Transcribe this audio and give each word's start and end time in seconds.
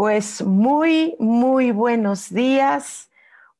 Pues 0.00 0.42
muy, 0.42 1.14
muy 1.18 1.72
buenos 1.72 2.32
días. 2.32 3.10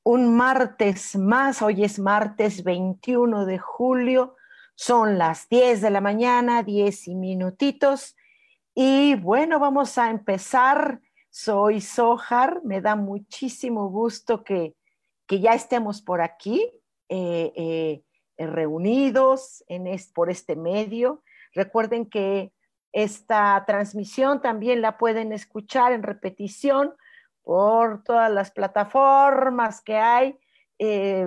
Un 0.03 0.35
martes 0.35 1.14
más, 1.14 1.61
hoy 1.61 1.84
es 1.84 1.98
martes 1.98 2.64
21 2.64 3.45
de 3.45 3.59
julio, 3.59 4.37
son 4.75 5.19
las 5.19 5.51
10 5.51 5.83
de 5.83 5.91
la 5.91 6.01
mañana, 6.01 6.62
10 6.62 7.09
y 7.09 7.14
minutitos. 7.14 8.17
Y 8.75 9.17
bueno, 9.17 9.59
vamos 9.59 9.98
a 9.98 10.09
empezar. 10.09 11.03
Soy 11.29 11.83
Sojar, 11.83 12.62
me 12.64 12.81
da 12.81 12.97
muchísimo 12.97 13.91
gusto 13.91 14.42
que, 14.42 14.75
ya 15.29 15.53
estemos 15.53 16.01
por 16.01 16.23
aquí, 16.23 16.73
eh, 17.11 17.53
eh, 17.55 18.03
reunidos 18.39 19.62
por 20.14 20.31
este 20.31 20.57
medio. 20.57 21.23
Recuerden 21.53 22.07
que 22.07 22.55
esta 22.92 23.64
transmisión 23.66 24.41
también 24.41 24.83
la 24.83 24.98
pueden 24.98 25.33
escuchar 25.33 25.92
en 25.92 26.02
repetición 26.02 26.94
por 27.42 28.02
todas 28.02 28.30
las 28.30 28.50
plataformas 28.50 29.80
que 29.80 29.96
hay, 29.96 30.38
eh, 30.78 31.27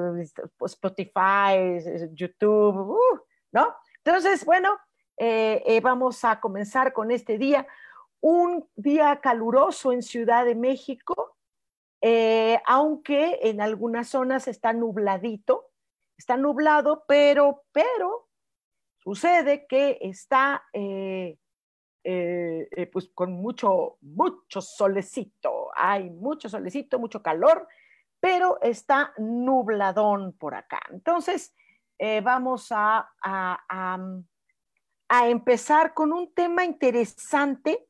Spotify, 0.65 1.79
YouTube, 2.11 2.91
uh, 2.91 3.19
¿no? 3.51 3.75
Entonces, 4.03 4.45
bueno, 4.45 4.77
eh, 5.17 5.63
eh, 5.65 5.79
vamos 5.79 6.23
a 6.25 6.39
comenzar 6.39 6.91
con 6.91 7.11
este 7.11 7.37
día, 7.37 7.67
un 8.19 8.67
día 8.75 9.19
caluroso 9.21 9.91
en 9.91 10.01
Ciudad 10.01 10.45
de 10.45 10.55
México, 10.55 11.37
aunque 12.65 13.39
en 13.43 13.61
algunas 13.61 14.09
zonas 14.09 14.49
está 14.49 14.73
nubladito, 14.73 15.69
está 16.17 16.35
nublado, 16.35 17.05
pero, 17.07 17.63
pero 17.71 18.27
sucede 18.97 19.65
que 19.67 19.99
está 20.01 20.63
eh, 22.03 22.89
pues 22.91 23.09
con 23.13 23.31
mucho, 23.33 23.97
mucho 24.01 24.61
solecito. 24.61 25.69
Hay 25.75 26.09
mucho 26.09 26.49
solecito, 26.49 26.99
mucho 26.99 27.21
calor, 27.21 27.67
pero 28.19 28.59
está 28.61 29.13
nubladón 29.17 30.33
por 30.33 30.55
acá. 30.55 30.81
Entonces, 30.91 31.53
eh, 31.99 32.21
vamos 32.21 32.67
a, 32.71 33.09
a, 33.21 33.99
a, 35.09 35.29
empezar 35.29 35.93
con 35.93 36.11
un 36.11 36.33
tema 36.33 36.65
interesante. 36.65 37.87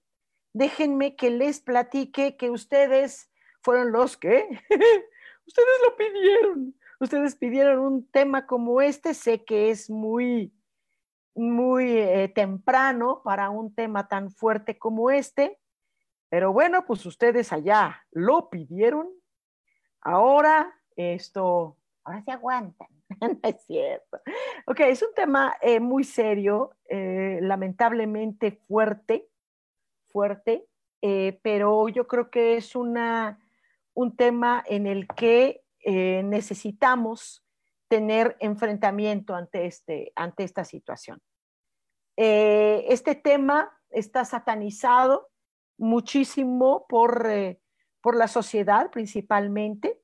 Déjenme 0.53 1.15
que 1.15 1.29
les 1.29 1.61
platique 1.61 2.37
que 2.37 2.49
ustedes 2.49 3.31
fueron 3.61 3.91
los 3.91 4.17
que, 4.17 4.47
ustedes 5.47 5.79
lo 5.87 5.95
pidieron. 5.95 6.75
Ustedes 6.99 7.35
pidieron 7.35 7.79
un 7.79 8.07
tema 8.09 8.45
como 8.45 8.81
este. 8.81 9.13
Sé 9.13 9.43
que 9.43 9.69
es 9.71 9.89
muy, 9.89 10.53
muy 11.35 11.97
eh, 11.97 12.31
temprano 12.33 13.21
para 13.23 13.49
un 13.49 13.73
tema 13.73 14.07
tan 14.07 14.31
fuerte 14.31 14.77
como 14.77 15.09
este, 15.09 15.59
pero 16.29 16.53
bueno, 16.53 16.85
pues 16.85 17.05
ustedes 17.05 17.51
allá 17.51 18.05
lo 18.11 18.49
pidieron. 18.49 19.09
Ahora 20.01 20.73
esto, 20.95 21.77
ahora 22.03 22.23
se 22.23 22.31
aguantan, 22.31 22.87
no 23.21 23.39
es 23.43 23.63
cierto. 23.65 24.19
Ok, 24.67 24.81
es 24.81 25.01
un 25.01 25.13
tema 25.15 25.55
eh, 25.61 25.79
muy 25.79 26.03
serio, 26.03 26.75
eh, 26.89 27.39
lamentablemente 27.41 28.51
fuerte, 28.51 29.27
fuerte, 30.07 30.67
pero 31.41 31.89
yo 31.89 32.07
creo 32.07 32.29
que 32.29 32.55
es 32.55 32.77
una, 32.77 33.37
un 33.93 34.15
tema 34.15 34.63
en 34.65 34.87
el 34.87 35.05
que 35.07 35.61
necesitamos 35.83 37.43
tener 37.93 38.35
enfrentamiento 38.39 39.35
ante, 39.35 39.67
este, 39.67 40.13
ante 40.15 40.43
esta 40.43 40.65
situación. 40.65 41.21
Eh, 42.17 42.87
este 42.89 43.13
tema 43.13 43.71
está 43.91 44.25
satanizado 44.25 45.29
muchísimo 45.77 46.87
por, 46.89 47.27
eh, 47.29 47.61
por 48.01 48.15
la 48.15 48.27
sociedad 48.27 48.89
principalmente. 48.89 50.01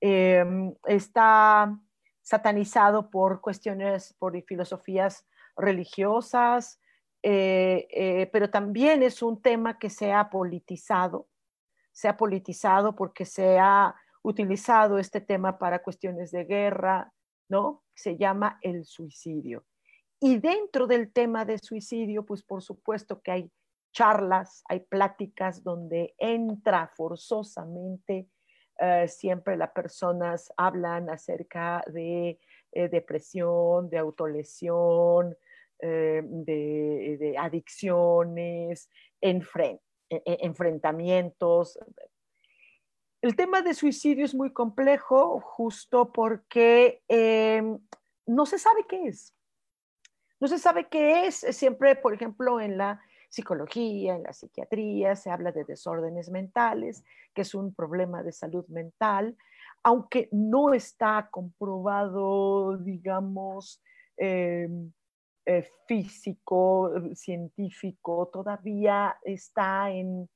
Em, 0.00 0.74
está 0.86 1.78
satanizado 2.22 3.10
por 3.10 3.42
cuestiones, 3.42 4.14
por 4.18 4.42
filosofías 4.44 5.26
religiosas, 5.58 6.80
eh, 7.22 8.30
pero 8.32 8.48
también 8.48 9.02
es 9.02 9.22
un 9.22 9.42
tema 9.42 9.78
que 9.78 9.90
se 9.90 10.10
ha 10.10 10.30
politizado, 10.30 11.28
se 11.92 12.08
ha 12.08 12.16
politizado 12.16 12.96
porque 12.96 13.26
se 13.26 13.58
ha 13.58 13.94
utilizado 14.22 14.98
este 14.98 15.20
tema 15.20 15.58
para 15.58 15.82
cuestiones 15.82 16.30
de 16.30 16.44
guerra, 16.44 17.12
¿no? 17.48 17.82
Se 17.94 18.16
llama 18.16 18.58
el 18.62 18.84
suicidio. 18.84 19.64
Y 20.20 20.38
dentro 20.38 20.86
del 20.86 21.12
tema 21.12 21.44
de 21.44 21.58
suicidio, 21.58 22.26
pues 22.26 22.42
por 22.42 22.62
supuesto 22.62 23.22
que 23.22 23.30
hay 23.30 23.50
charlas, 23.92 24.62
hay 24.68 24.80
pláticas 24.80 25.62
donde 25.64 26.14
entra 26.18 26.92
forzosamente, 26.94 28.28
eh, 28.78 29.08
siempre 29.08 29.56
las 29.56 29.70
personas 29.72 30.52
hablan 30.56 31.10
acerca 31.10 31.82
de 31.86 32.38
eh, 32.72 32.88
depresión, 32.88 33.90
de 33.90 33.98
autolesión, 33.98 35.36
eh, 35.80 36.22
de, 36.24 37.34
adicciones, 37.38 38.88
e, 39.20 39.38
e, 40.10 40.20
enfrentamientos, 40.40 41.78
el 43.22 43.36
tema 43.36 43.62
de 43.62 43.74
suicidio 43.74 44.24
es 44.24 44.34
muy 44.34 44.52
complejo 44.52 45.40
justo 45.40 46.10
porque 46.12 47.02
em, 47.08 47.78
no 48.26 48.46
se 48.46 48.58
sabe 48.58 48.86
qué 48.88 49.08
es. 49.08 49.34
No 50.40 50.48
se 50.48 50.58
sabe 50.58 50.88
qué 50.88 51.26
es. 51.26 51.36
Siempre, 51.50 51.96
por 51.96 52.14
ejemplo, 52.14 52.60
en 52.60 52.78
la 52.78 53.00
psicología, 53.28 54.16
en 54.16 54.22
la 54.22 54.32
psiquiatría, 54.32 55.16
se 55.16 55.30
habla 55.30 55.52
de 55.52 55.64
desórdenes 55.64 56.30
mentales, 56.30 57.04
que 57.34 57.42
es 57.42 57.54
un 57.54 57.74
problema 57.74 58.22
de 58.22 58.32
salud 58.32 58.66
mental, 58.68 59.36
aunque 59.82 60.28
no 60.32 60.72
está 60.72 61.28
comprobado, 61.30 62.78
digamos, 62.78 63.82
em, 64.16 64.92
eh, 65.44 65.68
físico, 65.86 66.90
científico, 67.14 68.30
todavía 68.32 69.18
está 69.24 69.90
en 69.90 70.28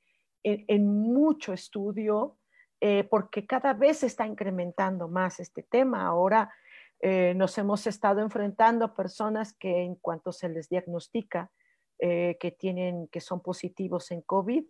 mucho 0.42 1.52
estudio 1.54 2.38
eh, 2.86 3.02
porque 3.04 3.46
cada 3.46 3.72
vez 3.72 4.00
se 4.00 4.06
está 4.08 4.26
incrementando 4.26 5.08
más 5.08 5.40
este 5.40 5.62
tema. 5.62 6.06
Ahora 6.06 6.52
eh, 7.00 7.32
nos 7.34 7.56
hemos 7.56 7.86
estado 7.86 8.20
enfrentando 8.20 8.84
a 8.84 8.94
personas 8.94 9.54
que 9.54 9.84
en 9.84 9.94
cuanto 9.94 10.32
se 10.32 10.50
les 10.50 10.68
diagnostica 10.68 11.50
eh, 11.98 12.36
que, 12.38 12.50
tienen, 12.50 13.08
que 13.08 13.22
son 13.22 13.40
positivos 13.40 14.10
en 14.10 14.20
COVID 14.20 14.66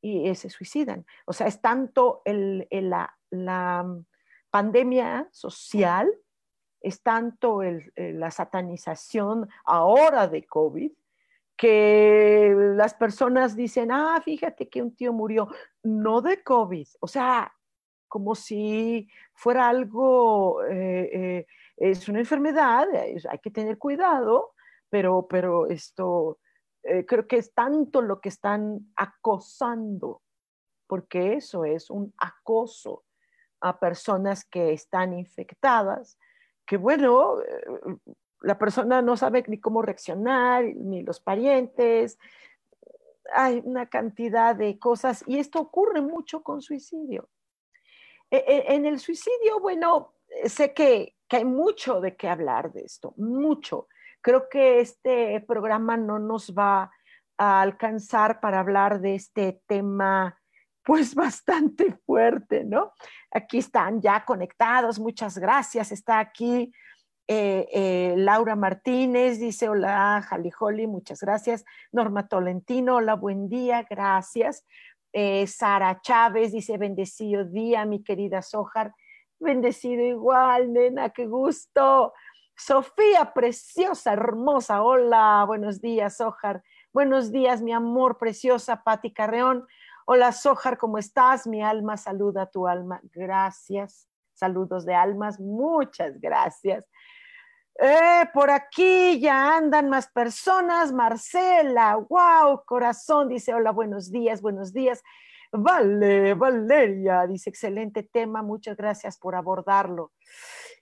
y 0.00 0.34
se 0.34 0.48
suicidan. 0.48 1.04
O 1.26 1.34
sea, 1.34 1.46
es 1.46 1.60
tanto 1.60 2.22
la, 2.24 3.14
la, 3.28 3.84
pandemia 4.48 5.28
social, 5.30 6.10
es 6.80 7.02
tanto 7.02 7.60
la 7.96 8.30
satanización 8.30 9.46
ahora 9.66 10.26
de 10.26 10.46
COVID, 10.46 10.92
que 11.54 12.54
las 12.76 12.94
personas 12.94 13.56
dicen, 13.56 13.90
ah, 13.92 14.22
fíjate 14.24 14.70
que 14.70 14.80
un 14.80 14.94
tío 14.94 15.12
murió, 15.12 15.48
no 15.82 16.22
de 16.22 16.42
COVID, 16.42 16.86
o 17.00 17.08
sea, 17.08 17.52
como 18.08 18.34
si 18.34 19.08
fuera 19.34 19.68
algo, 19.68 20.64
eh, 20.64 21.10
eh, 21.12 21.46
es 21.76 22.08
una 22.08 22.18
enfermedad, 22.18 22.86
hay 22.94 23.38
que 23.38 23.50
tener 23.50 23.78
cuidado, 23.78 24.54
pero, 24.90 25.26
pero 25.28 25.66
esto 25.66 26.38
eh, 26.82 27.04
creo 27.06 27.26
que 27.26 27.36
es 27.36 27.52
tanto 27.52 28.02
lo 28.02 28.20
que 28.20 28.30
están 28.30 28.92
acosando 28.96 30.22
porque 30.86 31.34
eso 31.34 31.64
es 31.66 31.90
un 31.90 32.14
acoso 32.16 33.04
a 33.60 33.78
personas 33.78 34.44
que 34.44 34.72
están 34.72 35.12
infectadas, 35.12 36.18
que 36.64 36.78
bueno, 36.78 37.36
la 38.40 38.58
persona 38.58 39.02
no 39.02 39.16
sabe 39.16 39.44
ni 39.48 39.60
cómo 39.60 39.82
reaccionar, 39.82 40.64
ni 40.64 41.02
los 41.02 41.20
parientes, 41.20 42.18
hay 43.32 43.60
una 43.64 43.86
cantidad 43.88 44.54
de 44.56 44.78
cosas 44.78 45.24
y 45.26 45.38
esto 45.38 45.60
ocurre 45.60 46.00
mucho 46.00 46.42
con 46.42 46.62
suicidio. 46.62 47.28
E, 48.30 48.36
e, 48.36 48.74
en 48.74 48.86
el 48.86 48.98
suicidio, 48.98 49.60
bueno, 49.60 50.14
sé 50.46 50.72
que, 50.72 51.14
hay 51.30 51.44
mucho 51.44 52.00
de 52.00 52.16
qué 52.16 52.28
hablar 52.28 52.72
de 52.72 52.82
esto, 52.82 53.12
mucho. 53.18 53.88
Creo 54.22 54.48
que 54.48 54.80
este 54.80 55.40
programa 55.46 55.96
no 55.96 56.18
nos 56.18 56.54
va 56.54 56.90
a 57.36 57.60
alcanzar 57.60 58.40
para 58.40 58.60
hablar 58.60 59.00
de 59.00 59.14
este 59.14 59.60
tema 59.66 60.40
pues 60.82 61.14
bastante 61.14 61.92
fuerte, 62.06 62.64
¿no? 62.64 62.92
Aquí 63.30 63.58
están 63.58 64.00
ya 64.00 64.24
conectados, 64.24 64.98
muchas 64.98 65.36
gracias. 65.36 65.92
Está 65.92 66.18
aquí 66.18 66.72
eh, 67.30 67.68
eh, 67.72 68.14
Laura 68.16 68.56
Martínez, 68.56 69.38
dice 69.38 69.68
hola, 69.68 70.24
Jalijoli, 70.26 70.86
muchas 70.86 71.20
gracias. 71.20 71.62
Norma 71.92 72.26
Tolentino, 72.26 72.96
hola, 72.96 73.14
buen 73.16 73.50
día, 73.50 73.86
gracias. 73.88 74.64
Eh, 75.12 75.46
Sara 75.46 76.00
Chávez 76.00 76.52
dice 76.52 76.78
bendecido 76.78 77.44
día, 77.44 77.84
mi 77.84 78.02
querida 78.02 78.42
Sojar. 78.42 78.94
Bendecido 79.40 80.02
igual, 80.02 80.72
nena, 80.72 81.10
qué 81.10 81.26
gusto. 81.26 82.12
Sofía, 82.56 83.32
preciosa, 83.32 84.12
hermosa, 84.12 84.82
hola, 84.82 85.44
buenos 85.46 85.80
días, 85.80 86.16
Sojar. 86.16 86.62
Buenos 86.92 87.30
días, 87.30 87.62
mi 87.62 87.72
amor, 87.72 88.18
preciosa, 88.18 88.82
Pati 88.82 89.12
Carreón. 89.12 89.66
Hola, 90.06 90.32
Sojar, 90.32 90.78
¿cómo 90.78 90.98
estás? 90.98 91.46
Mi 91.46 91.62
alma 91.62 91.96
saluda 91.96 92.42
a 92.42 92.50
tu 92.50 92.66
alma. 92.66 93.00
Gracias. 93.12 94.08
Saludos 94.34 94.86
de 94.86 94.94
almas, 94.94 95.38
muchas 95.40 96.20
gracias. 96.20 96.84
Eh, 97.80 98.28
por 98.34 98.50
aquí 98.50 99.20
ya 99.20 99.56
andan 99.56 99.88
más 99.88 100.08
personas. 100.08 100.92
Marcela, 100.92 101.94
wow, 101.96 102.64
corazón, 102.64 103.28
dice, 103.28 103.54
hola, 103.54 103.70
buenos 103.70 104.10
días, 104.10 104.42
buenos 104.42 104.72
días. 104.72 105.02
Vale, 105.52 106.34
Valeria, 106.34 107.26
dice, 107.26 107.50
excelente 107.50 108.02
tema, 108.02 108.42
muchas 108.42 108.76
gracias 108.76 109.16
por 109.16 109.34
abordarlo. 109.36 110.12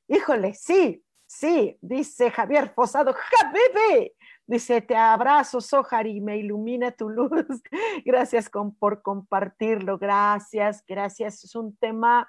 Híjole, 0.09 0.55
sí, 0.55 1.05
sí, 1.27 1.79
dice 1.83 2.31
Javier 2.31 2.73
Fosado, 2.75 3.15
Javier, 3.15 4.13
Dice, 4.49 4.81
te 4.81 4.97
abrazo, 4.97 5.61
Sojar, 5.61 6.07
y 6.07 6.21
me 6.21 6.39
ilumina 6.39 6.93
tu 6.93 7.09
luz. 7.09 7.31
Gracias 8.05 8.49
por 8.79 9.03
compartirlo. 9.03 9.99
Gracias, 9.99 10.85
gracias. 10.87 11.43
Es 11.43 11.57
un 11.57 11.77
tema 11.77 12.29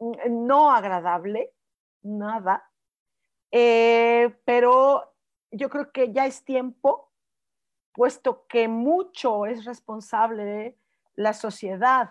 mm, 0.00 0.46
no 0.46 0.72
agradable, 0.72 1.52
nada. 2.02 2.68
Eh, 3.52 4.34
pero 4.44 5.14
yo 5.50 5.68
creo 5.70 5.92
que 5.92 6.12
ya 6.12 6.26
es 6.26 6.44
tiempo, 6.44 7.12
puesto 7.92 8.46
que 8.48 8.66
mucho 8.66 9.46
es 9.46 9.64
responsable 9.64 10.44
de 10.44 10.78
la 11.14 11.34
sociedad 11.34 12.10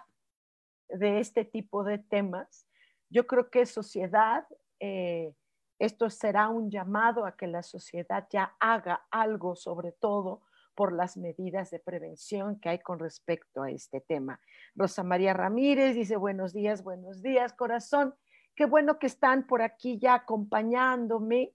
de 0.87 1.19
este 1.19 1.43
tipo 1.43 1.83
de 1.83 1.97
temas. 1.97 2.67
Yo 3.09 3.27
creo 3.27 3.49
que 3.49 3.65
sociedad 3.65 4.45
eh, 4.79 5.33
esto 5.81 6.11
será 6.11 6.47
un 6.49 6.69
llamado 6.69 7.25
a 7.25 7.35
que 7.35 7.47
la 7.47 7.63
sociedad 7.63 8.27
ya 8.29 8.55
haga 8.59 9.07
algo, 9.09 9.55
sobre 9.55 9.91
todo 9.91 10.43
por 10.75 10.93
las 10.93 11.17
medidas 11.17 11.71
de 11.71 11.79
prevención 11.79 12.59
que 12.59 12.69
hay 12.69 12.79
con 12.79 12.99
respecto 12.99 13.63
a 13.63 13.71
este 13.71 13.99
tema. 13.99 14.39
Rosa 14.75 15.03
María 15.03 15.33
Ramírez 15.33 15.95
dice, 15.95 16.17
buenos 16.17 16.53
días, 16.53 16.83
buenos 16.83 17.23
días, 17.23 17.53
corazón. 17.53 18.13
Qué 18.61 18.67
bueno 18.67 18.99
que 18.99 19.07
están 19.07 19.47
por 19.47 19.63
aquí 19.63 19.97
ya 19.97 20.13
acompañándome, 20.13 21.51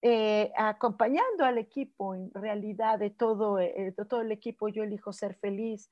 eh, 0.00 0.52
acompañando 0.56 1.44
al 1.44 1.58
equipo, 1.58 2.14
en 2.14 2.30
realidad, 2.32 3.00
de 3.00 3.10
todo, 3.10 3.58
eh, 3.58 3.92
de 3.96 4.04
todo 4.04 4.20
el 4.20 4.30
equipo, 4.30 4.68
yo 4.68 4.84
elijo 4.84 5.12
ser 5.12 5.34
feliz. 5.34 5.90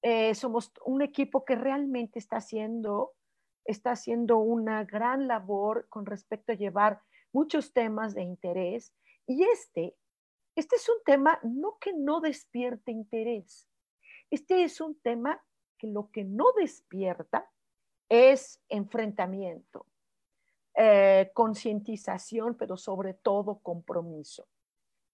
Eh, 0.00 0.34
somos 0.34 0.72
un 0.86 1.02
equipo 1.02 1.44
que 1.44 1.54
realmente 1.54 2.18
está 2.18 2.38
haciendo, 2.38 3.12
está 3.66 3.90
haciendo 3.90 4.38
una 4.38 4.84
gran 4.84 5.28
labor 5.28 5.86
con 5.90 6.06
respecto 6.06 6.52
a 6.52 6.56
llevar 6.56 7.02
muchos 7.30 7.74
temas 7.74 8.14
de 8.14 8.22
interés. 8.22 8.94
Y 9.26 9.42
este, 9.42 9.94
este 10.56 10.76
es 10.76 10.88
un 10.88 11.04
tema 11.04 11.38
no 11.42 11.76
que 11.78 11.92
no 11.92 12.22
despierte 12.22 12.90
interés, 12.90 13.68
este 14.30 14.64
es 14.64 14.80
un 14.80 14.98
tema 14.98 15.44
que 15.76 15.88
lo 15.88 16.10
que 16.10 16.24
no 16.24 16.52
despierta 16.56 17.50
es 18.10 18.60
enfrentamiento, 18.68 19.86
eh, 20.74 21.30
concientización, 21.34 22.54
pero 22.54 22.76
sobre 22.76 23.14
todo 23.14 23.58
compromiso. 23.58 24.46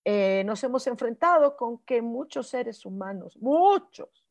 Eh, 0.04 0.44
nos 0.44 0.62
hemos 0.62 0.86
enfrentado 0.86 1.56
con 1.56 1.78
que 1.78 2.00
muchos 2.00 2.48
seres 2.48 2.86
humanos, 2.86 3.36
muchos, 3.38 4.24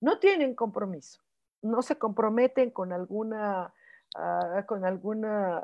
no 0.00 0.18
tienen 0.18 0.54
compromiso, 0.54 1.22
no 1.62 1.82
se 1.82 1.98
comprometen 1.98 2.70
con 2.70 2.92
alguna 2.92 3.74
Ah, 4.14 4.64
con 4.66 4.84
alguna 4.84 5.62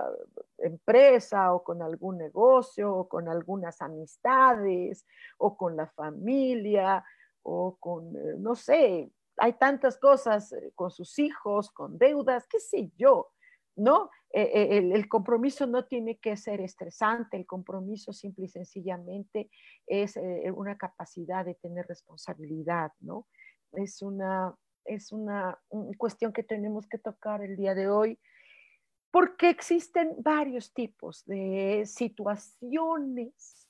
empresa 0.58 1.54
o 1.54 1.64
con 1.64 1.80
algún 1.80 2.18
negocio 2.18 2.94
o 2.94 3.08
con 3.08 3.28
algunas 3.28 3.80
amistades 3.80 5.06
o 5.38 5.56
con 5.56 5.76
la 5.76 5.86
familia 5.86 7.02
o 7.42 7.76
con, 7.80 8.14
eh, 8.14 8.34
no 8.38 8.54
sé, 8.54 9.10
hay 9.38 9.54
tantas 9.54 9.96
cosas 9.98 10.52
eh, 10.52 10.72
con 10.74 10.90
sus 10.90 11.18
hijos, 11.18 11.70
con 11.70 11.96
deudas, 11.98 12.46
qué 12.46 12.60
sé 12.60 12.90
yo, 12.96 13.32
¿no? 13.76 14.10
Eh, 14.32 14.78
el, 14.78 14.92
el, 14.92 15.08
compromiso 15.08 15.66
no 15.66 15.86
tiene 15.86 16.18
que 16.18 16.36
ser 16.36 16.60
estresante, 16.60 17.36
el 17.36 17.46
compromiso 17.46 18.12
simple 18.12 18.46
y 18.46 18.48
sencillamente 18.48 19.48
es 19.86 20.18
una 20.54 20.76
capacidad 20.76 21.44
de 21.44 21.54
tener 21.54 21.86
responsabilidad, 21.86 22.90
¿no? 23.00 23.28
Es 23.72 24.02
una, 24.02 24.54
es 24.84 25.12
una 25.12 25.58
cuestión 25.98 26.32
que 26.32 26.42
tenemos 26.42 26.88
que 26.88 26.98
tocar 26.98 27.42
el 27.42 27.56
día 27.56 27.74
de 27.74 27.88
hoy 27.88 28.18
porque 29.14 29.48
existen 29.48 30.16
varios 30.18 30.74
tipos 30.74 31.24
de 31.26 31.84
situaciones 31.86 33.63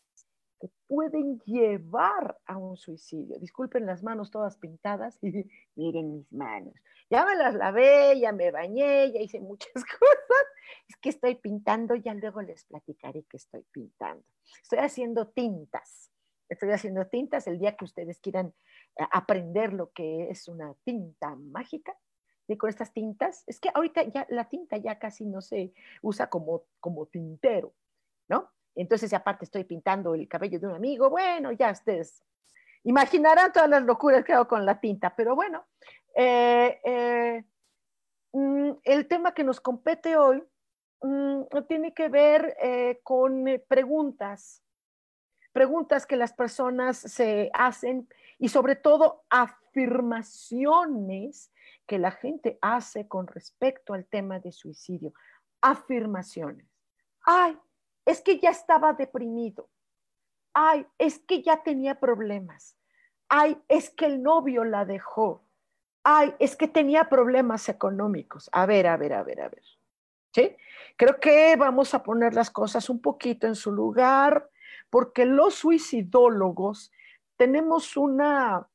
que 0.60 0.68
pueden 0.86 1.40
llevar 1.40 2.38
a 2.46 2.56
un 2.56 2.76
suicidio. 2.76 3.38
Disculpen 3.38 3.86
las 3.86 4.02
manos 4.02 4.30
todas 4.30 4.56
pintadas 4.58 5.18
y 5.22 5.44
miren 5.76 6.14
mis 6.14 6.32
manos. 6.32 6.74
Ya 7.10 7.24
me 7.26 7.36
las 7.36 7.54
lavé, 7.54 8.18
ya 8.18 8.32
me 8.32 8.50
bañé, 8.50 9.12
ya 9.12 9.20
hice 9.20 9.40
muchas 9.40 9.72
cosas. 9.74 10.46
Es 10.88 10.96
que 10.96 11.10
estoy 11.10 11.34
pintando, 11.36 11.94
ya 11.94 12.14
luego 12.14 12.42
les 12.42 12.64
platicaré 12.64 13.24
que 13.24 13.36
estoy 13.36 13.64
pintando. 13.70 14.24
Estoy 14.62 14.78
haciendo 14.78 15.28
tintas. 15.28 16.10
Estoy 16.48 16.70
haciendo 16.70 17.06
tintas 17.06 17.46
el 17.46 17.58
día 17.58 17.76
que 17.76 17.84
ustedes 17.84 18.20
quieran 18.20 18.54
eh, 18.98 19.04
aprender 19.12 19.72
lo 19.72 19.92
que 19.92 20.30
es 20.30 20.48
una 20.48 20.74
tinta 20.84 21.34
mágica 21.36 21.96
de 22.46 22.58
con 22.58 22.68
estas 22.68 22.92
tintas. 22.92 23.44
Es 23.46 23.60
que 23.60 23.70
ahorita 23.72 24.02
ya 24.04 24.26
la 24.30 24.48
tinta 24.48 24.76
ya 24.76 24.98
casi 24.98 25.24
no 25.24 25.40
se 25.40 25.72
usa 26.02 26.28
como, 26.28 26.64
como 26.80 27.06
tintero, 27.06 27.74
¿no? 28.28 28.50
Entonces, 28.74 29.12
aparte 29.12 29.44
estoy 29.44 29.64
pintando 29.64 30.14
el 30.14 30.26
cabello 30.28 30.58
de 30.58 30.66
un 30.66 30.74
amigo, 30.74 31.10
bueno, 31.10 31.52
ya 31.52 31.70
ustedes 31.70 32.24
imaginarán 32.84 33.52
todas 33.52 33.68
las 33.68 33.82
locuras 33.82 34.24
que 34.24 34.32
hago 34.32 34.46
con 34.46 34.64
la 34.64 34.80
tinta, 34.80 35.14
pero 35.14 35.34
bueno, 35.34 35.66
eh, 36.14 36.80
eh, 36.84 37.44
mm, 38.32 38.70
el 38.84 39.08
tema 39.08 39.34
que 39.34 39.42
nos 39.42 39.60
compete 39.60 40.16
hoy 40.16 40.44
mm, 41.02 41.42
tiene 41.66 41.92
que 41.94 42.08
ver 42.08 42.56
eh, 42.62 43.00
con 43.02 43.44
preguntas, 43.66 44.62
preguntas 45.52 46.06
que 46.06 46.16
las 46.16 46.32
personas 46.32 46.98
se 46.98 47.50
hacen 47.54 48.08
y 48.38 48.48
sobre 48.48 48.76
todo 48.76 49.24
afirmaciones 49.30 51.50
que 51.86 51.98
la 51.98 52.10
gente 52.10 52.58
hace 52.60 53.08
con 53.08 53.26
respecto 53.26 53.94
al 53.94 54.04
tema 54.06 54.40
de 54.40 54.52
suicidio. 54.52 55.14
Afirmaciones. 55.60 56.66
Ay, 57.24 57.58
es 58.04 58.20
que 58.20 58.38
ya 58.38 58.50
estaba 58.50 58.92
deprimido. 58.92 59.68
Ay, 60.52 60.86
es 60.98 61.18
que 61.18 61.42
ya 61.42 61.62
tenía 61.62 61.98
problemas. 61.98 62.76
Ay, 63.28 63.58
es 63.68 63.90
que 63.90 64.06
el 64.06 64.22
novio 64.22 64.64
la 64.64 64.84
dejó. 64.84 65.44
Ay, 66.04 66.34
es 66.38 66.56
que 66.56 66.68
tenía 66.68 67.08
problemas 67.08 67.68
económicos. 67.68 68.48
A 68.52 68.66
ver, 68.66 68.86
a 68.86 68.96
ver, 68.96 69.14
a 69.14 69.22
ver, 69.22 69.40
a 69.40 69.48
ver. 69.48 69.64
¿Sí? 70.32 70.56
Creo 70.96 71.18
que 71.18 71.56
vamos 71.56 71.94
a 71.94 72.02
poner 72.02 72.34
las 72.34 72.50
cosas 72.50 72.90
un 72.90 73.00
poquito 73.00 73.46
en 73.46 73.54
su 73.54 73.72
lugar, 73.72 74.50
porque 74.90 75.24
los 75.24 75.54
suicidólogos 75.54 76.92
tenemos 77.36 77.96
una 77.96 78.68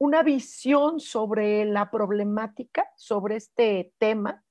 una 0.00 0.22
visión 0.22 0.98
sobre 0.98 1.66
la 1.66 1.90
problemática, 1.90 2.90
sobre 2.96 3.36
este 3.36 3.92
tema, 3.98 4.42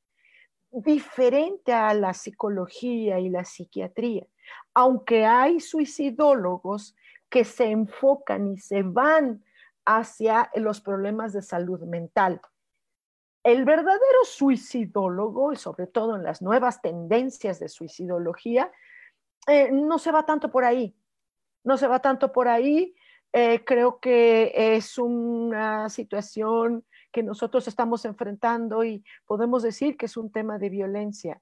diferente 0.72 1.74
a 1.74 1.94
la 1.94 2.14
psicología 2.14 3.20
y 3.20 3.30
la 3.30 3.46
psiquiatría. 3.46 4.26
Aunque 4.74 5.26
hay 5.26 5.60
suicidólogos 5.60 6.96
que 7.30 7.44
se 7.44 7.66
enfocan 7.66 8.54
y 8.54 8.58
se 8.58 8.84
van 8.84 9.44
hacia 9.86 10.50
los 10.56 10.82
problemas 10.82 11.34
de 11.34 11.42
salud 11.42 11.82
mental. 11.82 12.42
El 13.44 13.66
verdadero 13.66 14.24
suicidólogo, 14.26 15.54
y 15.54 15.56
sobre 15.56 15.88
todo 15.88 16.16
en 16.16 16.24
las 16.24 16.42
nuevas 16.42 16.82
tendencias 16.82 17.60
de 17.60 17.70
suicidología, 17.70 18.72
eh, 19.48 19.72
no 19.72 19.98
se 19.98 20.12
va 20.12 20.26
tanto 20.26 20.52
por 20.52 20.66
ahí, 20.66 20.96
no 21.64 21.78
se 21.78 21.88
va 21.88 22.00
tanto 22.00 22.32
por 22.32 22.48
ahí. 22.48 22.96
Eh, 23.32 23.64
creo 23.64 24.00
que 24.00 24.52
es 24.76 24.98
una 24.98 25.90
situación 25.90 26.86
que 27.12 27.24
nosotros 27.24 27.68
estamos 27.68 28.06
enfrentando 28.06 28.84
y 28.84 29.04
podemos 29.26 29.64
decir 29.64 29.98
que 29.98 30.06
es 30.06 30.18
un 30.18 30.32
tema 30.32 30.58
de 30.60 30.70
violencia, 30.70 31.42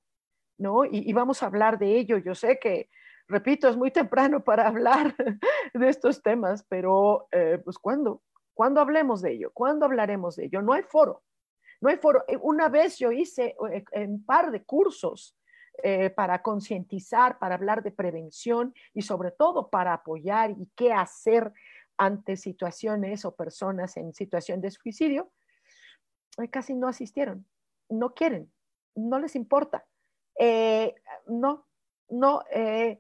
¿no? 0.58 0.86
Y, 0.86 1.12
vamos 1.14 1.44
a 1.44 1.48
hablar 1.48 1.78
de 1.78 1.98
ello. 1.98 2.18
Yo 2.18 2.36
sé 2.36 2.60
que, 2.60 2.90
repito, 3.28 3.68
es 3.68 3.78
muy 3.78 3.92
temprano 3.92 4.44
para 4.44 4.68
hablar 4.68 5.16
de 5.74 5.90
estos 5.90 6.22
temas, 6.22 6.66
pero 6.70 7.28
eh, 7.32 7.60
pues 7.64 7.78
¿cuándo? 7.78 8.22
¿Cuándo 8.54 8.82
hablemos 8.82 9.22
de 9.22 9.34
ello? 9.34 9.52
¿Cuándo 9.54 9.86
hablaremos 9.86 10.36
de 10.36 10.46
ello? 10.46 10.62
No 10.62 10.74
hay 10.74 10.84
foro. 10.84 11.24
No 11.80 11.90
hay 11.90 11.98
foro. 11.98 12.24
Eh, 12.28 12.38
una 12.42 12.70
vez 12.70 12.98
yo 12.98 13.12
hice 13.12 13.56
eh, 13.72 14.08
un 14.08 14.26
par 14.26 14.52
de 14.52 14.64
cursos 14.64 15.36
para 16.16 16.42
concientizar, 16.42 17.38
para 17.38 17.54
hablar 17.54 17.84
de 17.84 17.92
prevención 17.92 18.74
y 18.96 19.04
sobre 19.04 19.30
todo 19.30 19.70
para 19.70 19.94
apoyar 19.94 20.50
y 20.50 20.72
qué 20.76 20.92
hacer 20.92 21.54
ante 21.98 22.36
situaciones 22.36 23.26
o 23.26 23.36
personas 23.36 23.96
en 23.96 24.12
situación 24.12 24.60
de 24.60 24.72
suicidio 24.72 25.32
casi 26.50 26.76
no 26.76 26.88
asistieron, 26.88 27.46
no 27.90 28.14
quieren, 28.14 28.52
no 28.96 29.20
les 29.20 29.36
importa. 29.36 29.86
Eh, 30.40 30.96
no, 31.28 31.66
no. 32.10 32.44
Eh, 32.52 33.00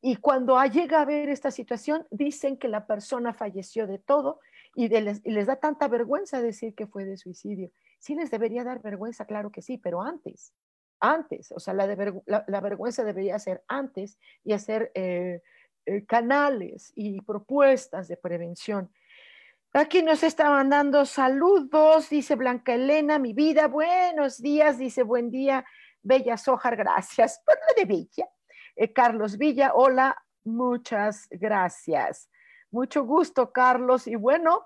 y 0.00 0.16
cuando 0.16 0.62
llega 0.64 1.00
a 1.00 1.04
ver 1.04 1.28
esta 1.28 1.50
situación, 1.50 2.06
dicen 2.10 2.56
que 2.56 2.68
la 2.68 2.86
persona 2.86 3.32
falleció 3.32 3.86
de 3.86 3.98
todo 3.98 4.40
y, 4.74 4.88
les, 4.88 5.46
da 5.46 5.56
tanta 5.56 5.88
vergüenza 5.88 6.40
decir 6.40 6.74
que 6.74 6.86
fue 6.86 7.04
de 7.04 7.16
suicidio. 7.16 7.70
Sí 7.98 8.14
les 8.14 8.30
debería 8.30 8.62
dar 8.62 8.82
vergüenza, 8.82 9.24
claro 9.24 9.50
que 9.50 9.62
sí, 9.62 9.78
pero 9.78 10.02
antes, 10.02 10.52
antes, 11.00 11.50
o 11.50 11.58
sea, 11.58 11.74
la, 11.74 12.60
vergüenza 12.60 13.02
debería 13.02 13.38
ser 13.38 13.64
antes 13.68 14.18
y 14.44 14.52
hacer 14.52 14.92
eh, 14.94 15.42
canales 16.06 16.92
y 16.94 17.20
propuestas 17.22 18.06
de 18.06 18.16
prevención. 18.16 18.90
Aquí 19.78 20.02
nos 20.02 20.22
está 20.22 20.48
mandando 20.48 21.04
saludos, 21.04 22.08
dice 22.08 22.34
Blanca 22.34 22.72
Elena, 22.72 23.18
mi 23.18 23.34
vida, 23.34 23.68
buenos 23.68 24.40
días, 24.40 24.78
dice 24.78 25.02
buen 25.02 25.30
día, 25.30 25.66
Bella 26.00 26.38
Sojar, 26.38 26.76
gracias 26.76 27.42
por 27.44 27.56
lo 27.56 27.74
de 27.76 27.84
Bella. 27.84 28.26
Eh, 28.74 28.94
Carlos 28.94 29.36
Villa, 29.36 29.72
hola, 29.74 30.16
muchas 30.44 31.28
gracias. 31.28 32.30
Mucho 32.70 33.04
gusto, 33.04 33.52
Carlos. 33.52 34.06
Y 34.06 34.16
bueno, 34.16 34.64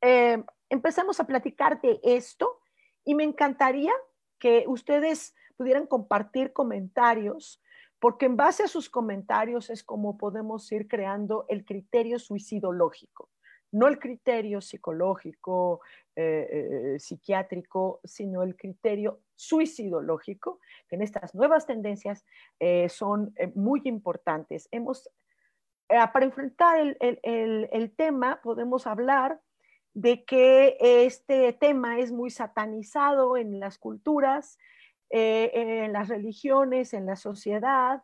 eh, 0.00 0.40
empezamos 0.70 1.18
a 1.18 1.26
platicar 1.26 1.80
de 1.80 1.98
esto 2.04 2.60
y 3.04 3.16
me 3.16 3.24
encantaría 3.24 3.92
que 4.38 4.66
ustedes 4.68 5.34
pudieran 5.56 5.88
compartir 5.88 6.52
comentarios, 6.52 7.60
porque 7.98 8.26
en 8.26 8.36
base 8.36 8.62
a 8.62 8.68
sus 8.68 8.88
comentarios 8.88 9.68
es 9.68 9.82
como 9.82 10.16
podemos 10.16 10.70
ir 10.70 10.86
creando 10.86 11.44
el 11.48 11.64
criterio 11.64 12.20
suicidológico 12.20 13.30
no 13.72 13.88
el 13.88 13.98
criterio 13.98 14.60
psicológico, 14.60 15.80
eh, 16.14 16.48
eh, 16.50 16.98
psiquiátrico, 16.98 18.00
sino 18.04 18.42
el 18.42 18.56
criterio 18.56 19.20
suicidológico, 19.34 20.60
que 20.88 20.96
en 20.96 21.02
estas 21.02 21.34
nuevas 21.34 21.66
tendencias 21.66 22.24
eh, 22.58 22.88
son 22.88 23.34
muy 23.54 23.82
importantes. 23.84 24.68
Hemos, 24.70 25.10
para 25.88 26.24
enfrentar 26.24 26.96
el, 27.00 27.94
tema, 27.96 28.40
podemos 28.42 28.86
hablar 28.86 29.40
de 29.92 30.24
que 30.24 30.76
este 30.80 31.52
tema 31.52 31.98
es 31.98 32.12
muy 32.12 32.30
satanizado 32.30 33.36
en 33.36 33.60
las 33.60 33.78
culturas, 33.78 34.58
en 35.10 35.92
las 35.92 36.08
religiones, 36.08 36.94
en 36.94 37.06
la 37.06 37.16
sociedad, 37.16 38.02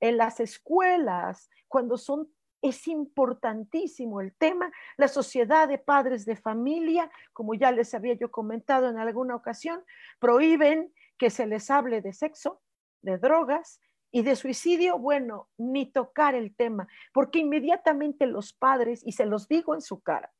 en 0.00 0.16
las 0.16 0.40
escuelas, 0.40 1.48
cuando 1.68 1.96
son 1.96 2.28
es 2.62 2.86
importantísimo 2.86 4.20
el 4.20 4.34
tema. 4.34 4.72
La 4.96 5.08
sociedad 5.08 5.68
de 5.68 5.78
padres 5.78 6.24
de 6.24 6.36
familia, 6.36 7.10
como 7.32 7.54
ya 7.54 7.72
les 7.72 7.92
había 7.92 8.14
yo 8.14 8.30
comentado 8.30 8.88
en 8.88 8.98
alguna 8.98 9.34
ocasión, 9.34 9.84
prohíben 10.18 10.92
que 11.18 11.28
se 11.28 11.46
les 11.46 11.70
hable 11.70 12.00
de 12.00 12.12
sexo, 12.12 12.62
de 13.02 13.18
drogas 13.18 13.80
y 14.12 14.22
de 14.22 14.36
suicidio. 14.36 14.98
Bueno, 14.98 15.48
ni 15.58 15.90
tocar 15.90 16.34
el 16.34 16.54
tema, 16.54 16.86
porque 17.12 17.40
inmediatamente 17.40 18.26
los 18.26 18.52
padres, 18.52 19.02
y 19.04 19.12
se 19.12 19.26
los 19.26 19.48
digo 19.48 19.74
en 19.74 19.82
su 19.82 20.00
cara, 20.00 20.32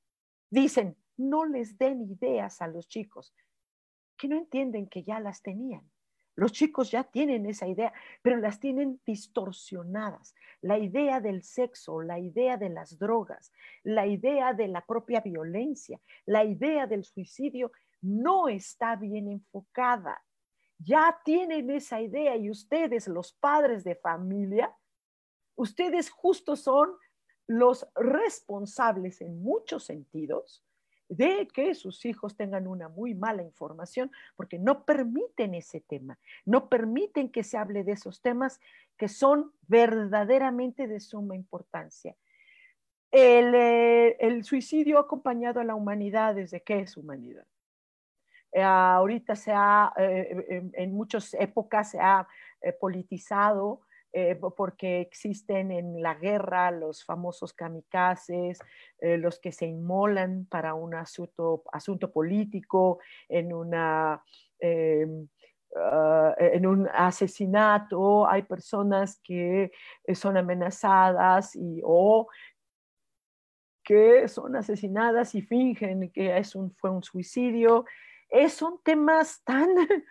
dicen, 0.50 0.97
no 1.17 1.45
les 1.45 1.76
den 1.76 2.02
ideas 2.02 2.62
a 2.62 2.69
los 2.69 2.88
chicos, 2.88 3.35
que 4.17 4.29
no 4.29 4.37
entienden 4.37 4.88
que 4.88 5.02
ya 5.02 5.21
las 5.21 5.43
tenían. 5.43 5.91
Los 6.34 6.52
chicos 6.52 6.90
ya 6.90 7.04
tienen 7.04 7.46
esa 7.46 7.66
idea, 7.66 7.92
pero 8.22 8.38
las 8.38 8.58
tienen 8.58 9.00
distorsionadas. 9.04 10.34
La 10.62 10.78
idea 10.78 11.20
del 11.20 11.42
sexo, 11.42 12.00
la 12.00 12.18
idea 12.18 12.56
de 12.56 12.70
las 12.70 12.98
drogas, 12.98 13.52
la 13.82 14.06
idea 14.06 14.54
de 14.54 14.68
la 14.68 14.84
propia 14.84 15.20
violencia, 15.20 16.00
la 16.24 16.44
idea 16.44 16.86
del 16.86 17.04
suicidio 17.04 17.72
no 18.00 18.48
está 18.48 18.96
bien 18.96 19.28
enfocada. 19.28 20.22
Ya 20.78 21.20
tienen 21.24 21.70
esa 21.70 22.00
idea 22.00 22.36
y 22.36 22.50
ustedes, 22.50 23.08
los 23.08 23.32
padres 23.34 23.84
de 23.84 23.94
familia, 23.94 24.74
ustedes 25.54 26.10
justo 26.10 26.56
son 26.56 26.96
los 27.46 27.86
responsables 27.94 29.20
en 29.20 29.42
muchos 29.42 29.84
sentidos 29.84 30.64
de 31.16 31.49
que 31.49 31.75
sus 31.75 32.04
hijos 32.04 32.37
tengan 32.37 32.66
una 32.66 32.88
muy 32.88 33.14
mala 33.14 33.42
información, 33.42 34.11
porque 34.37 34.59
no 34.59 34.85
permiten 34.85 35.54
ese 35.54 35.81
tema, 35.81 36.19
no 36.45 36.69
permiten 36.69 37.31
que 37.31 37.45
se 37.45 37.59
hable 37.59 37.85
de 37.85 37.92
esos 37.92 38.23
temas 38.23 38.61
que 38.97 39.09
son 39.09 39.52
verdaderamente 39.69 40.87
de 40.87 41.00
suma 41.00 41.37
importancia. 41.37 42.16
El, 43.11 43.54
eh, 43.54 44.42
suicidio 44.42 44.97
ha 44.97 45.02
acompañado 45.02 45.61
a 45.61 45.64
la 45.64 45.75
humanidad 45.75 46.35
desde 46.35 46.62
que 46.62 46.81
es 46.81 46.97
humanidad. 46.97 47.47
Eh, 48.52 48.62
ahorita 48.62 49.37
se 49.37 49.52
ha, 49.54 49.92
eh, 49.99 50.71
en 50.73 50.95
muchas 50.95 51.35
épocas 51.35 51.90
se 51.90 52.00
ha 52.00 52.26
politizado, 52.81 53.83
eh, 54.14 54.38
porque 54.57 55.00
existen 55.00 55.71
en 55.71 56.02
la 56.02 56.14
guerra 56.14 56.71
los 56.71 57.02
famosos 57.02 57.54
kamikazes, 57.54 58.59
eh, 58.99 59.16
los 59.16 59.40
que 59.40 59.52
se 59.52 59.66
inmolan 59.66 60.47
para 60.50 60.75
un 60.75 60.95
asunto, 60.95 61.62
asunto 61.73 62.12
político, 62.12 62.99
en, 63.26 63.54
una, 63.54 64.23
em, 64.59 65.28
ah, 65.76 66.35
en 66.38 66.66
un 66.66 66.88
asesinato, 66.92 68.28
hay 68.28 68.42
personas 68.42 69.19
que 69.25 69.73
eh, 70.04 70.14
son 70.14 70.37
amenazadas 70.37 71.57
y, 71.57 71.81
o 71.83 72.28
que 73.83 74.28
son 74.28 74.57
asesinadas 74.57 75.35
y 75.35 75.40
fingen 75.40 76.11
que 76.11 76.37
es 76.37 76.54
un, 76.54 76.71
fue 76.75 76.90
un 76.90 77.02
suicidio. 77.02 77.87
son 78.49 78.78
temas 78.85 79.42
tan 79.42 79.69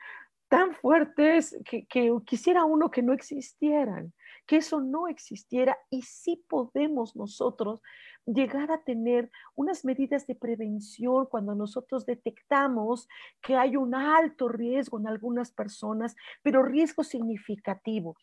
tan 0.51 0.73
fuertes 0.73 1.57
que, 1.63 1.87
quisiera 2.25 2.65
uno 2.65 2.91
que 2.91 3.01
no 3.01 3.13
existieran, 3.13 4.13
que 4.45 4.57
eso 4.57 4.81
no 4.81 5.07
existiera 5.07 5.77
y 5.89 6.01
sí 6.01 6.43
podemos 6.49 7.15
nosotros 7.15 7.81
llegar 8.25 8.69
a 8.69 8.83
tener 8.83 9.31
unas 9.55 9.85
medidas 9.85 10.27
de 10.27 10.35
prevención 10.35 11.25
cuando 11.27 11.55
nosotros 11.55 12.05
detectamos 12.05 13.07
que 13.41 13.55
hay 13.55 13.77
un 13.77 13.95
alto 13.95 14.49
riesgo 14.49 14.99
en 14.99 15.07
algunas 15.07 15.53
personas, 15.53 16.17
pero 16.43 16.63
riesgo 16.63 17.05
significativo. 17.05 18.17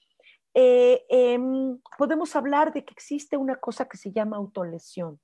Eh, 0.52 1.06
em, 1.08 1.78
podemos 1.96 2.36
hablar 2.36 2.74
de 2.74 2.84
que 2.84 2.92
existe 2.92 3.38
una 3.38 3.56
cosa 3.56 3.88
que 3.88 3.96
se 3.96 4.12
llama 4.12 4.36
autolesión. 4.36 5.18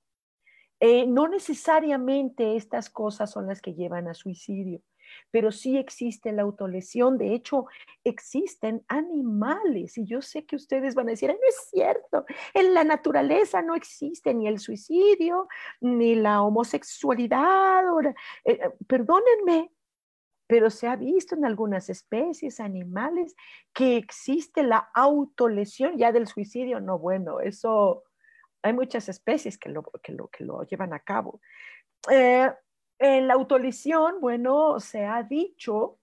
Eh, 0.80 1.06
no 1.06 1.28
necesariamente 1.28 2.56
estas 2.56 2.88
cosas 2.88 3.30
son 3.30 3.46
las 3.46 3.60
que 3.60 3.74
llevan 3.74 4.08
a 4.08 4.14
suicidio 4.14 4.80
pero 5.30 5.52
sí 5.52 5.76
existe 5.76 6.32
la 6.32 6.42
autolesión. 6.42 7.18
De 7.18 7.34
hecho, 7.34 7.66
existen 8.04 8.84
animales 8.88 9.98
y 9.98 10.06
yo 10.06 10.22
sé 10.22 10.44
que 10.44 10.56
ustedes 10.56 10.94
van 10.94 11.08
a 11.08 11.10
decir, 11.10 11.30
no 11.30 11.48
es 11.48 11.68
cierto, 11.70 12.24
en 12.52 12.74
la 12.74 12.84
naturaleza 12.84 13.62
no 13.62 13.74
existe 13.74 14.34
ni 14.34 14.48
el 14.48 14.58
suicidio, 14.58 15.48
ni 15.80 16.14
la 16.14 16.42
homosexualidad. 16.42 17.82
Eh, 18.06 18.14
eh, 18.44 18.70
perdónenme, 18.86 19.70
pero 20.46 20.70
se 20.70 20.86
ha 20.86 20.96
visto 20.96 21.34
en 21.34 21.44
algunas 21.44 21.88
especies 21.88 22.60
animales 22.60 23.34
que 23.72 23.96
existe 23.96 24.62
la 24.62 24.90
autolesión 24.94 25.96
ya 25.96 26.12
del 26.12 26.26
suicidio. 26.26 26.80
No, 26.80 26.98
bueno, 26.98 27.40
eso 27.40 28.04
hay 28.62 28.72
muchas 28.72 29.08
especies 29.08 29.58
que 29.58 29.68
lo, 29.68 29.82
que 30.02 30.44
lo, 30.44 30.62
llevan 30.62 30.92
a 30.92 31.00
cabo. 31.00 31.40
Eh, 32.10 32.50
en 32.98 33.28
la 33.28 33.34
autolesión, 33.34 34.20
bueno, 34.20 34.80
se 34.80 35.04
ha 35.04 35.22
dicho, 35.22 35.98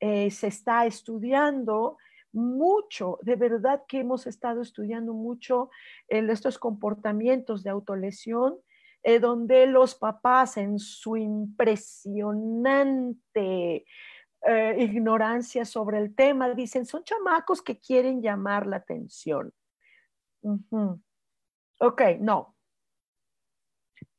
eh, 0.00 0.30
se 0.30 0.48
está 0.48 0.86
estudiando 0.86 1.98
mucho, 2.32 3.18
de 3.22 3.36
verdad 3.36 3.84
que 3.86 4.00
hemos 4.00 4.26
estado 4.26 4.60
estudiando 4.60 5.14
mucho 5.14 5.70
estos 6.08 6.58
comportamientos 6.58 7.62
de 7.62 7.70
autolesión 7.70 8.58
eh, 9.06 9.20
donde 9.20 9.66
los 9.66 9.94
papás 9.94 10.56
en 10.56 10.78
su 10.78 11.18
impresionante 11.18 13.84
eh, 14.46 14.76
ignorancia 14.78 15.66
sobre 15.66 15.98
el 15.98 16.14
tema 16.14 16.48
dicen, 16.54 16.86
son 16.86 17.04
chamacos 17.04 17.60
que 17.60 17.78
quieren 17.78 18.22
llamar 18.22 18.66
la 18.66 18.76
atención. 18.76 19.52
Ok, 21.80 22.00
no. 22.18 22.56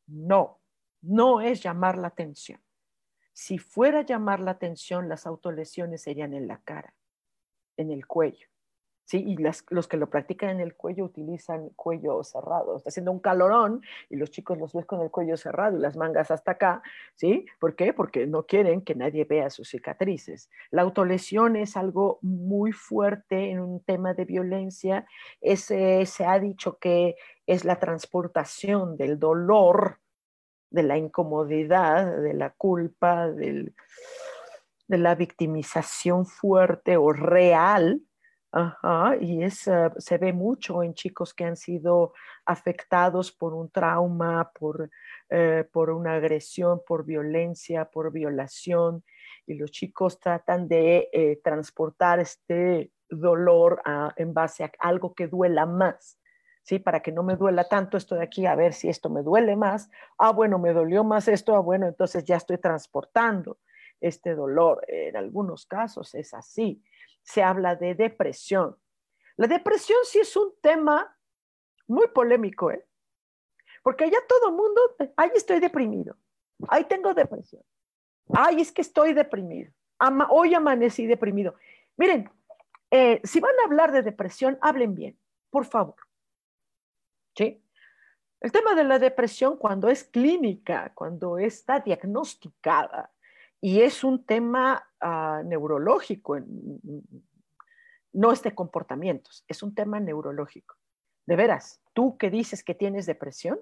No, 0.08 0.62
no 1.05 1.41
es 1.41 1.62
llamar 1.63 1.97
la 1.97 2.07
atención. 2.07 2.62
Si 3.33 3.57
fuera 3.57 4.01
llamar 4.01 4.39
la 4.39 4.51
atención, 4.51 5.09
las 5.09 5.27
autolesiones 5.27 6.01
serían 6.01 6.33
en 6.33 6.47
la 6.47 6.62
cara, 6.62 6.95
en 7.77 7.91
el 7.91 8.07
cuello. 8.07 8.47
¿sí? 9.05 9.24
Y 9.25 9.38
los 9.38 9.88
que 9.88 9.97
lo 9.97 10.09
practican 10.09 10.50
en 10.50 10.59
el 10.59 10.75
cuello 10.75 11.05
utilizan 11.05 11.69
cuello 11.75 12.24
cerrado. 12.24 12.77
Está 12.77 12.89
haciendo 12.89 13.12
un 13.12 13.19
calorón 13.19 13.81
y 14.09 14.17
los 14.17 14.31
chicos 14.31 14.57
los 14.57 14.74
ves 14.74 14.85
con 14.85 15.01
el 15.01 15.12
cuello 15.12 15.38
cerrado 15.38 15.77
y 15.77 15.81
las 15.81 15.95
mangas 15.95 16.31
hasta 16.31 16.51
acá, 16.51 16.81
¿sí? 17.15 17.45
¿Por 17.59 17.75
qué? 17.75 17.93
Porque 17.93 18.27
no 18.27 18.45
quieren 18.45 18.81
que 18.81 18.95
nadie 18.95 19.25
vea 19.25 19.50
sus 19.50 19.69
cicatrices. 19.69 20.50
La 20.71 20.81
autolesión 20.81 21.55
es 21.55 21.77
algo 21.77 22.19
muy 22.21 22.71
fuerte 22.71 23.51
en 23.51 23.59
un 23.59 23.79
tema 23.81 24.13
de 24.13 24.25
violencia. 24.25 25.05
Ese, 25.41 26.05
se 26.05 26.25
ha 26.25 26.39
dicho 26.39 26.77
que 26.79 27.15
es 27.45 27.63
la 27.63 27.79
transportación 27.79 28.97
del 28.97 29.19
dolor, 29.19 30.00
de 30.69 30.84
la 30.84 30.98
incomodidad, 30.98 32.22
de 32.22 32.34
la 32.34 32.51
culpa, 32.51 33.29
de 33.29 33.74
la 34.88 35.15
victimización 35.15 36.25
fuerte 36.25 36.98
o 36.98 37.12
real 37.13 38.01
Ajá, 38.57 39.17
y 39.19 39.43
es, 39.43 39.67
eh, 39.67 39.89
se 39.98 40.17
ve 40.17 40.31
mucho 40.31 40.81
en 40.81 40.93
chicos 40.93 41.34
que 41.34 41.43
han 41.43 41.57
sido 41.57 42.13
afectados 42.45 43.34
por 43.34 43.53
un 43.53 43.69
trauma, 43.69 44.50
por, 44.57 44.89
eh, 45.29 45.65
por 45.74 45.89
una 45.89 46.13
agresión, 46.13 46.81
por 46.88 47.03
violencia, 47.03 47.84
por 47.84 48.13
violación, 48.13 49.03
y 49.45 49.55
los 49.55 49.72
chicos 49.72 50.22
tratan 50.22 50.69
de 50.69 51.10
eh, 51.12 51.41
transportar 51.43 52.22
este 52.22 52.93
dolor 53.10 53.81
en 54.15 54.34
base 54.34 54.63
a 54.63 54.72
algo 54.79 55.13
que 55.13 55.27
duela 55.27 55.65
más. 55.65 56.17
¿Sí? 56.65 56.79
Para 56.79 57.00
que 57.00 57.13
no 57.13 57.24
me 57.24 57.38
duela 57.38 57.69
tanto 57.69 57.95
esto 57.95 58.15
de 58.15 58.24
aquí, 58.24 58.45
a 58.45 58.55
ver 58.55 58.74
si 58.74 58.89
esto 58.89 59.10
me 59.10 59.24
duele 59.24 59.55
más. 59.55 59.89
Ah, 60.17 60.34
bueno, 60.34 60.60
me 60.60 60.74
dolió 60.74 61.05
más 61.05 61.29
esto, 61.29 61.55
ah, 61.55 61.62
bueno, 61.62 61.88
entonces 61.88 62.25
ya 62.25 62.36
estoy 62.36 62.57
transportando 62.57 63.60
este 64.01 64.36
dolor. 64.36 64.84
En 64.89 65.15
algunos 65.15 65.65
casos 65.65 66.13
es 66.13 66.34
así 66.34 66.84
se 67.25 67.43
habla 67.43 67.75
de 67.75 67.95
depresión. 67.95 68.77
La 69.36 69.48
depresión 69.48 69.98
sí 70.05 70.19
es 70.19 70.38
un 70.38 70.53
tema 70.62 71.17
muy 71.88 72.07
polémico, 72.07 72.72
¿eh? 72.72 72.86
Porque 73.84 74.10
ya 74.10 74.19
todo 74.27 74.50
el 74.50 74.55
mundo, 74.55 74.81
ay, 75.17 75.31
estoy 75.36 75.60
deprimido, 75.60 76.15
ay, 76.69 76.86
tengo 76.86 77.13
depresión, 77.13 77.62
ay, 78.34 78.62
es 78.62 78.72
que 78.72 78.81
estoy 78.81 79.13
deprimido, 79.13 79.72
hoy 80.29 80.55
amanecí 80.55 81.05
deprimido. 81.05 81.55
Miren, 81.98 82.29
eh, 82.89 83.22
si 83.24 83.39
van 83.39 83.53
a 83.62 83.65
hablar 83.65 83.91
de 83.91 84.01
depresión, 84.01 84.57
hablen 84.62 84.95
bien, 84.95 85.19
por 85.50 85.65
favor. 85.65 85.95
¿Sí? 87.36 87.62
El 88.42 88.51
tema 88.51 88.75
de 88.75 88.84
la 88.84 89.00
depresión 89.00 89.58
cuando 89.58 89.89
es 89.89 90.04
clínica, 90.04 90.92
cuando 90.94 91.38
está 91.38 91.80
diagnosticada, 91.80 93.12
y 93.62 93.82
es 93.82 94.04
un 94.04 94.24
tema 94.25 94.88
ah, 95.00 95.42
neurológico, 95.44 96.38
no 98.13 98.32
es 98.32 98.44
de 98.44 98.54
comportamientos, 98.54 99.44
es 99.48 99.63
un 99.63 99.74
tema 99.74 100.00
neurológico. 100.00 100.75
De 101.25 101.36
veras, 101.36 101.82
tú 101.94 102.18
que 102.18 102.30
dices 102.30 102.63
que 102.63 102.75
tienes 102.75 103.08
depresión, 103.08 103.60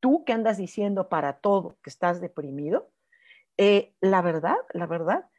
tú 0.00 0.24
que 0.24 0.32
andas 0.32 0.58
diciendo 0.58 1.08
para 1.08 1.38
todo 1.38 1.78
que 1.82 1.90
estás 1.90 2.20
deprimido, 2.20 2.90
eh, 3.56 3.94
la 4.00 4.22
verdad, 4.22 4.56
la 4.72 4.86
verdad, 4.86 5.30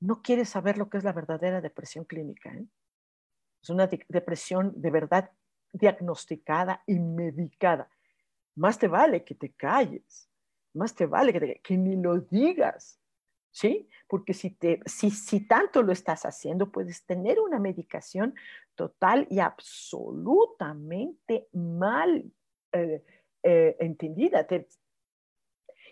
no 0.00 0.22
quieres 0.22 0.48
saber 0.48 0.78
lo 0.78 0.88
que 0.88 0.98
es 0.98 1.04
la 1.04 1.12
verdadera 1.12 1.60
depresión 1.60 2.04
clínica. 2.04 2.50
¿eh? 2.54 2.64
Es 3.62 3.68
una 3.68 3.88
depresión 4.08 4.72
de 4.76 4.90
verdad 4.90 5.30
diagnosticada 5.74 6.82
y 6.86 6.98
medicada. 6.98 7.90
Más 8.56 8.78
te 8.78 8.88
vale 8.88 9.24
que 9.24 9.34
te 9.34 9.52
calles, 9.52 10.30
más 10.72 10.94
te 10.94 11.06
vale 11.06 11.32
que, 11.32 11.60
que 11.62 11.76
ni 11.76 11.96
lo 11.96 12.20
digas. 12.20 12.98
¿sí? 13.54 13.88
Porque 14.08 14.34
si, 14.34 14.50
te, 14.50 14.80
si, 14.84 15.10
si 15.10 15.46
tanto 15.46 15.82
lo 15.82 15.92
estás 15.92 16.26
haciendo, 16.26 16.72
puedes 16.72 17.06
tener 17.06 17.40
una 17.40 17.60
medicación 17.60 18.34
total 18.74 19.28
y 19.30 19.38
absolutamente 19.38 21.46
mal 21.52 22.24
eh, 22.72 23.04
eh, 23.44 23.76
entendida. 23.78 24.44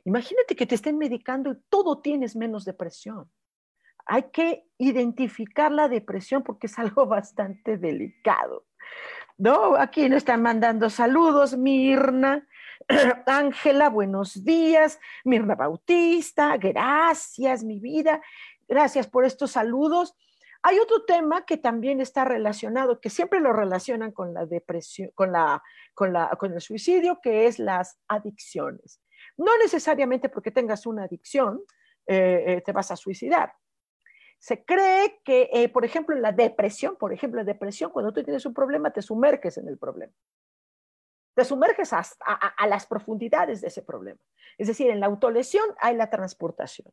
imagínate 0.05 0.57
que 0.57 0.67
te 0.67 0.75
estén 0.75 0.99
medicando 0.99 1.53
y 1.53 1.57
todo 1.69 2.01
tienes 2.01 2.35
menos 2.35 2.65
depresión. 2.65 3.31
Hay 4.07 4.25
que 4.33 4.67
identificar 4.79 5.71
la 5.71 5.89
depresión 5.89 6.43
porque 6.43 6.67
es 6.67 6.77
algo 6.81 7.07
bastante 7.19 7.79
delicado. 7.79 8.67
No, 9.43 9.75
aquí 9.75 10.09
nos 10.09 10.19
están 10.19 10.41
mandando 10.41 10.89
saludos, 10.89 11.57
Mirna. 11.57 12.47
Ángela, 13.27 13.91
buenos 13.91 14.45
días. 14.45 15.01
Mirna 15.25 15.57
Bautista, 15.57 16.57
gracias, 16.59 17.65
mi 17.65 17.81
vida. 17.81 18.23
Gracias 18.69 19.09
por 19.09 19.25
estos 19.25 19.51
saludos. 19.51 20.15
Hay 20.63 20.79
otro 20.79 21.05
tema 21.07 21.45
que 21.45 21.57
también 21.57 22.01
está 22.01 22.25
relacionado, 22.25 23.01
que 23.01 23.11
siempre 23.11 23.41
lo 23.41 23.53
relacionan 23.53 24.13
con 24.13 24.33
la 24.33 24.47
depresión, 24.47 25.11
con, 25.17 25.33
la, 25.33 25.61
con, 25.93 26.13
la, 26.13 26.31
con 26.39 26.53
el 26.53 26.61
suicidio, 26.61 27.19
que 27.21 27.49
es 27.49 27.59
las 27.59 27.99
adicciones. 28.07 29.01
No 29.37 29.59
necesariamente 29.59 30.29
porque 30.29 30.53
tengas 30.53 30.87
una 30.87 31.03
adicción 31.03 31.63
eh, 32.07 32.45
eh, 32.47 32.63
te 32.65 32.71
vas 32.71 32.91
a 32.91 32.97
suicidar. 32.97 33.53
Se 34.43 34.65
cree 34.65 35.21
que, 35.25 35.49
eh, 35.53 35.69
por 35.69 35.85
ejemplo, 35.85 36.17
en 36.17 36.23
la 36.23 36.33
depresión, 36.33 36.97
por 36.97 37.13
ejemplo, 37.13 37.41
la 37.41 37.45
depresión, 37.45 37.93
cuando 37.93 38.13
tú 38.13 38.25
tienes 38.25 38.45
un 38.45 38.53
problema, 38.53 38.91
te 38.91 39.01
sumerges 39.01 39.57
en 39.57 39.69
el 39.69 39.79
problema 39.79 40.13
te 41.35 41.45
sumerges 41.45 41.93
a, 41.93 42.67
las 42.67 42.87
profundidades 42.87 43.61
de 43.61 43.69
ese 43.69 43.83
problema. 43.83 44.21
Es 44.59 44.69
decir, 44.69 44.91
en 44.91 45.01
la 45.01 45.07
autolesión 45.07 45.65
hay 45.81 45.97
la 45.97 46.11
transportación. 46.11 46.93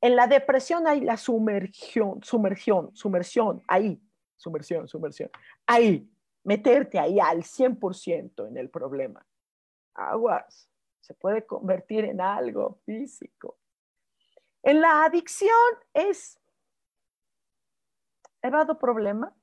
En 0.00 0.16
la 0.16 0.26
depresión 0.26 0.86
hay 0.88 1.00
la 1.00 1.16
sumergión, 1.16 2.22
sumergión, 2.22 2.94
sumersión, 2.94 3.62
ahí, 3.68 4.02
sumersión, 4.36 4.88
sumersión, 4.88 5.30
ahí, 5.66 6.10
meterte 6.42 6.98
ahí 6.98 7.20
al 7.20 7.44
100% 7.44 8.48
en 8.48 8.56
el 8.56 8.68
problema. 8.68 9.24
Aguas, 9.94 10.68
se 11.00 11.14
puede 11.14 11.46
convertir 11.46 12.04
en 12.06 12.20
algo 12.20 12.80
físico. 12.84 13.58
En 14.62 14.80
la 14.80 15.04
adicción 15.04 15.50
es 15.92 16.40
evado 18.42 18.78
problema, 18.78 19.34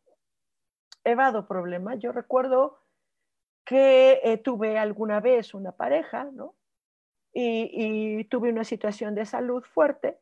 evado 1.03 1.47
problema. 1.47 1.95
Yo 1.95 2.11
recuerdo 2.11 2.79
que 3.65 4.21
eh, 4.23 4.37
tuve 4.37 4.77
alguna 4.77 5.19
vez 5.19 5.53
una 5.53 5.73
pareja, 5.73 6.25
¿no? 6.25 6.55
Y, 7.33 8.23
tuve 8.25 8.49
una 8.49 8.63
situación 8.63 9.13
de 9.13 9.25
salud 9.25 9.63
fuerte. 9.63 10.19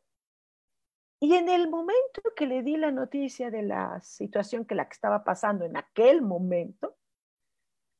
Y 1.20 1.34
en 1.34 1.48
el 1.48 1.68
momento 1.68 2.22
que 2.36 2.46
le 2.46 2.62
di 2.62 2.76
la 2.76 2.92
noticia 2.92 3.50
de 3.50 3.62
la 3.62 4.00
situación 4.02 4.64
que 4.64 4.74
la 4.74 4.88
que 4.88 4.94
estaba 4.94 5.24
pasando 5.24 5.64
en 5.64 5.76
aquel 5.76 6.22
momento, 6.22 6.96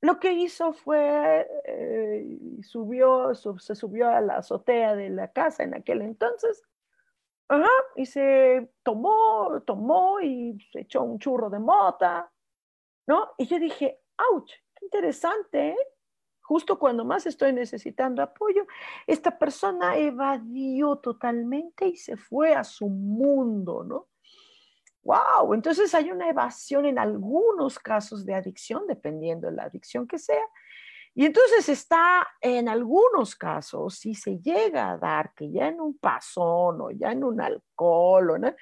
lo 0.02 0.20
que 0.20 0.32
hizo 0.32 0.72
fue, 0.72 1.48
eh, 1.64 2.38
subió, 2.62 3.34
se 3.34 3.74
subió 3.74 4.08
a 4.08 4.20
la 4.20 4.36
azotea 4.36 4.94
de 4.94 5.10
la 5.10 5.32
casa 5.32 5.64
en 5.64 5.74
aquel 5.74 6.02
entonces, 6.02 6.62
y 7.96 8.06
se 8.06 8.70
tomó, 8.82 9.62
tomó 9.66 10.20
y 10.20 10.58
se 10.72 10.80
echó 10.80 11.02
un 11.02 11.18
churro 11.18 11.50
de 11.50 11.58
mota, 11.58 12.30
¿no? 13.06 13.30
Y 13.38 13.46
yo 13.46 13.58
dije, 13.58 14.00
ouch, 14.30 14.52
interesante, 14.82 15.70
¿eh? 15.70 15.78
Justo 16.42 16.78
cuando 16.78 17.04
más 17.04 17.26
estoy 17.26 17.52
necesitando 17.52 18.22
apoyo, 18.22 18.66
esta 19.06 19.38
persona 19.38 19.96
evadió 19.96 20.96
totalmente 20.96 21.86
y 21.88 21.96
se 21.96 22.16
fue 22.16 22.54
a 22.54 22.64
su 22.64 22.88
mundo, 22.88 23.84
¿no? 23.84 24.08
¡Wow! 25.02 25.52
Entonces 25.54 25.94
hay 25.94 26.10
una 26.10 26.28
evasión 26.28 26.86
en 26.86 26.98
algunos 26.98 27.78
casos 27.78 28.24
de 28.24 28.34
adicción, 28.34 28.86
dependiendo 28.86 29.48
de 29.48 29.56
la 29.56 29.64
adicción 29.64 30.06
que 30.06 30.18
sea. 30.18 30.44
Y 31.14 31.26
entonces 31.26 31.68
está 31.68 32.26
en 32.40 32.68
algunos 32.68 33.34
casos, 33.34 33.96
si 33.96 34.14
se 34.14 34.38
llega 34.38 34.90
a 34.90 34.98
dar 34.98 35.32
que 35.34 35.50
ya 35.50 35.68
en 35.68 35.80
un 35.80 35.98
pasón 35.98 36.80
o 36.80 36.90
ya 36.90 37.12
en 37.12 37.24
un 37.24 37.40
alcohol, 37.40 38.30
o, 38.30 38.38
¿no? 38.38 38.54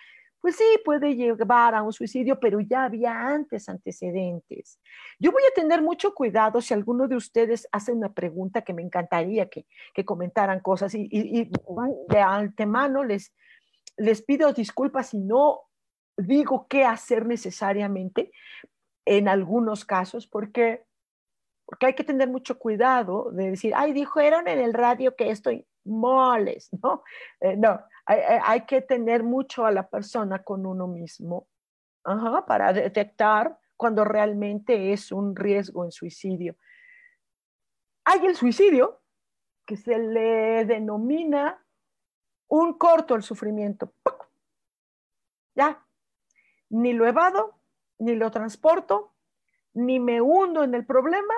pues 0.46 0.58
sí, 0.58 0.64
puede 0.84 1.16
llevar 1.16 1.74
a 1.74 1.82
un 1.82 1.92
suicidio, 1.92 2.38
pero 2.38 2.60
ya 2.60 2.84
había 2.84 3.20
antes 3.20 3.68
antecedentes. 3.68 4.78
Yo 5.18 5.32
voy 5.32 5.42
a 5.42 5.52
tener 5.52 5.82
mucho 5.82 6.14
cuidado 6.14 6.60
si 6.60 6.72
alguno 6.72 7.08
de 7.08 7.16
ustedes 7.16 7.66
hace 7.72 7.90
una 7.90 8.12
pregunta 8.12 8.62
que 8.62 8.72
me 8.72 8.82
encantaría 8.82 9.48
que, 9.48 9.66
comentaran 10.04 10.60
cosas 10.60 10.94
y, 10.94 11.50
de 12.08 12.20
antemano 12.20 13.02
les, 13.02 13.34
les 13.96 14.22
pido 14.22 14.52
disculpas 14.52 15.08
si 15.08 15.18
no 15.18 15.62
digo 16.16 16.68
qué 16.68 16.84
hacer 16.84 17.26
necesariamente 17.26 18.30
en 19.04 19.26
algunos 19.26 19.84
casos, 19.84 20.28
porque 20.28 20.84
porque 21.66 21.86
hay 21.86 21.94
que 21.94 22.04
tener 22.04 22.28
mucho 22.28 22.58
cuidado 22.58 23.30
de 23.32 23.50
decir, 23.50 23.72
ay, 23.74 23.92
dijeron 23.92 24.46
en 24.46 24.60
el 24.60 24.72
radio 24.72 25.16
que 25.16 25.30
estoy 25.30 25.66
moles, 25.84 26.70
¿no? 26.82 27.02
Eh, 27.40 27.56
no, 27.56 27.80
hay, 28.06 28.64
que 28.66 28.82
tener 28.82 29.24
mucho 29.24 29.66
a 29.66 29.72
la 29.72 29.88
persona 29.88 30.42
con 30.44 30.64
uno 30.64 30.86
mismo 30.86 31.48
para 32.46 32.72
detectar 32.72 33.58
cuando 33.76 34.04
realmente 34.04 34.92
es 34.92 35.10
un 35.10 35.34
riesgo 35.34 35.84
en 35.84 35.90
suicidio. 35.90 36.54
Hay 38.04 38.24
el 38.24 38.36
suicidio, 38.36 39.00
que 39.66 39.76
se 39.76 39.98
le 39.98 40.64
denomina 40.64 41.60
un 42.46 42.74
corto 42.74 43.16
el 43.16 43.24
sufrimiento. 43.24 43.92
Ya, 45.56 45.84
ni 46.68 46.92
lo 46.92 47.08
evado, 47.08 47.58
ni 47.98 48.14
lo 48.14 48.30
transporto, 48.30 49.14
ni 49.74 49.98
me 49.98 50.20
hundo 50.20 50.62
en 50.62 50.74
el 50.76 50.86
problema, 50.86 51.34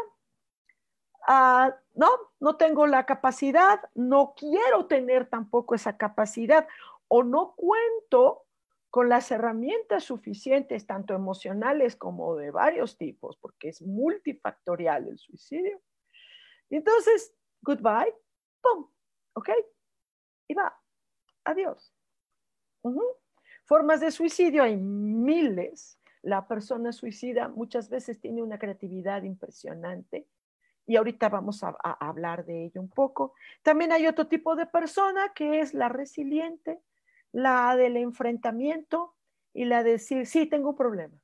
Ah, 1.31 1.77
no, 1.95 2.09
no 2.41 2.57
tengo 2.57 2.87
la 2.87 3.05
capacidad, 3.05 3.81
no 3.95 4.33
quiero 4.35 4.87
tener 4.87 5.29
tampoco 5.29 5.75
esa 5.75 5.99
capacidad 5.99 6.67
o 7.07 7.23
no 7.23 7.55
cuento 7.55 8.47
con 8.89 9.11
las 9.11 9.31
herramientas 9.31 10.05
suficientes, 10.05 10.87
tanto 10.87 11.13
emocionales 11.13 11.97
como 11.97 12.35
de 12.35 12.51
varios 12.51 12.97
tipos, 12.97 13.37
porque 13.37 13.69
es 13.69 13.83
multifactorial 13.83 15.07
el 15.07 15.19
suicidio. 15.19 15.83
entonces, 16.71 17.35
goodbye, 17.61 18.15
¡pum! 18.63 18.89
¿Ok? 19.35 19.51
Y 20.49 20.55
va, 20.55 20.81
adiós. 21.45 21.93
Formas 23.67 24.01
de 24.01 24.13
suicidio 24.13 24.63
hay 24.63 24.79
miles. 24.79 26.01
La 26.23 26.49
persona 26.49 26.91
suicida 26.91 27.49
muchas 27.49 27.91
veces 27.91 28.19
tiene 28.19 28.43
una 28.43 28.59
creatividad 28.59 29.25
impresionante 29.25 30.27
y 30.89 30.97
ahorita 30.97 31.29
vamos 31.29 31.63
a, 31.63 31.77
hablar 32.01 32.47
de 32.47 32.65
ello 32.65 32.81
un 32.81 32.89
poco. 32.89 33.35
También 33.63 33.93
hay 33.93 34.07
otro 34.07 34.27
tipo 34.27 34.57
de 34.57 34.65
persona 34.65 35.33
que 35.35 35.61
es 35.61 35.75
la 35.75 35.91
resiliente, 35.91 36.81
la 37.31 37.77
del 37.77 37.99
enfrentamiento 37.99 39.15
y 39.53 39.67
la 39.67 39.83
de 39.83 39.93
decir, 39.93 40.27
sí, 40.27 40.47
tengo 40.47 40.71
un 40.71 40.77
problema. 40.77 41.15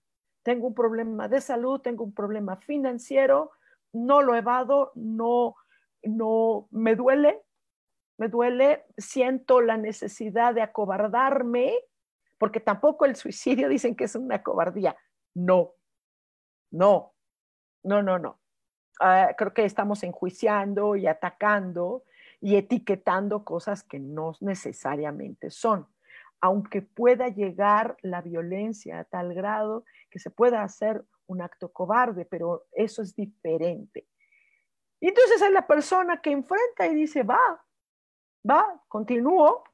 Tengo 0.42 0.66
un 0.66 0.74
problema 0.74 1.28
de 1.28 1.40
salud, 1.40 1.80
tengo 1.80 2.04
un 2.04 2.12
problema 2.12 2.56
financiero, 2.56 3.52
no 3.94 4.20
lo 4.20 4.36
evado, 4.36 4.92
no, 4.96 5.56
no, 6.02 6.68
me 6.70 6.94
duele, 6.94 7.40
me 8.18 8.28
duele, 8.28 8.84
siento 8.98 9.62
la 9.62 9.78
necesidad 9.78 10.54
de 10.54 10.60
acobardarme, 10.60 11.72
porque 12.36 12.60
tampoco 12.60 13.06
el 13.06 13.16
suicidio 13.16 13.66
dicen 13.70 13.96
que 13.96 14.04
es 14.04 14.14
una 14.14 14.42
cobardía. 14.42 14.94
No, 15.32 15.72
no, 16.70 17.14
no, 17.82 18.02
no, 18.02 18.18
no. 18.18 18.43
Ah, 19.00 19.30
creo 19.36 19.52
que 19.52 19.64
estamos 19.64 20.02
enjuiciando 20.02 20.96
y 20.96 21.06
atacando 21.06 22.04
y 22.40 22.56
etiquetando 22.56 23.44
cosas 23.44 23.82
que 23.82 23.98
no 23.98 24.34
necesariamente 24.40 25.50
son, 25.50 25.88
aunque 26.40 26.82
pueda 26.82 27.28
llegar 27.28 27.96
la 28.02 28.20
violencia 28.20 29.00
a 29.00 29.04
tal 29.04 29.34
grado 29.34 29.84
que 30.10 30.18
se 30.18 30.30
pueda 30.30 30.62
hacer 30.62 31.04
un 31.26 31.40
acto 31.40 31.72
cobarde, 31.72 32.24
pero 32.24 32.66
eso 32.72 33.02
es 33.02 33.16
diferente. 33.16 34.06
Entonces 35.00 35.42
hay 35.42 35.52
la 35.52 35.66
persona 35.66 36.20
que 36.20 36.30
enfrenta 36.30 36.86
y 36.86 36.94
dice, 36.94 37.22
va, 37.22 37.64
va, 38.48 38.82
continúo, 38.88 39.64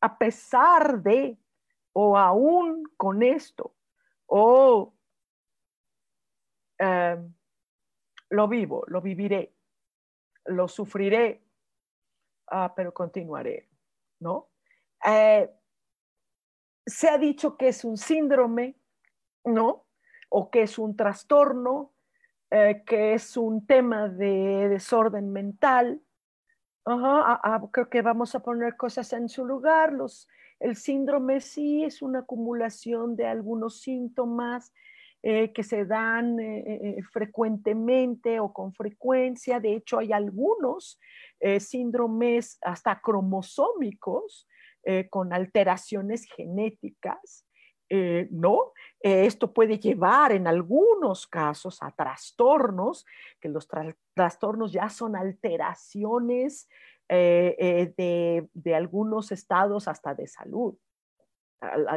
a 0.00 0.16
pesar 0.16 1.02
de, 1.02 1.38
o 1.92 2.16
aún 2.16 2.84
con 2.96 3.22
esto, 3.22 3.74
o... 4.26 4.94
Em, 6.78 7.34
lo 8.30 8.48
vivo, 8.48 8.84
lo 8.86 9.00
viviré, 9.00 9.52
lo 10.46 10.68
sufriré, 10.68 11.42
ah, 12.46 12.72
pero 12.74 12.94
continuaré, 12.94 13.68
¿no? 14.20 14.48
Eh, 15.04 15.50
se 16.86 17.08
ha 17.08 17.18
dicho 17.18 17.56
que 17.56 17.68
es 17.68 17.84
un 17.84 17.96
síndrome, 17.96 18.76
¿no? 19.44 19.86
O 20.28 20.50
que 20.50 20.62
es 20.62 20.78
un 20.78 20.96
trastorno, 20.96 21.92
eh, 22.50 22.82
que 22.86 23.14
es 23.14 23.36
un 23.36 23.66
tema 23.66 24.08
de 24.08 24.68
desorden 24.68 25.32
mental. 25.32 26.00
creo 27.72 27.90
que 27.90 28.02
vamos 28.02 28.34
a 28.34 28.40
poner 28.40 28.76
cosas 28.76 29.12
en 29.12 29.28
su 29.28 29.44
lugar. 29.44 29.92
Los, 29.92 30.28
el 30.58 30.76
síndrome 30.76 31.40
sí 31.40 31.84
es 31.84 32.02
una 32.02 32.20
acumulación 32.20 33.16
de 33.16 33.26
algunos 33.26 33.80
síntomas 33.80 34.72
eh, 35.22 35.52
que 35.52 35.62
se 35.62 35.84
dan 35.84 36.40
eh, 36.40 36.64
eh, 36.66 37.02
frecuentemente 37.12 38.40
o 38.40 38.54
con 38.54 38.72
frecuencia. 38.72 39.60
De 39.60 39.74
hecho, 39.74 39.98
hay 39.98 40.12
algunos 40.12 40.98
síndromes 41.58 42.58
hasta 42.60 43.00
cromosómicos 43.00 44.46
con 45.08 45.32
alteraciones 45.32 46.26
genéticas. 46.26 47.46
no, 48.30 48.72
esto 49.00 49.50
puede 49.50 49.78
llevar 49.78 50.32
en 50.32 50.46
algunos 50.46 51.26
casos 51.26 51.82
a 51.82 51.92
trastornos, 51.92 53.06
que 53.40 53.48
los 53.48 53.66
trastornos 54.14 54.70
ya 54.70 54.90
son 54.90 55.16
alteraciones 55.16 56.68
de, 57.08 58.46
de 58.52 58.74
algunos 58.74 59.32
estados 59.32 59.88
hasta 59.88 60.14
de 60.14 60.26
salud. 60.26 60.74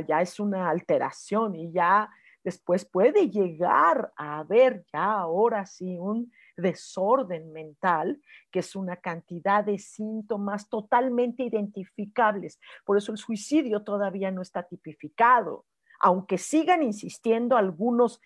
Ya 0.07 0.21
es 0.21 0.39
una 0.39 0.69
alteración 0.69 1.53
y 1.55 1.73
ya 1.73 2.09
después 2.43 2.85
puede 2.85 3.29
llegar 3.29 4.11
a 4.15 4.39
haber 4.39 4.85
ya 4.91 5.13
ahora 5.13 5.65
sí 5.65 5.97
un 5.97 6.31
desorden 6.57 7.51
mental, 7.51 8.21
que 8.51 8.59
es 8.59 8.75
una 8.75 8.97
cantidad 8.97 9.63
de 9.63 9.79
síntomas 9.79 10.69
totalmente 10.69 11.43
identificables. 11.43 12.59
Por 12.85 12.97
eso 12.97 13.11
el 13.11 13.17
suicidio 13.17 13.83
todavía 13.83 14.31
no 14.31 14.41
está 14.41 14.63
tipificado, 14.63 15.65
aunque 15.99 16.37
sigan 16.37 16.83
insistiendo 16.83 17.57
algunos 17.57 18.21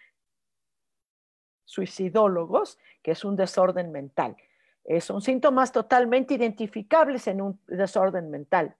suicidólogos 1.65 2.79
que 3.03 3.11
es 3.11 3.23
un 3.23 3.35
desorden 3.35 3.91
mental. 3.91 4.35
Eh, 4.83 5.01
son 5.01 5.21
síntomas 5.21 5.71
totalmente 5.71 6.33
identificables 6.33 7.27
en 7.27 7.41
un 7.41 7.61
desorden 7.67 8.29
mental. 8.29 8.75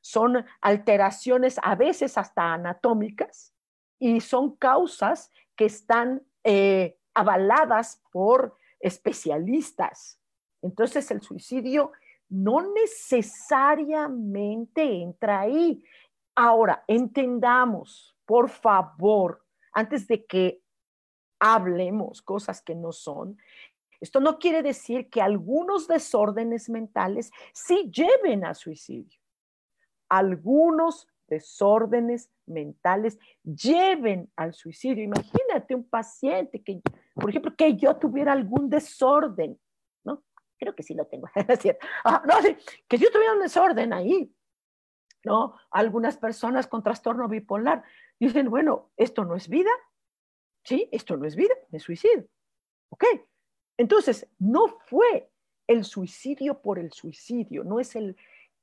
Son 0.00 0.44
alteraciones 0.60 1.58
a 1.62 1.74
veces 1.74 2.16
hasta 2.16 2.54
anatómicas, 2.54 3.51
y 4.02 4.20
son 4.20 4.56
causas 4.56 5.30
que 5.54 5.66
están 5.66 6.26
eh, 6.42 6.98
avaladas 7.14 8.02
por 8.10 8.56
especialistas. 8.80 10.18
Entonces 10.60 11.08
el 11.12 11.22
suicidio 11.22 11.92
no 12.28 12.72
necesariamente 12.72 14.82
entra 14.82 15.42
ahí. 15.42 15.84
Ahora, 16.34 16.82
entendamos, 16.88 18.16
por 18.26 18.48
favor, 18.48 19.46
antes 19.72 20.08
de 20.08 20.26
que 20.26 20.60
hablemos 21.38 22.22
cosas 22.22 22.60
que 22.60 22.74
no 22.74 22.90
son, 22.90 23.38
esto 24.00 24.18
no 24.18 24.40
quiere 24.40 24.64
decir 24.64 25.10
que 25.10 25.22
algunos 25.22 25.86
desórdenes 25.86 26.68
mentales 26.68 27.30
sí 27.52 27.88
lleven 27.94 28.44
a 28.44 28.54
suicidio. 28.54 29.20
Algunos 30.08 31.06
desórdenes 31.32 32.30
mentales 32.46 33.18
lleven 33.42 34.30
al 34.36 34.52
suicidio. 34.52 35.02
Imagínate 35.02 35.74
un 35.74 35.88
paciente 35.88 36.62
que, 36.62 36.82
por 37.14 37.30
ejemplo, 37.30 37.54
que 37.56 37.74
yo 37.76 37.96
tuviera 37.96 38.32
algún 38.32 38.68
desorden, 38.68 39.58
¿no? 40.04 40.22
Creo 40.58 40.74
que 40.74 40.82
sí 40.82 40.94
lo 40.94 41.06
tengo. 41.06 41.28
Ah, 42.04 42.22
no, 42.26 42.42
sí, 42.42 42.54
que 42.86 42.98
yo 42.98 43.10
tuviera 43.10 43.32
un 43.32 43.40
desorden 43.40 43.92
ahí, 43.94 44.30
¿no? 45.24 45.54
Algunas 45.70 46.18
personas 46.18 46.66
con 46.66 46.82
trastorno 46.82 47.28
bipolar 47.28 47.82
dicen, 48.20 48.50
bueno, 48.50 48.90
esto 48.96 49.24
no 49.24 49.34
es 49.34 49.48
vida, 49.48 49.70
¿sí? 50.64 50.88
Esto 50.92 51.16
no 51.16 51.24
es 51.26 51.34
vida, 51.34 51.54
me 51.70 51.78
suicidio. 51.78 52.28
¿Ok? 52.90 53.04
Entonces, 53.78 54.28
no 54.38 54.68
fue 54.68 55.30
el 55.66 55.84
suicidio 55.84 56.60
por 56.60 56.78
el 56.78 56.92
suicidio, 56.92 57.64
no 57.64 57.80
es 57.80 57.96
el 57.96 58.16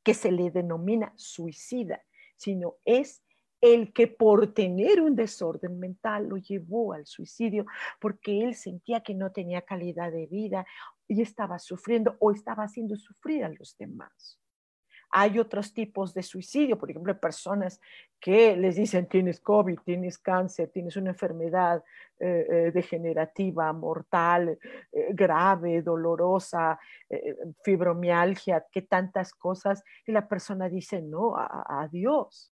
que 0.04 0.14
se 0.14 0.32
le 0.32 0.52
denomina 0.52 1.14
suicida, 1.16 2.04
sino 2.40 2.78
es 2.86 3.22
el 3.62 3.92
que 3.92 4.08
por 4.08 4.54
tener 4.54 5.02
un 5.02 5.16
desorden 5.16 5.80
mental 5.80 6.30
lo 6.30 6.38
llevó 6.38 6.94
al 6.94 7.06
suicidio 7.06 7.66
porque 8.00 8.42
él 8.42 8.56
sentía 8.56 9.02
que 9.02 9.14
no 9.14 9.32
tenía 9.32 9.62
calidad 9.62 10.12
de 10.12 10.28
vida 10.28 10.66
y 11.08 11.22
estaba 11.22 11.60
sufriendo 11.60 12.16
o 12.20 12.32
estaba 12.32 12.64
haciendo 12.64 12.96
sufrir 12.96 13.44
a 13.44 13.50
los 13.50 13.78
demás. 13.78 14.40
Hay 15.12 15.40
otros 15.40 15.74
tipos 15.74 16.14
de 16.14 16.24
suicidio, 16.24 16.78
por 16.78 16.90
ejemplo, 16.90 17.20
personas 17.20 17.80
que 18.20 18.56
les 18.56 18.76
dicen 18.76 19.08
tienes 19.08 19.40
COVID, 19.40 19.80
tienes 19.86 20.18
cáncer, 20.18 20.70
tienes 20.70 20.96
una 20.98 21.12
enfermedad 21.12 21.84
eh, 22.20 22.46
eh, 22.50 22.72
degenerativa, 22.74 23.72
mortal, 23.74 24.60
eh, 24.92 25.08
grave, 25.12 25.82
dolorosa, 25.82 26.80
fibromialgia, 27.64 28.66
que 28.72 28.84
tantas 28.84 29.34
cosas, 29.34 29.84
y 30.06 30.12
la 30.12 30.28
persona 30.28 30.70
dice 30.70 31.02
no, 31.02 31.36
adiós. 31.38 32.52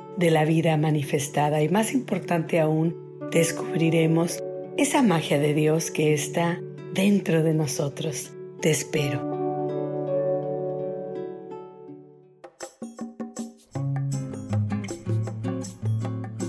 de 0.21 0.31
la 0.31 0.45
vida 0.45 0.77
manifestada 0.77 1.61
y 1.61 1.67
más 1.67 1.93
importante 1.93 2.59
aún, 2.59 2.95
descubriremos 3.31 4.41
esa 4.77 5.01
magia 5.01 5.39
de 5.39 5.53
Dios 5.53 5.91
que 5.91 6.13
está 6.13 6.61
dentro 6.93 7.43
de 7.43 7.53
nosotros. 7.55 8.31
Te 8.61 8.69
espero. 8.69 9.31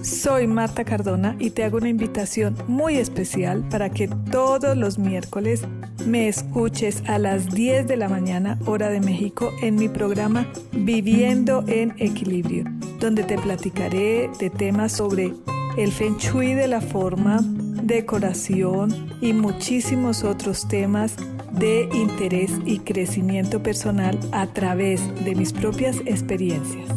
Soy 0.03 0.47
Marta 0.47 0.85
Cardona 0.85 1.35
y 1.41 1.51
te 1.51 1.65
hago 1.65 1.79
una 1.79 1.89
invitación 1.89 2.57
muy 2.69 2.97
especial 2.97 3.67
para 3.69 3.91
que 3.91 4.09
todos 4.31 4.77
los 4.77 4.99
miércoles 4.99 5.65
me 6.07 6.29
escuches 6.29 7.03
a 7.07 7.19
las 7.19 7.51
10 7.51 7.87
de 7.87 7.97
la 7.97 8.09
mañana 8.09 8.59
hora 8.67 8.89
de 8.89 9.01
México 9.01 9.51
en 9.63 9.77
mi 9.77 9.89
programa 9.89 10.47
Viviendo 10.73 11.65
en 11.67 11.95
Equilibrio, 11.99 12.65
donde 13.03 13.25
te 13.25 13.37
platicaré 13.37 14.31
de 14.39 14.49
temas 14.49 14.93
sobre 14.93 15.35
el 15.77 15.91
feng 15.91 16.19
shui 16.19 16.55
de 16.55 16.69
la 16.69 16.81
forma, 16.81 17.41
decoración 17.43 19.19
y 19.21 19.33
muchísimos 19.33 20.23
otros 20.23 20.69
temas 20.69 21.17
de 21.51 21.89
interés 21.93 22.53
y 22.65 22.79
crecimiento 22.79 23.61
personal 23.61 24.17
a 24.31 24.47
través 24.47 25.03
de 25.25 25.35
mis 25.35 25.53
propias 25.53 25.97
experiencias. 26.07 26.89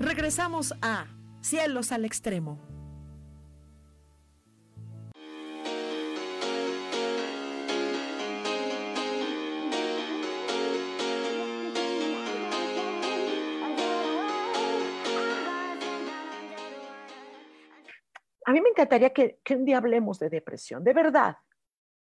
Regresamos 0.00 0.74
a 0.82 1.06
Cielos 1.40 1.92
al 1.92 2.04
Extremo. 2.04 2.81
Encantaría 18.82 19.12
que, 19.12 19.40
un 19.54 19.64
día 19.64 19.78
hablemos 19.78 20.18
de 20.18 20.28
depresión, 20.28 20.82
de 20.84 20.92
verdad, 20.92 21.36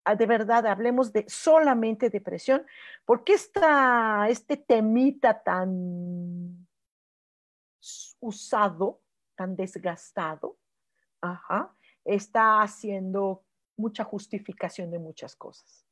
ah, 0.05 0.15
de 0.15 0.27
verdad, 0.27 0.67
hablemos 0.67 1.13
de 1.13 1.25
solamente 1.29 2.11
depresión, 2.11 2.67
porque 3.05 3.35
esta, 3.35 4.29
este 4.29 4.57
temita 4.57 5.43
tan 5.43 6.67
usado, 8.21 9.01
tan 9.35 9.57
desgastado, 9.57 10.59
está 12.05 12.63
haciendo 12.63 13.45
mucha 13.77 14.05
justificación 14.05 14.91
de 14.91 14.99
muchas 14.99 15.37
cosas. 15.37 15.85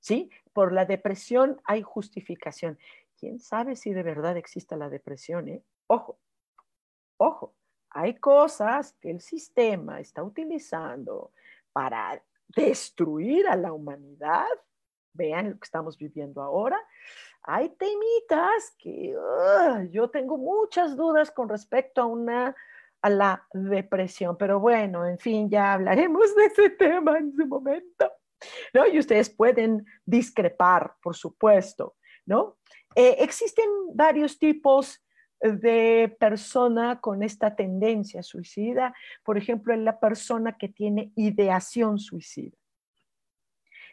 ¿Sí? 0.00 0.30
Por 0.52 0.72
la 0.72 0.84
depresión 0.84 1.60
hay 1.64 1.82
justificación. 1.82 2.78
¿Quién 3.18 3.40
sabe 3.40 3.74
si 3.74 3.92
de 3.92 4.04
verdad 4.04 4.36
existe 4.36 4.76
la 4.76 4.88
depresión? 4.88 5.48
Eh? 5.48 5.62
Ojo, 5.88 6.20
ojo, 7.16 7.54
hay 7.90 8.14
cosas 8.14 8.92
que 9.00 9.10
el 9.10 9.20
sistema 9.20 10.00
está 10.00 10.22
utilizando 10.22 11.32
para 11.72 12.22
destruir 12.48 13.48
a 13.48 13.56
la 13.56 13.72
humanidad. 13.72 14.46
Vean 15.12 15.50
lo 15.50 15.58
que 15.58 15.64
estamos 15.64 15.96
viviendo 15.98 16.42
ahora 16.42 16.78
hay 17.50 17.70
temitas 17.70 18.74
que 18.78 19.16
yo 19.90 20.10
tengo 20.10 20.36
muchas 20.36 20.94
dudas 20.94 21.30
con 21.30 21.48
respecto 21.48 22.02
a 22.02 22.06
una 22.06 22.54
a 23.00 23.08
la 23.08 23.46
depresión, 23.52 24.36
pero 24.36 24.58
bueno, 24.58 25.06
en 25.06 25.18
fin, 25.18 25.48
ya 25.48 25.72
hablaremos 25.72 26.34
de 26.36 26.44
ese 26.46 26.70
tema 26.70 27.16
en 27.16 27.32
su 27.32 27.46
momento, 27.46 28.12
¿no? 28.74 28.86
Y 28.86 28.98
ustedes 28.98 29.30
pueden 29.30 29.86
discrepar, 30.04 30.94
por 31.00 31.16
supuesto, 31.16 31.94
¿no? 32.26 32.58
Eh, 32.94 33.16
existen 33.20 33.68
varios 33.94 34.38
tipos 34.38 35.00
de 35.40 36.16
persona 36.18 37.00
con 37.00 37.22
esta 37.22 37.54
tendencia 37.54 38.22
suicida, 38.22 38.94
por 39.22 39.38
ejemplo, 39.38 39.72
en 39.72 39.84
la 39.84 40.00
persona 40.00 40.56
que 40.58 40.68
tiene 40.68 41.12
ideación 41.16 41.98
suicida. 41.98 42.56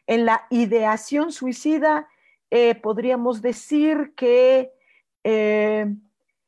En 0.07 0.25
la 0.25 0.45
ideación 0.49 1.31
suicida 1.31 2.07
eh, 2.51 2.75
podríamos 2.75 3.41
decir 3.41 4.13
que 4.15 4.71
eh, 5.23 5.95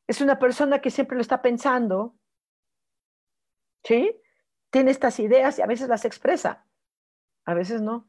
es 0.08 0.22
una 0.22 0.40
persona 0.40 0.80
que 0.80 0.92
siempre 0.92 1.16
lo 1.16 1.22
está 1.22 1.42
pensando, 1.42 2.16
¿sí? 3.84 4.16
Tiene 4.70 4.92
estas 4.92 5.20
ideas 5.20 5.58
y 5.58 5.62
a 5.62 5.66
veces 5.66 5.90
las 5.90 6.06
expresa, 6.06 6.66
a 7.46 7.54
veces 7.54 7.82
no, 7.82 8.08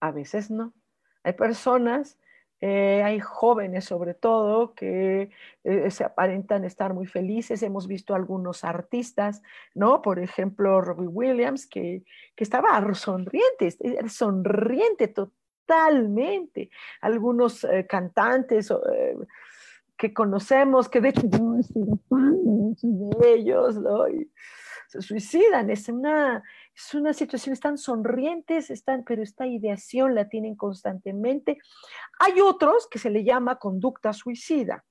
a 0.00 0.12
veces 0.12 0.50
no. 0.50 0.72
Hay 1.24 1.32
personas, 1.32 2.18
eh, 2.60 3.02
hay 3.04 3.20
jóvenes 3.20 3.84
sobre 3.84 4.14
todo, 4.14 4.74
que 4.74 5.30
se 5.90 6.04
aparentan 6.04 6.64
estar 6.64 6.94
muy 6.94 7.06
felices. 7.06 7.62
Hemos 7.62 7.86
visto 7.86 8.14
algunos 8.14 8.64
artistas, 8.64 9.42
¿no? 9.74 10.02
Por 10.02 10.18
ejemplo, 10.18 10.80
Robbie 10.80 11.08
Williams, 11.08 11.66
que, 11.66 12.04
que 12.34 12.44
estaba 12.44 12.82
sonriente, 12.94 13.70
sonriente, 14.08 15.08
totalmente. 15.08 16.70
Algunos 17.00 17.64
eh, 17.64 17.86
cantantes 17.88 18.70
eh, 18.70 19.16
que 19.96 20.14
conocemos, 20.14 20.88
que 20.88 21.00
de 21.00 21.08
hecho 21.10 21.28
de 22.82 23.34
ellos, 23.34 23.76
se 24.88 25.02
suicidan. 25.02 25.70
Es 25.70 25.88
una, 25.88 26.42
es 26.78 26.94
una 26.94 27.12
situación, 27.12 27.52
están 27.52 27.76
sonrientes, 27.76 28.70
están, 28.70 29.02
pero 29.04 29.20
esta 29.22 29.46
ideación 29.46 30.14
la 30.14 30.28
tienen 30.28 30.54
constantemente. 30.54 31.58
Hay 32.20 32.40
otros 32.40 32.86
que 32.88 33.00
se 33.00 33.10
le 33.10 33.24
llama 33.24 33.58
conducta 33.58 34.12
suicida. 34.12 34.84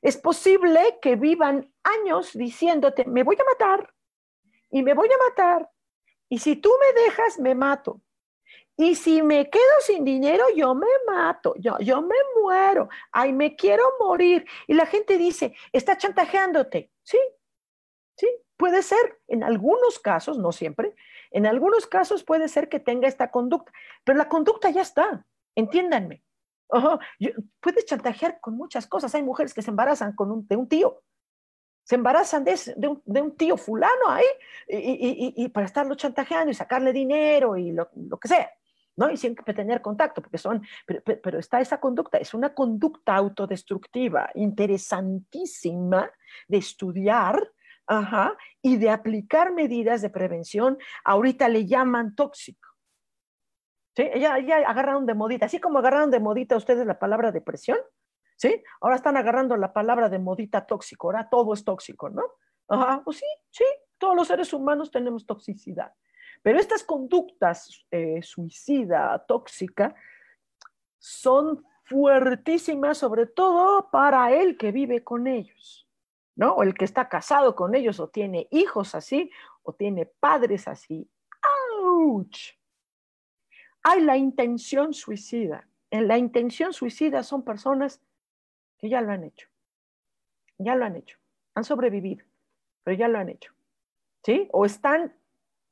Es 0.00 0.16
posible 0.16 0.98
que 1.02 1.16
vivan 1.16 1.72
años 1.82 2.32
diciéndote, 2.32 3.04
me 3.06 3.24
voy 3.24 3.36
a 3.40 3.44
matar 3.44 3.92
y 4.70 4.84
me 4.84 4.94
voy 4.94 5.08
a 5.08 5.28
matar. 5.28 5.68
Y 6.28 6.38
si 6.38 6.56
tú 6.56 6.70
me 6.80 7.02
dejas, 7.02 7.40
me 7.40 7.56
mato. 7.56 8.00
Y 8.76 8.94
si 8.94 9.20
me 9.22 9.50
quedo 9.50 9.80
sin 9.80 10.04
dinero, 10.04 10.44
yo 10.54 10.74
me 10.76 10.86
mato, 11.06 11.54
yo, 11.58 11.76
yo 11.80 12.02
me 12.02 12.16
muero, 12.40 12.88
ay, 13.10 13.32
me 13.32 13.56
quiero 13.56 13.82
morir. 13.98 14.46
Y 14.68 14.74
la 14.74 14.86
gente 14.86 15.18
dice, 15.18 15.54
está 15.72 15.96
chantajeándote. 15.96 16.92
Sí, 17.02 17.18
sí, 18.16 18.28
puede 18.56 18.82
ser. 18.82 19.18
En 19.26 19.42
algunos 19.42 19.98
casos, 19.98 20.38
no 20.38 20.52
siempre, 20.52 20.94
en 21.36 21.44
algunos 21.44 21.86
casos 21.86 22.24
puede 22.24 22.48
ser 22.48 22.70
que 22.70 22.80
tenga 22.80 23.06
esta 23.06 23.30
conducta, 23.30 23.70
pero 24.04 24.16
la 24.16 24.26
conducta 24.26 24.70
ya 24.70 24.80
está, 24.80 25.26
entiéndanme. 25.54 26.22
puedes 27.60 27.84
chantajear 27.84 28.40
con 28.40 28.56
muchas 28.56 28.86
cosas. 28.86 29.14
Hay 29.14 29.22
mujeres 29.22 29.52
que 29.52 29.60
se 29.60 29.70
embarazan 29.70 30.14
con 30.14 30.32
un, 30.32 30.48
de 30.48 30.56
un 30.56 30.66
tío. 30.66 31.02
se 31.84 31.96
embarazan 31.96 32.42
de, 32.42 32.88
un, 32.88 33.36
tío 33.36 33.58
fulano 33.58 34.08
ahí 34.08 34.24
y, 34.66 35.46
para 35.50 35.66
estarlo 35.66 35.94
chantajeando 35.94 36.50
y 36.50 36.54
sacarle 36.54 36.94
dinero 36.94 37.58
y 37.58 37.70
lo, 37.70 37.90
que 38.18 38.28
sea, 38.28 38.50
¿no? 38.96 39.10
Y 39.10 39.18
siempre 39.18 39.52
tener 39.52 39.82
contacto, 39.82 40.22
porque 40.22 40.38
son, 40.38 40.66
pero, 40.86 41.38
está 41.38 41.60
esa 41.60 41.78
conducta, 41.80 42.16
es 42.16 42.32
una 42.32 42.54
conducta 42.54 43.14
autodestructiva, 43.14 44.30
interesantísima 44.36 46.10
de 46.48 46.56
estudiar, 46.56 47.52
ajá, 47.86 48.36
y 48.62 48.76
de 48.76 48.90
aplicar 48.90 49.52
medidas 49.52 50.02
de 50.02 50.10
prevención, 50.10 50.78
ahorita 51.04 51.48
le 51.48 51.66
llaman 51.66 52.14
tóxico. 52.14 52.68
¿Sí? 53.96 54.10
Ya, 54.16 54.38
ya 54.40 54.56
agarraron 54.58 55.06
de 55.06 55.14
modita, 55.14 55.46
así 55.46 55.58
como 55.58 55.78
agarraron 55.78 56.10
de 56.10 56.20
modita 56.20 56.56
ustedes 56.56 56.86
la 56.86 56.98
palabra 56.98 57.32
depresión, 57.32 57.78
¿sí? 58.36 58.62
Ahora 58.80 58.96
están 58.96 59.16
agarrando 59.16 59.56
la 59.56 59.72
palabra 59.72 60.10
de 60.10 60.18
modita 60.18 60.66
tóxico, 60.66 61.08
ahora 61.08 61.30
todo 61.30 61.54
es 61.54 61.64
tóxico, 61.64 62.10
¿no? 62.10 62.22
Ajá, 62.68 63.02
pues 63.04 63.18
sí, 63.18 63.26
sí, 63.50 63.64
todos 63.98 64.14
los 64.14 64.28
seres 64.28 64.52
humanos 64.52 64.90
tenemos 64.90 65.24
toxicidad. 65.24 65.92
Pero 66.42 66.58
estas 66.58 66.84
conductas 66.84 67.86
eh, 67.90 68.22
suicida, 68.22 69.24
tóxica, 69.26 69.94
son 70.98 71.64
fuertísimas, 71.84 72.98
sobre 72.98 73.26
todo 73.26 73.90
para 73.90 74.32
el 74.32 74.56
que 74.56 74.72
vive 74.72 75.04
con 75.04 75.26
ellos, 75.26 75.85
¿no? 76.36 76.52
O 76.52 76.62
el 76.62 76.74
que 76.74 76.84
está 76.84 77.08
casado 77.08 77.56
con 77.56 77.74
ellos, 77.74 77.98
o 77.98 78.08
tiene 78.08 78.46
hijos 78.50 78.94
así, 78.94 79.30
o 79.62 79.72
tiene 79.72 80.06
padres 80.06 80.68
así. 80.68 81.10
¡Auch! 81.82 82.36
Hay 83.82 84.02
la 84.02 84.16
intención 84.16 84.92
suicida. 84.92 85.68
En 85.90 86.08
la 86.08 86.18
intención 86.18 86.72
suicida 86.72 87.22
son 87.22 87.44
personas 87.44 88.02
que 88.78 88.88
ya 88.88 89.00
lo 89.00 89.12
han 89.12 89.24
hecho. 89.24 89.48
Ya 90.58 90.76
lo 90.76 90.84
han 90.84 90.96
hecho. 90.96 91.18
Han 91.54 91.64
sobrevivido, 91.64 92.24
pero 92.82 92.96
ya 92.96 93.08
lo 93.08 93.18
han 93.18 93.30
hecho. 93.30 93.52
¿Sí? 94.24 94.48
O 94.52 94.66
están 94.66 95.16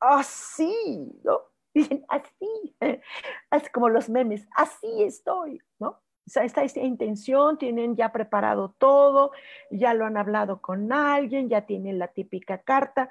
así, 0.00 1.20
¿no? 1.24 1.40
Dicen 1.74 2.05
así, 2.09 2.77
así 3.50 3.68
como 3.70 3.88
los 3.88 4.09
memes, 4.09 4.46
así 4.57 5.03
estoy, 5.03 5.61
¿no? 5.79 6.00
Está 6.27 6.65
esta 6.65 6.81
intención, 6.81 7.59
tienen 7.59 7.97
ya 7.97 8.11
preparado 8.11 8.75
todo, 8.79 9.33
ya 9.71 9.93
lo 9.93 10.07
han 10.07 10.17
hablado 10.17 10.63
con 10.63 10.91
alguien, 10.93 11.49
ya 11.49 11.67
tienen 11.67 11.99
la 11.99 12.09
típica 12.09 12.63
carta. 12.63 13.11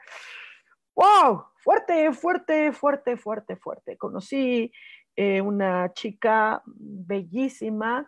¡Wow! 0.95 1.45
Fuerte, 1.57 2.11
fuerte, 2.13 2.71
fuerte, 2.71 3.17
fuerte, 3.17 3.55
fuerte. 3.55 3.97
Conocí 3.97 4.71
eh, 5.15 5.41
una 5.41 5.93
chica 5.93 6.61
bellísima 6.65 8.07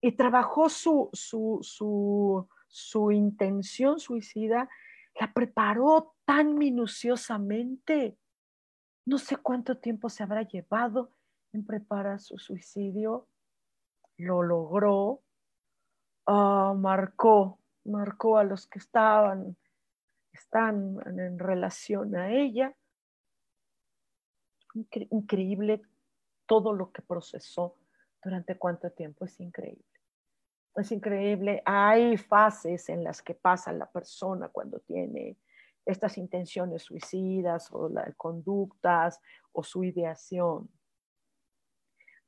y 0.00 0.12
trabajó 0.12 0.68
su, 0.68 1.10
su, 1.12 3.12
intención 3.12 4.00
suicida, 4.00 4.68
la 5.18 5.32
preparó 5.32 6.14
tan 6.24 6.56
minuciosamente. 6.56 8.18
No 9.06 9.18
sé 9.18 9.36
cuánto 9.36 9.78
tiempo 9.78 10.08
se 10.08 10.22
habrá 10.22 10.42
llevado 10.42 11.10
en 11.52 11.64
preparar 11.64 12.20
su 12.20 12.38
suicidio. 12.38 13.28
Lo 14.16 14.42
logró, 14.42 15.22
ah, 16.26 16.74
marcó, 16.76 17.58
marcó 17.84 18.38
a 18.38 18.44
los 18.44 18.66
que 18.66 18.78
estaban, 18.78 19.56
están 20.32 20.98
en 21.18 21.38
relación 21.38 22.14
a 22.16 22.30
ella. 22.30 22.74
Increíble 25.10 25.82
todo 26.46 26.72
lo 26.72 26.92
que 26.92 27.02
procesó 27.02 27.76
durante 28.22 28.58
cuánto 28.58 28.90
tiempo, 28.90 29.24
es 29.24 29.38
increíble 29.40 29.84
es 30.80 30.92
increíble. 30.92 31.62
Hay 31.64 32.16
fases 32.16 32.88
en 32.88 33.04
las 33.04 33.22
que 33.22 33.34
pasa 33.34 33.72
la 33.72 33.90
persona 33.90 34.48
cuando 34.48 34.80
tiene 34.80 35.36
estas 35.86 36.18
intenciones 36.18 36.82
suicidas 36.82 37.68
o 37.72 37.88
las 37.88 38.14
conductas 38.16 39.20
o 39.52 39.62
su 39.62 39.84
ideación. 39.84 40.68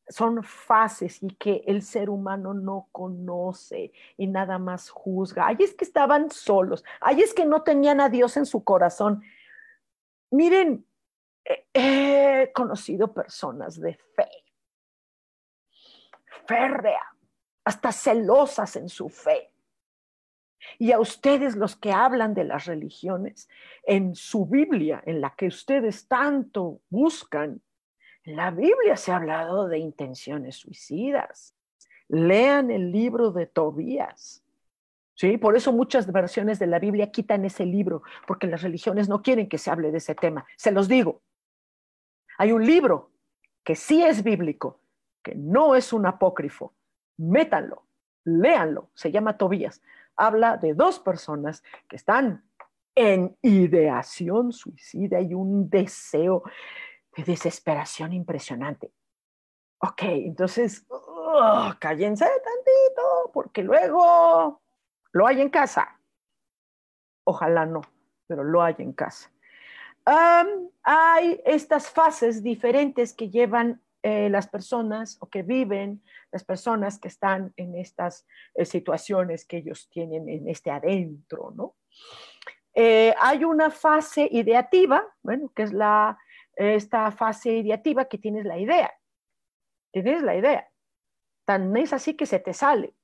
Son 0.09 0.43
fases 0.43 1.23
y 1.23 1.29
que 1.31 1.65
el 1.67 1.83
ser 1.83 2.11
humano 2.11 2.55
no 2.55 2.89
conoce 2.93 3.93
y 4.17 4.27
nada 4.27 4.59
más 4.59 4.89
juzga. 4.89 5.47
Ahí 5.49 5.57
es 5.61 5.75
que 5.75 5.85
estaban 5.85 6.31
solos, 6.31 6.85
ahí 7.01 7.21
es 7.21 7.35
que 7.35 7.45
no 7.45 7.63
tenían 7.63 8.01
a 8.01 8.09
Dios 8.09 8.37
en 8.37 8.47
su 8.47 8.63
corazón. 8.63 9.23
Miren, 10.31 10.87
he 11.73 12.51
conocido 12.55 13.13
personas 13.13 13.81
de 13.81 13.95
fe, 13.95 14.29
férrea, 16.47 17.03
hasta 17.65 17.93
celosas 17.93 18.77
en 18.77 18.89
su 18.89 19.09
fe. 19.09 19.53
Y 20.79 20.93
a 20.93 20.99
ustedes 20.99 21.57
los 21.57 21.77
que 21.77 21.93
hablan 21.93 22.35
de 22.35 22.45
las 22.45 22.67
religiones, 22.67 23.49
en 23.85 24.15
su 24.15 24.47
Biblia, 24.47 25.03
en 25.07 25.21
la 25.21 25.35
que 25.37 25.47
ustedes 25.47 26.09
tanto 26.09 26.81
buscan, 26.89 27.63
la 28.27 28.51
Biblia 28.51 28.97
se 28.97 29.13
ha 29.13 29.17
hablado 29.17 29.69
de 29.69 29.79
intenciones 29.79 30.57
suicidas. 30.57 31.55
Lean 32.09 32.71
el 32.73 32.91
libro 32.91 33.31
de 33.31 33.47
Tobías. 33.47 34.43
¿Sí? 35.15 35.39
Por 35.39 35.57
eso 35.57 35.73
muchas 35.73 36.11
versiones 36.13 36.59
de 36.59 36.67
la 36.67 36.79
Biblia 36.79 37.11
quitan 37.11 37.45
ese 37.45 37.65
libro, 37.65 38.03
porque 38.27 38.49
las 38.49 38.63
religiones 38.63 39.09
no 39.09 39.23
quieren 39.23 39.49
que 39.49 39.59
se 39.59 39.71
hable 39.71 39.91
de 39.93 39.99
ese 39.99 40.15
tema. 40.15 40.45
Se 40.57 40.73
los 40.73 40.89
digo. 40.89 41.23
Hay 42.37 42.53
un 42.53 42.67
libro 42.67 43.13
que 43.65 43.77
sí 43.77 44.03
es 44.03 44.23
bíblico, 44.23 44.81
que 45.23 45.35
no 45.35 45.75
es 45.75 45.93
un 45.93 46.05
apócrifo, 46.05 46.75
métanlo, 47.17 47.85
léanlo, 48.25 48.91
se 48.95 49.11
llama 49.11 49.39
Tobías. 49.39 49.81
Habla 50.17 50.57
de 50.57 50.75
dos 50.75 50.99
personas 50.99 51.63
que 51.89 51.97
están 51.97 52.45
en 52.95 53.37
ideación 53.41 54.53
suicida 54.53 55.21
y 55.21 55.33
un 55.33 55.71
deseo 55.71 56.43
de 57.17 57.25
desesperación 57.25 58.13
impresionante. 58.13 58.93
Ok, 59.79 60.03
entonces, 60.03 60.87
cállense 61.79 62.25
tantito, 62.25 63.31
porque 63.33 63.63
luego 63.63 64.63
lo 65.13 65.27
hay 65.27 65.41
en 65.41 65.51
casa. 65.51 66.01
Ojalá 67.25 67.67
no, 67.67 67.83
pero 68.27 68.45
lo 68.45 68.63
hay 68.63 68.77
en 68.79 68.93
casa. 68.93 69.31
hay 70.05 71.41
estas 71.45 71.91
fases 71.91 72.43
diferentes 72.43 73.13
que 73.13 73.29
llevan 73.29 73.83
eh, 74.03 74.31
las 74.31 74.47
personas 74.47 75.19
o 75.21 75.29
que 75.29 75.43
viven, 75.43 76.01
las 76.31 76.45
personas 76.45 76.99
que 76.99 77.09
están 77.09 77.53
en 77.57 77.75
estas 77.77 78.25
eh, 78.55 78.65
situaciones 78.65 79.45
que 79.45 79.57
ellos 79.57 79.89
tienen 79.91 80.29
en 80.29 80.49
este 80.49 80.71
adentro, 80.71 81.53
¿no? 81.57 81.75
Eh, 82.73 83.15
hay 83.19 83.43
una 83.43 83.71
fase 83.71 84.29
ideativa, 84.31 85.05
bueno, 85.23 85.51
que 85.57 85.65
es 85.65 85.73
la, 85.73 86.17
esta 86.57 87.11
fase 87.13 87.53
ideativa 87.53 88.07
que 88.07 88.19
tienes 88.19 88.45
la 88.45 88.59
idea. 88.59 88.93
Tienes 89.93 90.23
la 90.23 90.37
idea. 90.37 90.69
Tan 91.45 91.77
es 91.77 91.93
así 91.93 92.15
que 92.15 92.27
se 92.27 92.41
te 92.41 92.53
sale. 92.55 92.97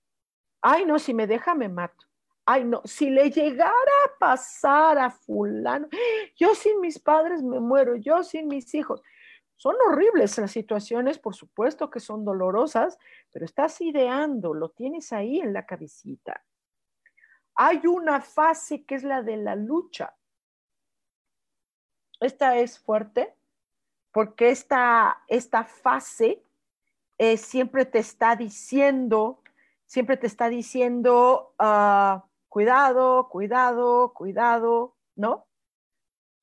Ay, 0.62 0.84
no, 0.86 0.98
si 0.98 1.14
me 1.14 1.26
deja, 1.26 1.54
me 1.54 1.68
mato. 1.68 2.06
Ay, 2.44 2.64
no, 2.64 2.82
si 2.84 3.10
le 3.10 3.30
llegara 3.30 3.72
a 4.06 4.18
pasar 4.18 4.98
a 4.98 5.10
fulano, 5.10 5.88
yo 6.34 6.54
sin 6.54 6.80
mis 6.80 6.98
padres 6.98 7.42
me 7.42 7.60
muero, 7.60 7.94
yo 7.94 8.22
sin 8.24 8.48
mis 8.48 8.74
hijos. 8.74 9.00
Son 9.56 9.76
horribles 9.86 10.36
las 10.38 10.50
situaciones, 10.50 11.20
por 11.20 11.36
supuesto 11.36 11.88
que 11.88 12.00
son 12.00 12.24
dolorosas, 12.24 12.98
pero 13.30 13.44
estás 13.44 13.80
ideando, 13.80 14.54
lo 14.54 14.70
tienes 14.70 15.12
ahí 15.12 15.38
en 15.38 15.52
la 15.52 15.66
cabecita. 15.66 16.44
Hay 17.54 17.86
una 17.86 18.20
fase 18.20 18.84
que 18.84 18.96
es 18.96 19.04
la 19.04 19.22
de 19.22 19.36
la 19.36 19.54
lucha. 19.54 20.16
Esta 22.18 22.56
es 22.56 22.78
fuerte 22.80 23.36
porque 24.12 24.50
esta, 24.50 25.22
esta 25.26 25.64
fase 25.64 26.42
eh, 27.18 27.36
siempre 27.36 27.86
te 27.86 27.98
está 27.98 28.36
diciendo, 28.36 29.42
siempre 29.86 30.16
te 30.16 30.26
está 30.26 30.48
diciendo, 30.48 31.54
ah, 31.58 32.24
cuidado, 32.48 33.28
cuidado, 33.30 34.12
cuidado, 34.12 34.96
¿no? 35.16 35.46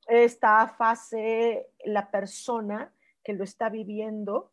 Esta 0.08 0.68
fase, 0.68 1.68
la 1.86 2.10
persona 2.10 2.92
que 3.24 3.34
lo 3.34 3.44
está 3.44 3.70
viviendo, 3.70 4.52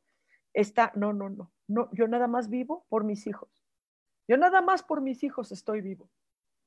está, 0.53 0.93
no, 0.95 1.15
no, 1.15 1.31
no, 1.31 1.51
no, 1.67 1.89
yo 1.93 2.09
nada 2.09 2.27
más 2.27 2.51
vivo 2.51 2.85
por 2.89 3.05
mis 3.05 3.27
hijos. 3.27 3.49
Yo 4.29 4.37
nada 4.37 4.61
más 4.61 4.83
por 4.83 5.01
mis 5.01 5.23
hijos 5.23 5.53
estoy 5.53 5.81
vivo. 5.81 6.11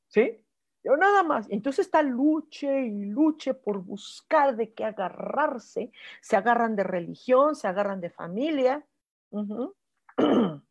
¿Sí? 0.08 0.44
Yo 0.84 0.96
nada 0.96 1.24
más. 1.24 1.48
Entonces 1.50 1.86
está 1.86 2.02
luche 2.02 2.86
y 2.86 3.06
luche 3.06 3.54
por 3.54 3.80
buscar 3.80 4.56
de 4.56 4.74
qué 4.74 4.86
agarrarse. 4.86 5.92
Se 6.22 6.38
agarran 6.38 6.76
de 6.76 6.84
religión, 6.84 7.56
se 7.56 7.68
agarran 7.68 8.02
de 8.02 8.10
familia, 8.10 8.86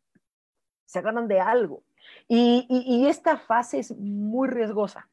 se 0.85 0.99
agarran 0.99 1.27
de 1.27 1.39
algo. 1.39 1.83
Y, 2.27 3.05
esta 3.07 3.37
fase 3.37 3.79
es 3.79 3.95
muy 3.97 4.47
riesgosa, 4.47 5.09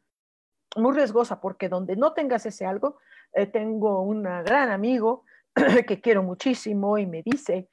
muy 0.77 0.95
riesgosa 0.95 1.41
porque 1.41 1.69
donde 1.69 1.97
no 1.97 2.13
tengas 2.13 2.47
ese 2.47 2.65
algo, 2.65 2.99
eh, 3.33 3.47
tengo 3.47 4.03
un 4.03 4.23
gran 4.23 4.71
amigo 4.71 5.25
que 5.87 6.01
quiero 6.01 6.23
muchísimo 6.23 6.97
y 6.97 7.07
me 7.07 7.23
dice, 7.23 7.69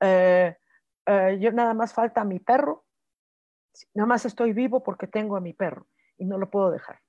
eh, 0.00 0.56
eh, 1.06 1.38
yo 1.40 1.52
nada 1.52 1.74
más 1.74 1.92
falta 1.92 2.20
a 2.20 2.24
mi 2.24 2.38
perro, 2.38 2.84
nada 3.94 4.06
más 4.06 4.24
estoy 4.26 4.52
vivo 4.52 4.82
porque 4.82 5.08
tengo 5.08 5.36
a 5.36 5.40
mi 5.40 5.54
perro 5.54 5.86
y 6.18 6.24
no 6.24 6.36
lo 6.36 6.50
puedo 6.50 6.70
dejar. 6.70 7.00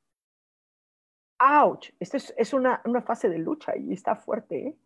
ouch, 1.39 1.89
esta 1.99 2.17
es, 2.17 2.53
una, 2.53 2.81
fase 3.05 3.29
de 3.29 3.39
lucha 3.39 3.75
y 3.75 3.93
está 3.93 4.15
fuerte. 4.15 4.67
¿eh? 4.67 4.77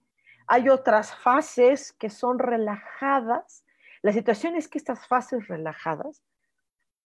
Hay 0.47 0.69
otras 0.69 1.13
fases 1.15 1.93
que 1.93 2.09
son 2.09 2.39
relajadas. 2.39 3.65
La 4.01 4.11
situación 4.13 4.55
es 4.55 4.67
que 4.67 4.77
estas 4.77 5.07
fases 5.07 5.47
relajadas 5.47 6.23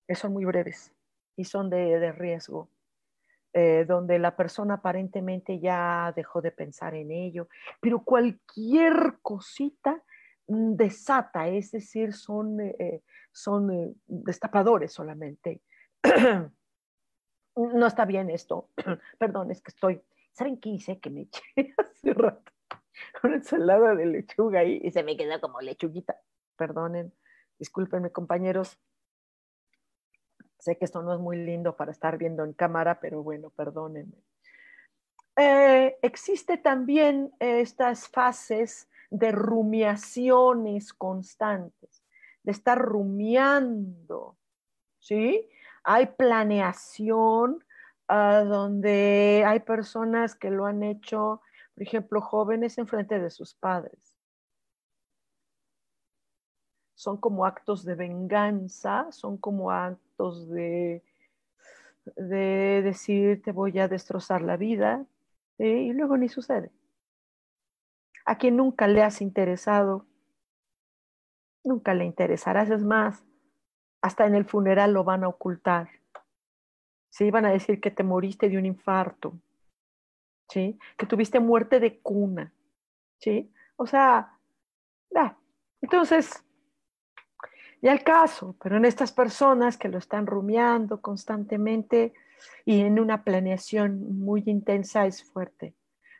eh, 0.09 0.15
son 0.15 0.33
muy 0.33 0.45
breves 0.45 0.93
y 1.37 1.45
son 1.45 1.69
de, 1.69 2.13
riesgo, 2.13 2.69
eh, 3.53 3.85
donde 3.87 4.19
la 4.19 4.37
persona 4.37 4.75
aparentemente 4.75 5.59
ya 5.59 6.13
dejó 6.15 6.41
de 6.41 6.53
pensar 6.53 6.95
en 6.95 7.11
ello, 7.11 7.49
pero 7.81 8.05
cualquier 8.05 9.19
cosita 9.21 10.03
mm, 10.47 10.75
desata, 10.75 11.49
es 11.49 11.73
decir, 11.73 12.13
son, 12.13 12.59
son 13.33 13.97
destapadores 14.07 14.93
solamente. 14.93 15.61
no 17.57 17.87
está 17.87 18.05
bien 18.05 18.31
esto. 18.31 18.71
Perdón, 19.19 19.51
es 19.51 19.61
que 19.61 19.71
estoy. 19.71 20.03
¿Saben 20.33 20.59
qué 20.59 20.71
hice? 20.71 20.99
Que 20.99 21.11
me 21.11 21.23
eché 21.23 21.43
hace 21.79 22.13
rato 22.13 22.55
una 23.23 23.37
ensalada 23.37 23.95
de 23.95 24.07
lechuga 24.07 24.61
ahí 24.61 24.81
y 24.83 24.91
se 24.91 25.03
me 25.03 25.17
quedó 25.17 25.41
como 25.41 25.61
lechuguita. 25.61 26.21
Perdonen, 26.57 27.13
discúlpenme, 27.59 28.11
compañeros. 28.11 28.79
Sé 30.59 30.79
que 30.79 30.85
esto 30.85 31.03
no 31.03 31.15
es 31.15 31.21
muy 31.21 31.37
lindo 31.37 31.77
para 31.77 31.93
estar 31.93 32.17
viendo 32.17 32.45
en 32.45 32.53
cámara, 32.53 33.01
pero 33.01 33.23
bueno, 33.23 33.51
perdónenme. 33.51 34.17
Eh, 35.37 35.99
existe 36.01 36.59
también 36.59 37.33
estas 37.41 38.09
fases 38.09 38.89
de 39.11 39.33
rumiaciones 39.33 40.93
constantes, 40.93 42.05
de 42.43 42.53
estar 42.53 42.79
rumiando, 42.79 44.39
¿sí? 45.01 45.49
Hay 45.85 46.07
planeación 46.07 47.62
ah, 48.09 48.43
donde 48.47 49.45
hay 49.47 49.61
personas 49.61 50.35
que 50.35 50.51
lo 50.51 50.66
han 50.66 50.82
hecho, 50.82 51.43
por 51.74 51.82
ejemplo, 51.82 52.20
jóvenes 52.20 52.78
en 52.78 52.87
frente 52.87 53.18
de 53.20 53.30
sus 53.30 53.55
padres. 53.55 54.16
Son 56.95 57.18
como 57.18 57.45
actos 57.45 57.85
de 57.85 57.95
venganza, 57.95 59.07
son 59.12 59.37
como 59.37 59.70
actos 59.70 60.49
de, 60.49 61.05
de 62.16 62.80
decir 62.82 63.43
te 63.43 63.53
voy 63.53 63.78
a 63.78 63.89
destrozar 63.89 64.41
la 64.41 64.57
vida 64.57 65.05
y 65.59 65.93
luego 65.93 66.16
ni 66.16 66.28
sucede. 66.28 66.72
A 68.24 68.39
quien 68.39 68.57
nunca 68.57 68.87
le 68.87 69.03
has 69.03 69.20
interesado, 69.20 70.07
nunca 71.62 71.93
le 71.93 72.07
interesarás, 72.07 72.70
es 72.70 72.82
más, 72.82 73.22
hasta 74.05 74.27
en 74.27 74.35
el 74.35 74.45
funeral 74.45 74.93
lo 74.93 75.03
van 75.03 75.25
a 75.25 75.29
ocultar. 75.29 75.89
Sí, 77.09 77.31
van 77.31 77.47
a 77.47 77.53
decir 77.53 77.81
que 77.81 77.91
te 77.91 78.03
moriste 78.03 78.51
de 78.51 78.59
un 78.59 78.67
infarto, 78.67 79.33
¿sí? 80.51 80.79
Que 80.99 81.07
tuviste 81.07 81.41
muerte 81.41 81.81
de 81.81 82.01
cuna, 82.01 82.53
¿sí? 83.19 83.51
O 83.77 83.87
sea, 83.87 84.37
ya. 85.09 85.39
Entonces, 85.81 86.45
ya 87.81 87.93
el 87.93 88.05
caso, 88.05 88.55
pero 88.63 88.77
en 88.77 88.85
estas 88.85 89.11
personas 89.11 89.79
que 89.79 89.89
lo 89.89 89.97
están 89.97 90.27
rumiando 90.27 91.01
constantemente 91.01 92.13
y 92.67 92.83
en 92.83 93.01
una 93.01 93.25
planeación 93.25 94.19
muy 94.19 94.43
intensa 94.45 95.07
es 95.07 95.25
fuerte, 95.25 95.73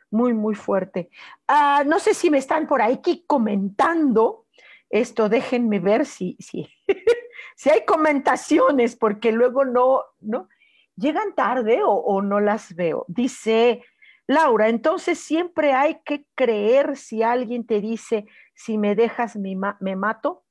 muy, 0.09 0.33
muy 0.33 0.55
fuerte. 0.55 1.11
Ah, 1.47 1.83
no 1.85 1.99
sé 1.99 2.15
si 2.15 2.31
me 2.31 2.39
están 2.39 2.65
por 2.65 2.81
ahí 2.81 2.99
comentando 3.27 4.47
esto, 4.89 5.29
déjenme 5.29 5.79
ver 5.79 6.07
si, 6.07 6.35
si, 6.39 6.67
si 7.55 7.69
hay 7.69 7.85
comentaciones, 7.85 8.95
porque 8.95 9.31
luego 9.31 9.65
no, 9.65 10.03
¿no? 10.19 10.49
Llegan 10.95 11.35
tarde 11.35 11.81
o, 11.83 12.21
no 12.21 12.39
las 12.39 12.73
veo. 12.75 13.05
Dice 13.07 13.83
Laura, 14.27 14.69
entonces 14.69 15.19
siempre 15.19 15.73
hay 15.73 16.01
que 16.05 16.25
creer 16.35 16.95
si 16.95 17.21
alguien 17.21 17.65
te 17.65 17.81
dice, 17.81 18.25
si 18.53 18.77
me 18.77 18.95
dejas 18.95 19.35
me, 19.35 19.57
me 19.79 19.95
mato. 19.95 20.45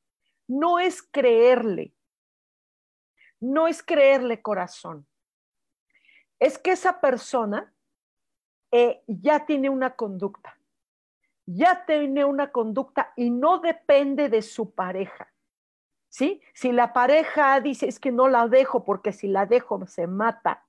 No 0.46 0.78
es 0.78 1.02
creerle, 1.02 1.94
no 3.40 3.66
es 3.66 3.82
creerle 3.82 4.42
corazón. 4.42 5.06
Es 6.38 6.58
que 6.58 6.72
esa 6.72 7.00
persona 7.00 7.72
eh, 8.70 9.02
ya 9.06 9.46
tiene 9.46 9.70
una 9.70 9.94
conducta, 9.94 10.58
ya 11.46 11.86
tiene 11.86 12.24
una 12.24 12.50
conducta 12.50 13.12
y 13.16 13.30
no 13.30 13.60
depende 13.60 14.28
de 14.28 14.42
su 14.42 14.74
pareja. 14.74 15.32
¿Sí? 16.14 16.40
Si 16.54 16.70
la 16.70 16.92
pareja 16.92 17.60
dice, 17.60 17.88
es 17.88 17.98
que 17.98 18.12
no 18.12 18.28
la 18.28 18.46
dejo 18.46 18.84
porque 18.84 19.12
si 19.12 19.26
la 19.26 19.46
dejo 19.46 19.84
se 19.88 20.06
mata, 20.06 20.64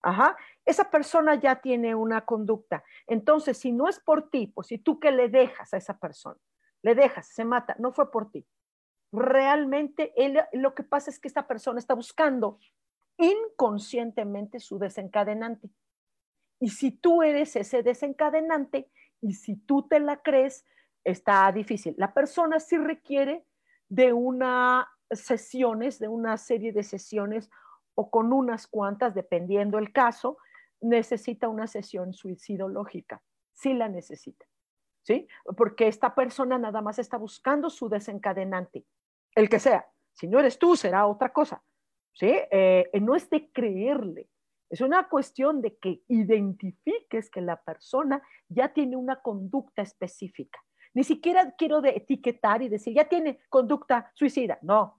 ajá, 0.00 0.36
esa 0.64 0.90
persona 0.90 1.34
ya 1.34 1.60
tiene 1.60 1.96
una 1.96 2.24
conducta. 2.24 2.84
Entonces, 3.08 3.58
si 3.58 3.72
no 3.72 3.88
es 3.88 3.98
por 3.98 4.30
ti, 4.30 4.46
pues 4.46 4.68
si 4.68 4.78
tú 4.78 5.00
que 5.00 5.10
le 5.10 5.28
dejas 5.28 5.74
a 5.74 5.76
esa 5.76 5.98
persona, 5.98 6.38
le 6.82 6.94
dejas, 6.94 7.26
se 7.26 7.44
mata, 7.44 7.74
no 7.80 7.90
fue 7.90 8.12
por 8.12 8.30
ti. 8.30 8.46
Realmente 9.10 10.12
él, 10.14 10.40
lo 10.52 10.76
que 10.76 10.84
pasa 10.84 11.10
es 11.10 11.18
que 11.18 11.26
esta 11.26 11.48
persona 11.48 11.80
está 11.80 11.94
buscando 11.94 12.60
inconscientemente 13.18 14.60
su 14.60 14.78
desencadenante. 14.78 15.68
Y 16.60 16.68
si 16.68 16.92
tú 16.92 17.24
eres 17.24 17.56
ese 17.56 17.82
desencadenante 17.82 18.88
y 19.20 19.34
si 19.34 19.56
tú 19.56 19.82
te 19.88 19.98
la 19.98 20.22
crees, 20.22 20.64
está 21.02 21.50
difícil. 21.50 21.96
La 21.98 22.14
persona 22.14 22.60
sí 22.60 22.78
requiere 22.78 23.44
de 23.88 24.12
una 24.12 24.88
sesiones, 25.10 25.98
de 25.98 26.08
una 26.08 26.36
serie 26.36 26.72
de 26.72 26.82
sesiones 26.82 27.50
o 27.94 28.10
con 28.10 28.32
unas 28.32 28.66
cuantas, 28.66 29.14
dependiendo 29.14 29.78
el 29.78 29.92
caso, 29.92 30.38
necesita 30.80 31.48
una 31.48 31.66
sesión 31.66 32.12
suicidológica. 32.12 33.22
Sí 33.52 33.74
la 33.74 33.88
necesita. 33.88 34.46
¿Sí? 35.02 35.28
Porque 35.56 35.86
esta 35.86 36.14
persona 36.16 36.58
nada 36.58 36.82
más 36.82 36.98
está 36.98 37.16
buscando 37.16 37.70
su 37.70 37.88
desencadenante, 37.88 38.84
el 39.36 39.48
que 39.48 39.60
sea. 39.60 39.86
Si 40.12 40.26
no 40.26 40.40
eres 40.40 40.58
tú, 40.58 40.74
será 40.74 41.06
otra 41.06 41.32
cosa. 41.32 41.62
¿Sí? 42.12 42.32
Eh, 42.50 42.90
no 43.00 43.14
es 43.14 43.30
de 43.30 43.48
creerle, 43.52 44.28
es 44.68 44.80
una 44.80 45.08
cuestión 45.08 45.62
de 45.62 45.76
que 45.76 46.02
identifiques 46.08 47.30
que 47.30 47.40
la 47.40 47.62
persona 47.62 48.22
ya 48.48 48.72
tiene 48.72 48.96
una 48.96 49.20
conducta 49.22 49.82
específica. 49.82 50.58
Ni 50.96 51.04
siquiera 51.04 51.54
quiero 51.56 51.82
de 51.82 51.90
etiquetar 51.90 52.62
y 52.62 52.70
decir, 52.70 52.94
ya 52.94 53.06
tiene 53.06 53.38
conducta 53.50 54.10
suicida. 54.14 54.58
No, 54.62 54.98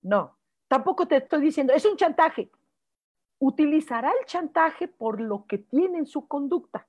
no. 0.00 0.38
Tampoco 0.68 1.06
te 1.06 1.16
estoy 1.16 1.42
diciendo, 1.42 1.74
es 1.74 1.84
un 1.84 1.98
chantaje. 1.98 2.50
Utilizará 3.38 4.10
el 4.18 4.24
chantaje 4.24 4.88
por 4.88 5.20
lo 5.20 5.44
que 5.44 5.58
tiene 5.58 5.98
en 5.98 6.06
su 6.06 6.26
conducta. 6.26 6.88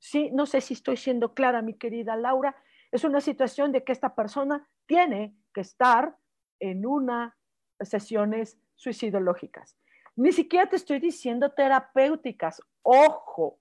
Sí, 0.00 0.32
no 0.32 0.44
sé 0.46 0.60
si 0.60 0.74
estoy 0.74 0.96
siendo 0.96 1.34
clara, 1.34 1.62
mi 1.62 1.74
querida 1.74 2.16
Laura. 2.16 2.56
Es 2.90 3.04
una 3.04 3.20
situación 3.20 3.70
de 3.70 3.84
que 3.84 3.92
esta 3.92 4.16
persona 4.16 4.68
tiene 4.86 5.36
que 5.54 5.60
estar 5.60 6.18
en 6.58 6.84
unas 6.84 7.32
sesiones 7.80 8.58
suicidológicas. 8.74 9.78
Ni 10.16 10.32
siquiera 10.32 10.68
te 10.68 10.74
estoy 10.74 10.98
diciendo 10.98 11.52
terapéuticas. 11.52 12.60
Ojo, 12.82 13.60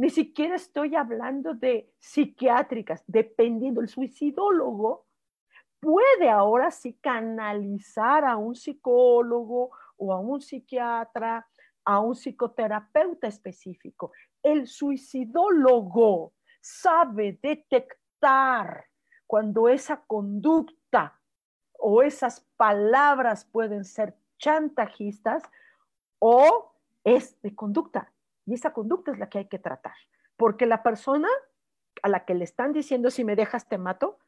ni 0.00 0.08
siquiera 0.08 0.54
estoy 0.56 0.96
hablando 0.96 1.52
de 1.52 1.92
psiquiátricas, 1.98 3.04
dependiendo. 3.06 3.82
El 3.82 3.88
suicidólogo 3.88 5.04
puede 5.78 6.30
ahora 6.30 6.70
sí 6.70 6.94
canalizar 7.02 8.24
a 8.24 8.38
un 8.38 8.54
psicólogo 8.54 9.72
o 9.98 10.14
a 10.14 10.18
un 10.18 10.40
psiquiatra, 10.40 11.46
a 11.84 12.00
un 12.00 12.14
psicoterapeuta 12.14 13.26
específico. 13.26 14.12
El 14.42 14.68
suicidólogo 14.68 16.32
sabe 16.62 17.38
detectar 17.42 18.86
cuando 19.26 19.68
esa 19.68 20.00
conducta 20.06 21.20
o 21.78 22.02
esas 22.02 22.40
palabras 22.56 23.44
pueden 23.44 23.84
ser 23.84 24.16
chantajistas 24.38 25.42
o 26.20 26.72
es 27.04 27.38
de 27.42 27.54
conducta 27.54 28.10
y 28.50 28.54
esa 28.54 28.72
conducta 28.72 29.12
es 29.12 29.18
la 29.20 29.28
que 29.28 29.38
hay 29.38 29.44
que 29.46 29.60
tratar, 29.60 29.94
porque 30.36 30.66
la 30.66 30.82
persona 30.82 31.28
a 32.02 32.08
la 32.08 32.24
que 32.24 32.34
le 32.34 32.42
están 32.42 32.72
diciendo 32.72 33.08
si 33.12 33.22
me 33.22 33.36
dejas 33.36 33.68
te 33.68 33.78
mato, 33.78 34.18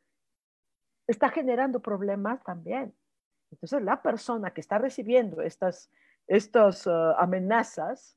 está 1.09 1.29
generando 1.29 1.81
problemas 1.81 2.41
también. 2.45 2.95
Entonces 3.51 3.83
la 3.83 4.01
persona 4.01 4.55
que 4.55 4.61
está 4.61 4.79
recibiendo 4.79 5.43
estas, 5.43 5.91
estas 6.29 6.87
uh, 6.87 7.15
amenazas, 7.19 8.17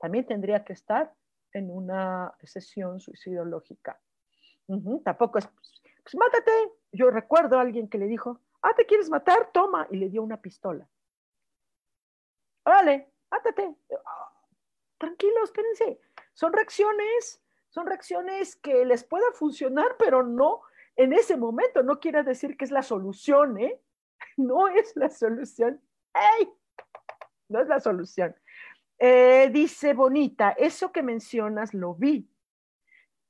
también 0.00 0.26
tendría 0.26 0.64
que 0.64 0.72
estar 0.72 1.14
en 1.52 1.70
una 1.70 2.34
sesión 2.42 2.98
suicidológica. 2.98 4.00
Tampoco 5.04 5.38
es, 5.38 5.48
pues 6.02 6.16
mátate. 6.16 6.50
Yo 6.90 7.10
recuerdo 7.10 7.58
a 7.58 7.60
alguien 7.60 7.88
que 7.88 7.98
le 7.98 8.08
dijo, 8.08 8.40
ah, 8.62 8.74
¿te 8.76 8.86
quieres 8.86 9.08
matar? 9.08 9.52
Toma. 9.52 9.86
Y 9.88 9.98
le 9.98 10.08
dio 10.08 10.24
una 10.24 10.42
pistola. 10.42 10.88
Órale, 12.64 13.12
mátate 13.30 13.76
tranquilos, 15.00 15.44
espérense. 15.44 16.00
Son 16.34 16.52
reacciones, 16.52 17.42
son 17.70 17.86
reacciones 17.86 18.54
que 18.56 18.84
les 18.84 19.02
puedan 19.02 19.32
funcionar, 19.34 19.96
pero 19.98 20.22
no 20.22 20.60
en 20.94 21.12
ese 21.12 21.36
momento. 21.36 21.82
No 21.82 21.98
quiere 21.98 22.22
decir 22.22 22.56
que 22.56 22.64
es 22.64 22.70
la 22.70 22.82
solución, 22.82 23.58
¿eh? 23.58 23.80
No 24.36 24.68
es 24.68 24.94
la 24.94 25.08
solución. 25.08 25.80
¡Ey! 26.14 26.48
No 27.48 27.60
es 27.60 27.66
la 27.66 27.80
solución. 27.80 28.36
Eh, 28.98 29.48
dice 29.50 29.94
Bonita, 29.94 30.50
eso 30.50 30.92
que 30.92 31.02
mencionas 31.02 31.72
lo 31.72 31.94
vi, 31.94 32.30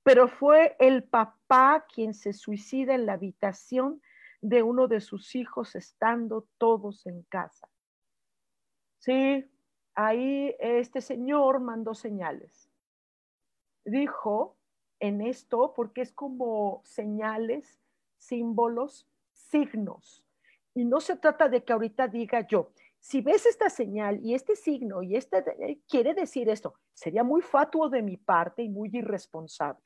pero 0.03 0.27
fue 0.27 0.77
el 0.81 1.05
papá 1.05 1.87
quien 1.95 2.13
se 2.13 2.33
suicida 2.33 2.95
en 2.95 3.07
la 3.07 3.13
habitación 3.13 4.03
de 4.41 4.65
uno 4.65 4.89
de 4.89 5.01
sus 5.01 5.37
hijos 5.37 5.77
estando 5.77 6.49
todos 6.59 7.07
en 7.07 7.23
casa. 7.23 7.69
Sí, 8.99 9.49
ahí 9.95 10.55
este 10.59 11.01
señor 11.01 11.61
mandó 11.61 11.95
señales. 11.95 12.71
Dijo 13.85 14.57
en 15.01 15.23
esto, 15.23 15.73
porque 15.75 16.03
es 16.03 16.13
como 16.13 16.83
señales, 16.85 17.81
símbolos, 18.19 19.09
signos. 19.33 20.25
Y 20.75 20.85
no 20.85 21.01
se 21.01 21.17
trata 21.17 21.49
de 21.49 21.65
que 21.65 21.73
ahorita 21.73 22.07
diga 22.09 22.47
yo, 22.47 22.71
si 23.01 23.23
ves 23.23 23.47
esta 23.47 23.71
señal 23.71 24.21
y 24.23 24.35
este 24.35 24.55
signo 24.55 25.03
y 25.03 25.17
este 25.17 25.43
quiere 25.89 26.15
decir 26.15 26.49
esto, 26.51 26.75
sería 26.93 27.25
muy 27.25 27.41
fatuo 27.41 27.89
de 27.89 28.03
mi 28.03 28.19
parte 28.19 28.63
y 28.63 28.69
muy 28.69 28.91
irresponsable. 28.93 29.83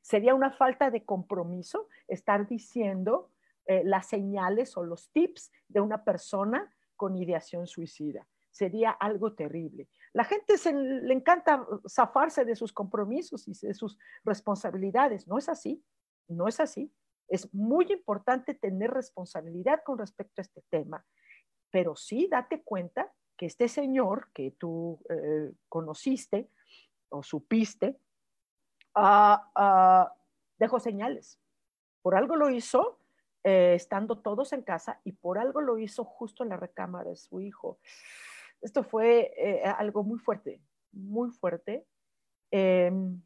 Sería 0.00 0.34
una 0.34 0.50
falta 0.50 0.90
de 0.90 1.04
compromiso 1.04 1.88
estar 2.08 2.48
diciendo 2.48 3.30
eh, 3.66 3.82
las 3.84 4.06
señales 4.06 4.76
o 4.78 4.82
los 4.82 5.10
tips 5.10 5.52
de 5.68 5.80
una 5.80 6.04
persona 6.04 6.74
con 6.96 7.16
ideación 7.16 7.66
suicida. 7.66 8.26
Sería 8.58 8.90
algo 8.90 9.34
terrible. 9.34 9.88
La 10.12 10.24
gente 10.24 10.58
se, 10.58 10.72
le 10.72 11.14
encanta 11.14 11.64
zafarse 11.88 12.44
de 12.44 12.56
sus 12.56 12.72
compromisos 12.72 13.46
y 13.46 13.52
de 13.66 13.72
sus 13.72 13.96
responsabilidades. 14.24 15.28
No 15.28 15.38
es 15.38 15.48
así, 15.48 15.84
no 16.26 16.48
es 16.48 16.58
así. 16.58 16.92
Es 17.28 17.54
muy 17.54 17.86
importante 17.92 18.54
tener 18.54 18.90
responsabilidad 18.90 19.82
con 19.84 19.98
respecto 19.98 20.40
a 20.40 20.42
este 20.42 20.62
tema 20.70 21.04
pero 21.70 21.96
sí 21.96 22.28
date 22.30 22.62
cuenta 22.62 23.12
que 23.36 23.46
este 23.46 23.68
señor 23.68 24.28
que 24.32 24.52
tú 24.52 25.00
eh, 25.08 25.52
conociste 25.68 26.50
o 27.10 27.22
supiste, 27.22 27.98
ah, 28.94 29.50
ah, 29.54 30.14
dejó 30.58 30.80
señales. 30.80 31.40
Por 32.02 32.16
algo 32.16 32.36
lo 32.36 32.50
hizo 32.50 32.98
eh, 33.44 33.74
estando 33.74 34.18
todos 34.18 34.52
en 34.52 34.62
casa 34.62 35.00
y 35.04 35.12
por 35.12 35.38
algo 35.38 35.60
lo 35.60 35.78
hizo 35.78 36.04
justo 36.04 36.42
en 36.42 36.50
la 36.50 36.56
recámara 36.56 37.10
de 37.10 37.16
su 37.16 37.40
hijo. 37.40 37.78
Esto 38.60 38.82
fue 38.82 39.32
eh, 39.36 39.62
algo 39.64 40.02
muy 40.02 40.18
fuerte, 40.18 40.60
muy 40.92 41.30
fuerte. 41.30 41.86
Em, 42.50 43.20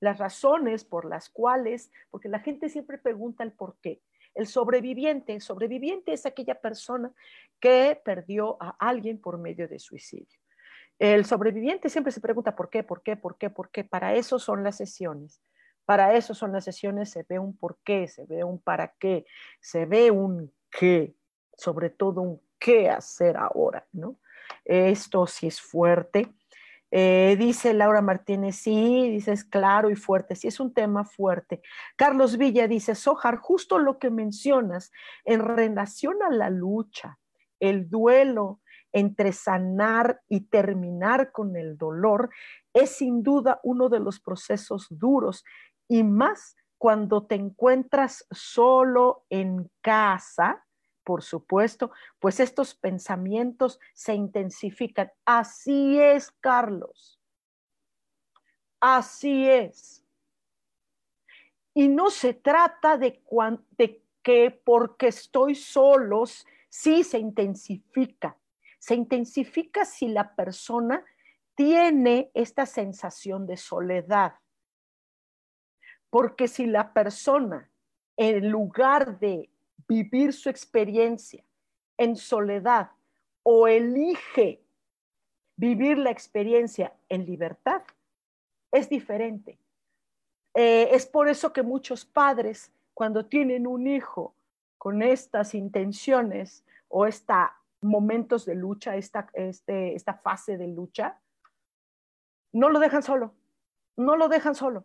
las 0.00 0.18
razones 0.18 0.84
por 0.84 1.04
las 1.04 1.30
cuales, 1.30 1.90
porque 2.10 2.28
la 2.28 2.40
gente 2.40 2.68
siempre 2.68 2.98
pregunta 2.98 3.44
el 3.44 3.52
por 3.52 3.76
qué. 3.80 4.02
El 4.34 4.46
sobreviviente, 4.46 5.38
sobreviviente 5.40 6.12
es 6.12 6.26
aquella 6.26 6.60
persona 6.60 7.12
que 7.60 8.00
perdió 8.04 8.56
a 8.60 8.70
alguien 8.78 9.20
por 9.20 9.38
medio 9.38 9.68
de 9.68 9.78
suicidio. 9.78 10.38
El 10.98 11.24
sobreviviente 11.24 11.88
siempre 11.88 12.12
se 12.12 12.20
pregunta 12.20 12.56
por 12.56 12.70
qué, 12.70 12.82
por 12.82 13.02
qué, 13.02 13.16
por 13.16 13.36
qué, 13.36 13.50
por 13.50 13.70
qué. 13.70 13.84
Para 13.84 14.14
eso 14.14 14.38
son 14.38 14.64
las 14.64 14.76
sesiones. 14.76 15.42
Para 15.84 16.14
eso 16.14 16.34
son 16.34 16.52
las 16.52 16.64
sesiones, 16.64 17.10
se 17.10 17.24
ve 17.28 17.38
un 17.38 17.56
por 17.56 17.78
qué, 17.84 18.06
se 18.06 18.24
ve 18.24 18.44
un 18.44 18.60
para 18.60 18.94
qué, 18.98 19.26
se 19.60 19.84
ve 19.84 20.10
un 20.10 20.52
qué, 20.70 21.14
sobre 21.56 21.90
todo 21.90 22.20
un 22.20 22.40
qué 22.58 22.88
hacer 22.88 23.36
ahora, 23.36 23.86
¿no? 23.92 24.18
Esto 24.64 25.26
sí 25.26 25.46
es 25.46 25.60
fuerte. 25.60 26.32
Eh, 26.94 27.36
dice 27.38 27.72
Laura 27.72 28.02
Martínez, 28.02 28.56
sí, 28.56 29.08
dices 29.10 29.44
claro 29.44 29.88
y 29.88 29.96
fuerte, 29.96 30.36
sí 30.36 30.48
es 30.48 30.60
un 30.60 30.74
tema 30.74 31.04
fuerte. 31.04 31.62
Carlos 31.96 32.36
Villa 32.36 32.68
dice, 32.68 32.94
Sojar, 32.94 33.38
justo 33.38 33.78
lo 33.78 33.98
que 33.98 34.10
mencionas 34.10 34.92
en 35.24 35.40
relación 35.40 36.22
a 36.22 36.28
la 36.28 36.50
lucha, 36.50 37.18
el 37.60 37.88
duelo 37.88 38.60
entre 38.92 39.32
sanar 39.32 40.20
y 40.28 40.48
terminar 40.48 41.32
con 41.32 41.56
el 41.56 41.78
dolor, 41.78 42.28
es 42.74 42.90
sin 42.90 43.22
duda 43.22 43.58
uno 43.62 43.88
de 43.88 44.00
los 44.00 44.20
procesos 44.20 44.86
duros 44.90 45.46
y 45.88 46.04
más 46.04 46.56
cuando 46.76 47.26
te 47.26 47.36
encuentras 47.36 48.26
solo 48.30 49.24
en 49.30 49.70
casa 49.80 50.62
por 51.04 51.22
supuesto, 51.22 51.92
pues 52.18 52.40
estos 52.40 52.74
pensamientos 52.74 53.80
se 53.94 54.14
intensifican. 54.14 55.12
Así 55.24 55.98
es, 56.00 56.30
Carlos. 56.40 57.20
Así 58.80 59.48
es. 59.48 60.04
Y 61.74 61.88
no 61.88 62.10
se 62.10 62.34
trata 62.34 62.98
de, 62.98 63.22
que 64.22 64.50
porque 64.64 65.08
estoy 65.08 65.54
solos, 65.54 66.46
sí 66.68 67.04
se 67.04 67.18
intensifica. 67.18 68.36
Se 68.78 68.94
intensifica 68.94 69.84
si 69.84 70.08
la 70.08 70.34
persona 70.34 71.04
tiene 71.54 72.30
esta 72.34 72.66
sensación 72.66 73.46
de 73.46 73.56
soledad. 73.56 74.34
Porque 76.10 76.48
si 76.48 76.66
la 76.66 76.92
persona, 76.92 77.70
en 78.16 78.50
lugar 78.50 79.18
de 79.20 79.51
vivir 79.88 80.32
su 80.32 80.48
experiencia 80.48 81.44
en 81.96 82.16
soledad 82.16 82.90
o 83.42 83.66
elige 83.66 84.62
vivir 85.56 85.98
la 85.98 86.10
experiencia 86.10 86.92
en 87.08 87.24
libertad, 87.24 87.82
es 88.72 88.88
diferente. 88.88 89.58
Eh, 90.54 90.88
es 90.92 91.06
por 91.06 91.28
eso 91.28 91.52
que 91.52 91.62
muchos 91.62 92.04
padres, 92.04 92.72
cuando 92.94 93.26
tienen 93.26 93.66
un 93.66 93.86
hijo 93.86 94.34
con 94.78 95.02
estas 95.02 95.54
intenciones 95.54 96.64
o 96.88 97.06
estos 97.06 97.48
momentos 97.80 98.44
de 98.44 98.54
lucha, 98.54 98.96
esta, 98.96 99.28
este, 99.34 99.94
esta 99.94 100.14
fase 100.14 100.56
de 100.56 100.68
lucha, 100.68 101.18
no 102.52 102.68
lo 102.68 102.80
dejan 102.80 103.02
solo, 103.02 103.34
no 103.96 104.16
lo 104.16 104.28
dejan 104.28 104.54
solo. 104.54 104.84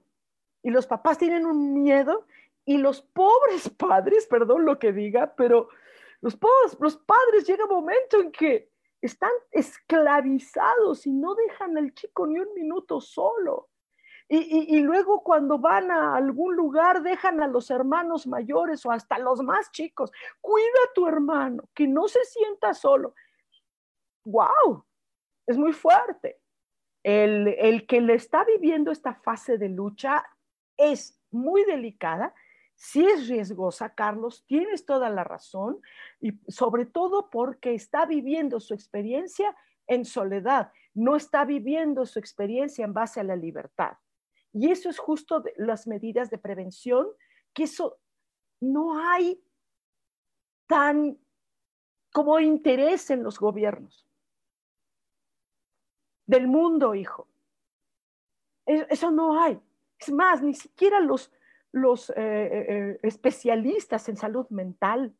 Y 0.63 0.69
los 0.69 0.87
papás 0.87 1.17
tienen 1.17 1.45
un 1.45 1.73
miedo 1.81 2.25
y 2.67 2.77
los 2.77 3.01
pobres 3.01 3.69
padres, 3.77 4.27
perdón 4.27 4.65
lo 4.65 4.77
que 4.77 4.93
diga, 4.93 5.33
pero 5.35 5.69
los, 6.21 6.35
pobres, 6.35 6.77
los 6.79 6.97
padres 6.97 7.47
llega 7.47 7.63
un 7.63 7.71
momento 7.71 8.21
en 8.21 8.31
que 8.31 8.69
están 9.01 9.31
esclavizados 9.51 11.07
y 11.07 11.11
no 11.11 11.33
dejan 11.33 11.77
al 11.77 11.93
chico 11.93 12.27
ni 12.27 12.39
un 12.39 12.53
minuto 12.53 13.01
solo. 13.01 13.69
Y, 14.29 14.75
y, 14.75 14.81
luego 14.81 15.23
cuando 15.23 15.57
van 15.57 15.89
a 15.89 16.17
algún 16.17 16.53
lugar 16.53 17.01
dejan 17.01 17.39
a 17.41 17.47
los 17.47 17.71
hermanos 17.71 18.27
mayores 18.27 18.85
o 18.85 18.91
hasta 18.91 19.17
los 19.19 19.41
más 19.41 19.71
chicos. 19.71 20.11
Cuida 20.41 20.67
a 20.85 20.93
tu 20.93 21.07
hermano, 21.07 21.69
que 21.73 21.87
no 21.87 22.09
se 22.09 22.25
sienta 22.25 22.73
solo. 22.73 23.15
¡Wow! 24.25 24.85
Es 25.45 25.57
muy 25.57 25.71
fuerte. 25.71 26.41
El, 27.03 27.47
el 27.47 27.87
que 27.87 28.01
le 28.01 28.15
está 28.15 28.43
viviendo 28.43 28.91
esta 28.91 29.13
fase 29.13 29.57
de 29.57 29.69
lucha 29.69 30.25
es 30.75 31.17
muy 31.31 31.63
delicada 31.63 32.33
si 32.77 33.03
es 33.03 33.27
riesgosa, 33.27 33.95
Carlos, 33.95 34.45
tienes 34.45 34.85
toda 34.85 35.09
la 35.09 35.23
razón, 35.23 35.81
y 36.21 36.39
sobre 36.47 36.85
todo 36.85 37.29
porque 37.31 37.73
está 37.73 38.05
viviendo 38.05 38.59
su 38.59 38.75
experiencia 38.75 39.55
en 39.87 40.05
soledad, 40.05 40.71
no 40.93 41.15
está 41.15 41.43
viviendo 41.43 42.05
su 42.05 42.19
experiencia 42.19 42.85
en 42.85 42.93
base 42.93 43.19
a 43.19 43.23
la 43.23 43.35
libertad. 43.35 43.97
Y 44.53 44.69
eso 44.69 44.89
es 44.89 44.99
justo 44.99 45.43
las 45.57 45.87
medidas 45.87 46.29
de 46.29 46.37
prevención, 46.37 47.07
que 47.51 47.63
eso 47.63 47.99
no 48.61 48.99
hay 48.99 49.43
tan 50.67 51.17
como 52.13 52.39
interés 52.39 53.09
en 53.09 53.23
los 53.23 53.39
gobiernos 53.39 54.07
del 56.27 56.47
mundo, 56.47 56.93
hijo. 56.93 57.27
Eso 58.67 59.09
no 59.09 59.41
hay. 59.41 59.59
Es 59.97 60.11
más, 60.11 60.43
ni 60.43 60.53
siquiera 60.53 60.99
los, 60.99 61.31
los 61.81 62.09
eh, 62.09 62.13
eh, 62.17 62.65
eh, 62.69 62.99
especialistas 63.03 64.09
en 64.09 64.17
salud 64.17 64.47
mental 64.49 65.15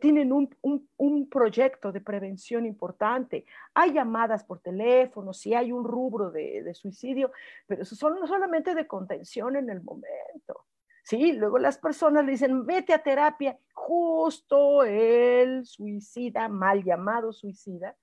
tienen 0.00 0.32
un, 0.32 1.28
proyecto 1.28 1.92
de 1.92 2.00
prevención 2.00 2.64
importante. 2.64 3.44
Hay 3.74 3.92
llamadas 3.92 4.44
por 4.44 4.60
teléfono, 4.60 5.34
si 5.34 5.52
hay 5.52 5.72
un 5.72 5.84
rubro 5.84 6.30
de, 6.30 6.72
suicidio, 6.72 7.30
pero 7.66 7.82
eso 7.82 7.94
son 7.94 8.26
solamente 8.26 8.74
de 8.74 8.86
contención 8.86 9.56
en 9.56 9.68
el 9.68 9.82
momento. 9.82 10.64
Sí, 11.04 11.32
luego 11.32 11.58
las 11.58 11.76
personas 11.76 12.24
le 12.24 12.32
dicen, 12.32 12.64
vete 12.64 12.94
a 12.94 13.02
terapia, 13.02 13.58
justo 13.74 14.84
el 14.84 15.66
suicida, 15.66 16.48
mal 16.48 16.82
llamado 16.82 17.30
suicida, 17.34 17.94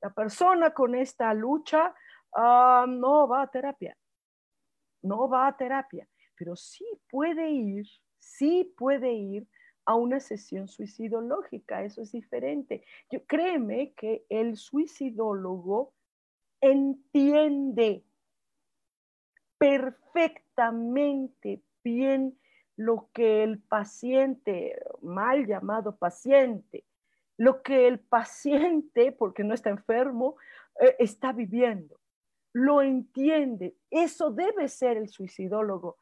la 0.00 0.10
persona 0.10 0.72
con 0.72 0.94
esta 0.94 1.34
lucha 1.34 1.96
ah, 2.32 2.86
no 2.88 3.26
va 3.26 3.42
a 3.42 3.50
terapia 3.50 3.96
no 5.02 5.28
va 5.28 5.48
a 5.48 5.56
terapia, 5.56 6.08
pero 6.36 6.56
sí 6.56 6.86
puede 7.10 7.50
ir, 7.50 7.86
sí 8.18 8.72
puede 8.76 9.12
ir 9.12 9.46
a 9.84 9.94
una 9.94 10.20
sesión 10.20 10.68
suicidológica, 10.68 11.84
eso 11.84 12.02
es 12.02 12.12
diferente. 12.12 12.84
Yo 13.10 13.26
créeme 13.26 13.94
que 13.94 14.24
el 14.28 14.56
suicidólogo 14.56 15.92
entiende 16.60 18.04
perfectamente 19.58 21.62
bien 21.84 22.38
lo 22.76 23.10
que 23.12 23.42
el 23.42 23.58
paciente, 23.60 24.80
mal 25.02 25.46
llamado 25.46 25.96
paciente, 25.96 26.84
lo 27.36 27.62
que 27.62 27.88
el 27.88 28.00
paciente, 28.00 29.12
porque 29.12 29.44
no 29.44 29.54
está 29.54 29.70
enfermo, 29.70 30.36
eh, 30.80 30.96
está 30.98 31.32
viviendo. 31.32 32.01
Lo 32.52 32.82
entiende. 32.82 33.76
Eso 33.90 34.30
debe 34.30 34.68
ser 34.68 34.96
el 34.96 35.08
suicidólogo. 35.08 35.98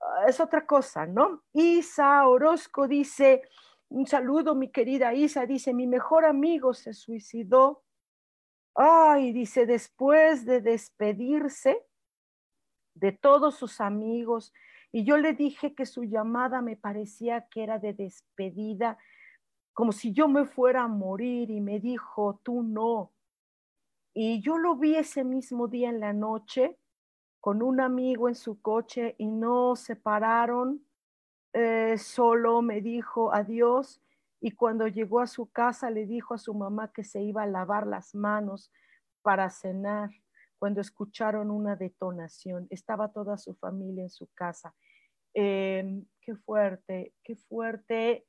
Ah, 0.00 0.24
es 0.28 0.40
otra 0.40 0.66
cosa, 0.66 1.06
¿no? 1.06 1.42
Isa 1.52 2.26
Orozco 2.26 2.88
dice, 2.88 3.42
un 3.88 4.06
saludo, 4.06 4.54
mi 4.54 4.70
querida 4.70 5.12
Isa, 5.14 5.46
dice, 5.46 5.74
mi 5.74 5.86
mejor 5.86 6.24
amigo 6.24 6.72
se 6.72 6.94
suicidó. 6.94 7.82
Ay, 8.74 9.32
dice, 9.32 9.66
después 9.66 10.46
de 10.46 10.60
despedirse 10.60 11.84
de 12.94 13.12
todos 13.12 13.56
sus 13.56 13.80
amigos, 13.80 14.52
y 14.92 15.04
yo 15.04 15.16
le 15.16 15.34
dije 15.34 15.74
que 15.74 15.86
su 15.86 16.04
llamada 16.04 16.62
me 16.62 16.76
parecía 16.76 17.46
que 17.48 17.62
era 17.62 17.78
de 17.78 17.92
despedida, 17.92 18.98
como 19.72 19.92
si 19.92 20.12
yo 20.12 20.28
me 20.28 20.46
fuera 20.46 20.82
a 20.82 20.88
morir, 20.88 21.50
y 21.50 21.60
me 21.60 21.78
dijo, 21.78 22.40
tú 22.42 22.62
no. 22.62 23.12
Y 24.22 24.42
yo 24.42 24.58
lo 24.58 24.76
vi 24.76 24.96
ese 24.96 25.24
mismo 25.24 25.66
día 25.66 25.88
en 25.88 25.98
la 25.98 26.12
noche 26.12 26.76
con 27.40 27.62
un 27.62 27.80
amigo 27.80 28.28
en 28.28 28.34
su 28.34 28.60
coche 28.60 29.14
y 29.16 29.24
no 29.24 29.76
se 29.76 29.96
pararon 29.96 30.84
eh, 31.54 31.96
solo 31.96 32.60
me 32.60 32.82
dijo 32.82 33.32
adiós 33.32 34.02
y 34.38 34.50
cuando 34.50 34.86
llegó 34.88 35.20
a 35.20 35.26
su 35.26 35.50
casa 35.50 35.88
le 35.88 36.04
dijo 36.04 36.34
a 36.34 36.38
su 36.38 36.52
mamá 36.52 36.92
que 36.92 37.02
se 37.02 37.22
iba 37.22 37.44
a 37.44 37.46
lavar 37.46 37.86
las 37.86 38.14
manos 38.14 38.70
para 39.22 39.48
cenar. 39.48 40.10
Cuando 40.58 40.82
escucharon 40.82 41.50
una 41.50 41.74
detonación, 41.74 42.66
estaba 42.68 43.12
toda 43.12 43.38
su 43.38 43.54
familia 43.54 44.02
en 44.02 44.10
su 44.10 44.26
casa. 44.34 44.74
Em, 45.32 46.04
qué 46.20 46.36
fuerte, 46.36 47.14
qué 47.24 47.36
fuerte. 47.36 48.26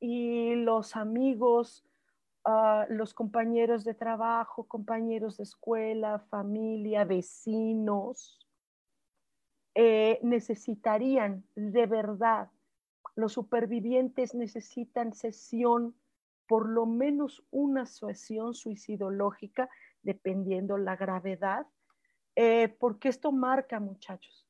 Y 0.00 0.56
los 0.56 0.96
amigos, 0.96 1.84
los 2.88 3.14
compañeros 3.14 3.84
de 3.84 3.94
trabajo, 3.94 4.64
compañeros 4.64 5.36
de 5.36 5.44
escuela, 5.44 6.18
familia, 6.30 7.04
vecinos, 7.04 8.40
eh, 9.74 10.18
necesitarían 10.22 11.44
de 11.54 11.86
verdad, 11.86 12.50
los 13.14 13.32
supervivientes 13.32 14.34
necesitan 14.34 15.14
sesión, 15.14 15.94
por 16.46 16.68
lo 16.68 16.86
menos 16.86 17.44
una 17.50 17.86
sesión 17.86 18.54
suicidológica, 18.54 19.68
dependiendo 20.02 20.76
la 20.78 20.96
gravedad, 20.96 21.66
eh, 22.34 22.68
porque 22.68 23.08
esto 23.08 23.30
marca, 23.32 23.78
muchachos. 23.78 24.49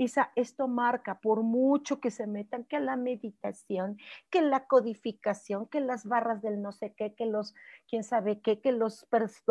Isa, 0.00 0.32
esto 0.34 0.66
marca, 0.66 1.20
por 1.20 1.42
mucho 1.42 2.00
que 2.00 2.10
se 2.10 2.26
metan, 2.26 2.64
que 2.64 2.80
la 2.80 2.96
meditación, 2.96 3.98
que 4.30 4.40
la 4.40 4.66
codificación, 4.66 5.66
que 5.66 5.82
las 5.82 6.06
barras 6.06 6.40
del 6.40 6.62
no 6.62 6.72
sé 6.72 6.94
qué, 6.94 7.14
que 7.14 7.26
los, 7.26 7.54
quién 7.86 8.02
sabe 8.02 8.40
qué, 8.40 8.62
que 8.62 8.72
los, 8.72 9.06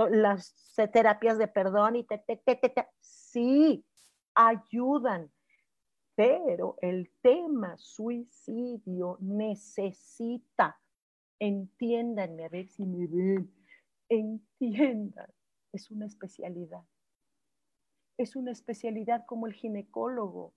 las 0.09 0.55
terapias 0.91 1.37
de 1.37 1.47
perdón 1.47 1.97
y 1.97 2.03
te, 2.03 2.17
te, 2.17 2.37
te, 2.37 2.55
te, 2.55 2.87
sí, 2.99 3.85
ayudan, 4.33 5.31
pero 6.15 6.77
el 6.81 7.11
tema 7.21 7.77
suicidio 7.77 9.17
necesita, 9.21 10.81
entiéndanme, 11.37 12.45
a 12.45 12.49
ver 12.49 12.67
si 12.69 12.87
me 12.87 13.05
ven, 13.05 13.53
entiendan, 14.09 15.31
es 15.71 15.91
una 15.91 16.07
especialidad. 16.07 16.81
Es 18.19 18.35
una 18.35 18.51
especialidad 18.51 19.25
como 19.25 19.47
el 19.47 19.53
ginecólogo, 19.53 20.53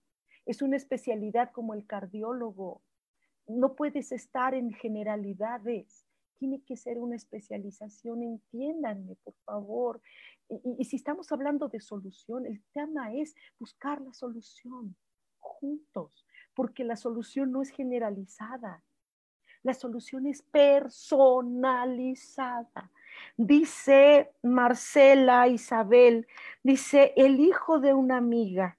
es 0.46 0.62
una 0.62 0.76
especialidad 0.76 1.52
como 1.52 1.74
el 1.74 1.86
cardiólogo. 1.86 2.82
No 3.46 3.76
puedes 3.76 4.10
estar 4.10 4.54
en 4.54 4.72
generalidades, 4.72 6.04
tiene 6.42 6.64
que 6.64 6.76
ser 6.76 6.98
una 6.98 7.14
especialización, 7.14 8.24
entiéndanme, 8.24 9.14
por 9.22 9.34
favor. 9.44 10.02
Y, 10.48 10.84
si 10.86 10.96
estamos 10.96 11.30
hablando 11.30 11.68
de 11.68 11.78
solución, 11.78 12.46
el 12.46 12.60
tema 12.72 13.14
es 13.14 13.36
buscar 13.60 14.00
la 14.00 14.12
solución 14.12 14.96
juntos, 15.38 16.26
porque 16.54 16.82
la 16.82 16.96
solución 16.96 17.52
no 17.52 17.62
es 17.62 17.70
generalizada, 17.70 18.82
la 19.62 19.74
solución 19.74 20.26
es 20.26 20.42
personalizada. 20.42 22.90
Dice 23.36 24.32
Marcela 24.42 25.48
Isabel, 25.48 26.26
dice, 26.62 27.12
el 27.16 27.40
hijo 27.40 27.80
de 27.80 27.94
una 27.94 28.18
amiga 28.18 28.78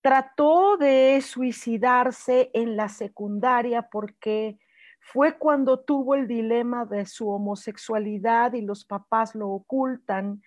trató 0.00 0.76
de 0.76 1.20
suicidarse 1.20 2.50
en 2.54 2.76
la 2.76 2.88
secundaria 2.88 3.88
porque 3.90 4.58
fue 5.00 5.38
cuando 5.38 5.80
tuvo 5.80 6.14
el 6.14 6.26
dilema 6.26 6.84
de 6.84 7.06
su 7.06 7.28
homosexualidad 7.28 8.54
y 8.54 8.62
los 8.62 8.84
papás 8.84 9.34
lo 9.34 9.48
ocultan 9.48 10.42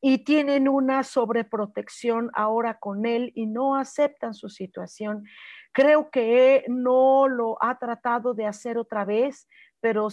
y 0.00 0.24
tienen 0.24 0.68
una 0.68 1.02
sobreprotección 1.02 2.30
ahora 2.34 2.78
con 2.78 3.04
él 3.04 3.32
y 3.34 3.46
no 3.46 3.76
aceptan 3.76 4.34
su 4.34 4.48
situación. 4.48 5.24
Creo 5.72 6.10
que 6.10 6.64
no 6.68 7.28
lo 7.28 7.62
ha 7.62 7.78
tratado 7.78 8.34
de 8.34 8.46
hacer 8.46 8.78
otra 8.78 9.04
vez, 9.04 9.46
pero 9.80 10.08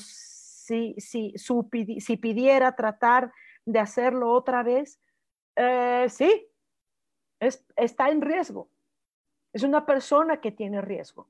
si, 0.68 0.96
si, 0.98 1.34
si 2.00 2.18
pidiera 2.18 2.76
tratar 2.76 3.32
de 3.66 3.80
hacerlo 3.80 4.32
otra 4.32 4.64
vez, 4.64 5.00
eh, 5.56 6.08
sí, 6.10 6.48
está 7.76 8.10
en 8.10 8.22
riesgo. 8.22 8.70
Es 9.54 9.64
una 9.64 9.86
persona 9.86 10.42
que 10.42 10.52
tiene 10.52 10.82
riesgo. 10.82 11.30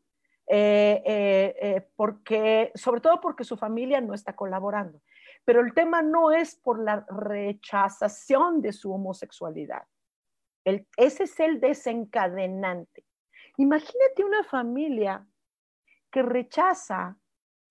Eh, 0.50 1.04
eh, 1.06 1.88
porque, 1.96 2.72
sobre 2.74 3.02
todo 3.02 3.20
porque 3.20 3.44
su 3.44 3.58
familia 3.58 4.02
no 4.02 4.14
está 4.14 4.36
colaborando. 4.36 5.02
Pero 5.46 5.62
el 5.62 5.74
tema 5.74 6.02
no 6.02 6.32
es 6.32 6.56
por 6.56 6.82
la 6.82 7.06
rechazación 7.10 8.62
de 8.62 8.74
su 8.74 8.92
homosexualidad. 8.92 9.84
ese 10.64 11.24
es 11.24 11.40
el 11.40 11.60
desencadenante. 11.60 13.06
Imagínate 13.58 14.24
una 14.24 14.44
familia 14.44 15.26
que 16.12 16.22
rechaza 16.22 17.18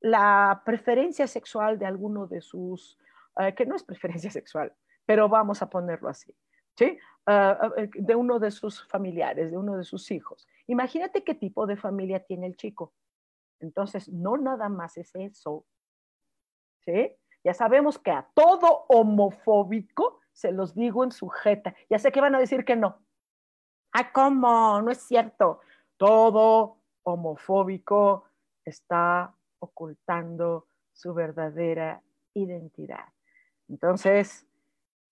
la 0.00 0.62
preferencia 0.64 1.26
sexual 1.26 1.78
de 1.78 1.86
alguno 1.86 2.26
de 2.26 2.40
sus, 2.40 2.98
eh, 3.38 3.54
que 3.54 3.66
no 3.66 3.76
es 3.76 3.82
preferencia 3.82 4.30
sexual, 4.30 4.74
pero 5.04 5.28
vamos 5.28 5.62
a 5.62 5.70
ponerlo 5.70 6.08
así, 6.08 6.34
¿sí? 6.76 6.98
Ah, 7.26 7.58
ah, 7.60 7.70
eh, 7.76 7.90
de 7.94 8.14
uno 8.14 8.38
de 8.38 8.50
sus 8.50 8.86
familiares, 8.88 9.50
de 9.50 9.56
uno 9.56 9.76
de 9.76 9.84
sus 9.84 10.10
hijos. 10.10 10.46
Imagínate 10.66 11.24
qué 11.24 11.34
tipo 11.34 11.66
de 11.66 11.76
familia 11.76 12.24
tiene 12.24 12.46
el 12.46 12.56
chico. 12.56 12.94
Entonces, 13.60 14.08
no 14.08 14.36
nada 14.36 14.68
más 14.68 14.96
es 14.96 15.14
eso, 15.14 15.64
¿sí? 16.84 17.12
Ya 17.42 17.54
sabemos 17.54 17.98
que 17.98 18.10
a 18.10 18.28
todo 18.34 18.86
homofóbico, 18.88 20.20
se 20.32 20.52
los 20.52 20.74
digo 20.74 21.04
en 21.04 21.12
sujeta, 21.12 21.74
ya 21.88 21.98
sé 21.98 22.12
que 22.12 22.20
van 22.20 22.34
a 22.34 22.40
decir 22.40 22.64
que 22.64 22.76
no. 22.76 23.00
Ah, 23.92 24.12
¿cómo? 24.12 24.82
No 24.82 24.90
es 24.90 24.98
cierto. 24.98 25.60
Todo 25.96 26.82
homofóbico 27.04 28.24
está 28.64 29.34
ocultando 29.66 30.66
su 30.92 31.12
verdadera 31.14 32.02
identidad. 32.34 33.06
Entonces, 33.68 34.46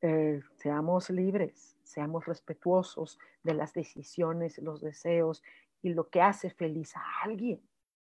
eh, 0.00 0.40
seamos 0.56 1.10
libres, 1.10 1.76
seamos 1.82 2.26
respetuosos 2.26 3.18
de 3.42 3.54
las 3.54 3.72
decisiones, 3.72 4.58
los 4.58 4.80
deseos 4.80 5.42
y 5.82 5.90
lo 5.90 6.08
que 6.08 6.20
hace 6.22 6.50
feliz 6.50 6.96
a 6.96 7.02
alguien, 7.22 7.60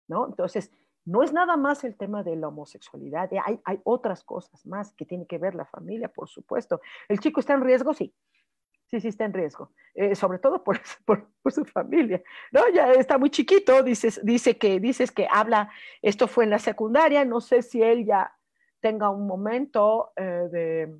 ¿no? 0.08 0.28
Entonces, 0.28 0.72
no 1.06 1.22
es 1.22 1.32
nada 1.32 1.56
más 1.56 1.84
el 1.84 1.96
tema 1.96 2.24
de 2.24 2.36
la 2.36 2.48
homosexualidad, 2.48 3.30
hay, 3.46 3.60
hay 3.64 3.80
otras 3.84 4.24
cosas 4.24 4.66
más 4.66 4.94
que 4.94 5.06
tiene 5.06 5.28
que 5.28 5.38
ver 5.38 5.54
la 5.54 5.66
familia, 5.66 6.10
por 6.10 6.28
supuesto. 6.28 6.82
¿El 7.08 7.20
chico 7.20 7.40
está 7.40 7.54
en 7.54 7.64
riesgo? 7.64 7.94
Sí, 7.94 8.14
sí, 8.88 9.00
sí 9.00 9.08
está 9.08 9.26
en 9.26 9.34
riesgo, 9.34 9.72
eh, 9.94 10.16
sobre 10.16 10.40
todo 10.40 10.64
por, 10.64 10.80
por, 11.06 11.52
su 11.52 11.66
familia. 11.66 12.22
No, 12.52 12.68
ya 12.70 12.92
está 12.94 13.18
muy 13.18 13.30
chiquito, 13.30 13.84
dices, 13.84 14.20
dice 14.24 14.58
que, 14.58 14.80
dices 14.80 15.12
que 15.12 15.28
habla, 15.32 15.70
esto 16.02 16.28
fue 16.28 16.44
en 16.44 16.50
la 16.50 16.60
secundaria, 16.60 17.26
no 17.26 17.42
sé 17.42 17.62
si 17.62 17.82
él 17.82 18.06
ya 18.06 18.34
tenga 18.82 19.10
un 19.10 19.28
momento 19.28 20.12
eh, 20.16 20.48
de, 20.52 20.96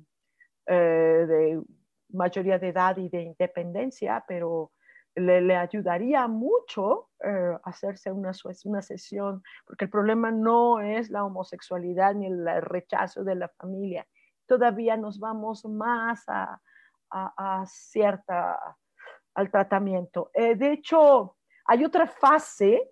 de 0.66 1.62
mayoría 2.10 2.58
de 2.58 2.68
edad 2.68 2.96
y 2.96 3.08
de 3.08 3.22
independencia, 3.22 4.24
pero 4.26 4.72
le, 5.16 5.56
ayudaría 5.56 6.28
mucho 6.28 7.08
eh, 7.24 7.56
hacerse 7.64 8.12
una, 8.12 8.32
una 8.64 8.82
sesión, 8.82 9.42
porque 9.66 9.86
el 9.86 9.90
problema 9.90 10.30
no 10.30 10.80
es 10.80 11.10
la 11.10 11.24
homosexualidad 11.24 12.14
ni 12.14 12.26
el 12.26 12.46
rechazo 12.62 13.24
de 13.24 13.34
la 13.34 13.48
familia. 13.48 14.06
Todavía 14.46 14.96
nos 14.96 15.18
vamos 15.18 15.64
más 15.64 16.24
a, 16.28 16.60
cierta, 17.66 18.76
al 19.34 19.50
tratamiento. 19.50 20.30
Eh, 20.34 20.54
de 20.56 20.72
hecho, 20.72 21.36
hay 21.64 21.84
otra 21.84 22.06
fase 22.06 22.90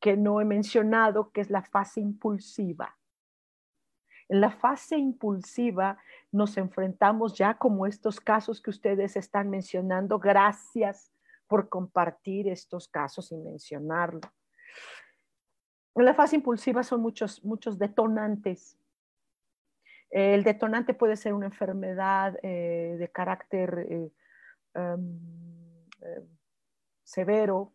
que 0.00 0.16
no 0.16 0.40
he 0.40 0.44
mencionado, 0.44 1.30
que 1.30 1.40
es 1.40 1.50
la 1.50 1.62
fase 1.62 2.00
impulsiva. 2.00 2.96
En 4.28 4.40
la 4.40 4.50
fase 4.50 4.96
impulsiva 4.96 5.98
nos 6.30 6.56
enfrentamos 6.56 7.36
ya 7.36 7.54
como 7.58 7.86
estos 7.86 8.20
casos 8.20 8.62
que 8.62 8.70
ustedes 8.70 9.16
están 9.16 9.50
mencionando, 9.50 10.18
gracias 10.20 11.12
por 11.48 11.68
compartir 11.68 12.48
estos 12.48 12.86
casos 12.86 13.32
y 13.32 13.36
mencionarlo. 13.36 14.20
En 15.96 16.04
la 16.04 16.14
fase 16.14 16.36
impulsiva 16.36 16.84
son 16.84 17.00
muchos, 17.00 17.44
muchos 17.44 17.76
detonantes. 17.76 18.78
El 20.10 20.42
detonante 20.42 20.92
puede 20.92 21.16
ser 21.16 21.32
una 21.32 21.46
enfermedad 21.46 22.36
eh, 22.42 22.96
de 22.98 23.08
carácter 23.08 23.86
eh, 23.88 24.10
em, 24.74 25.18
em, 26.00 26.26
severo. 27.04 27.72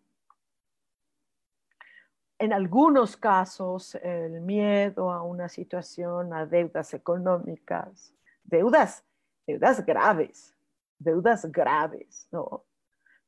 En 2.38 2.51
algunos 2.51 3.15
casos, 3.15 3.95
el 3.95 4.41
miedo 4.41 5.11
a 5.11 5.23
una 5.23 5.47
situación, 5.47 6.33
a 6.33 6.45
deudas 6.45 6.93
económicas, 6.93 8.13
deudas, 8.43 9.05
deudas 9.47 9.86
graves, 9.86 10.53
deudas 10.99 11.49
graves, 11.49 12.27
¿no? 12.31 12.65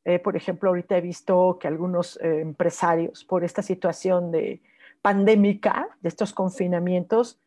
Eh, 0.04 0.20
por 0.20 0.36
ejemplo, 0.36 0.70
ahorita 0.70 0.98
he 0.98 1.02
visto 1.02 1.58
que 1.60 1.70
algunos 1.70 2.20
empresarios, 2.22 3.24
por 3.24 3.46
esta 3.46 3.62
situación 3.62 4.32
de 4.32 4.62
pandémica, 5.02 5.88
de 6.02 6.10
estos 6.10 6.34
confinamientos, 6.34 7.40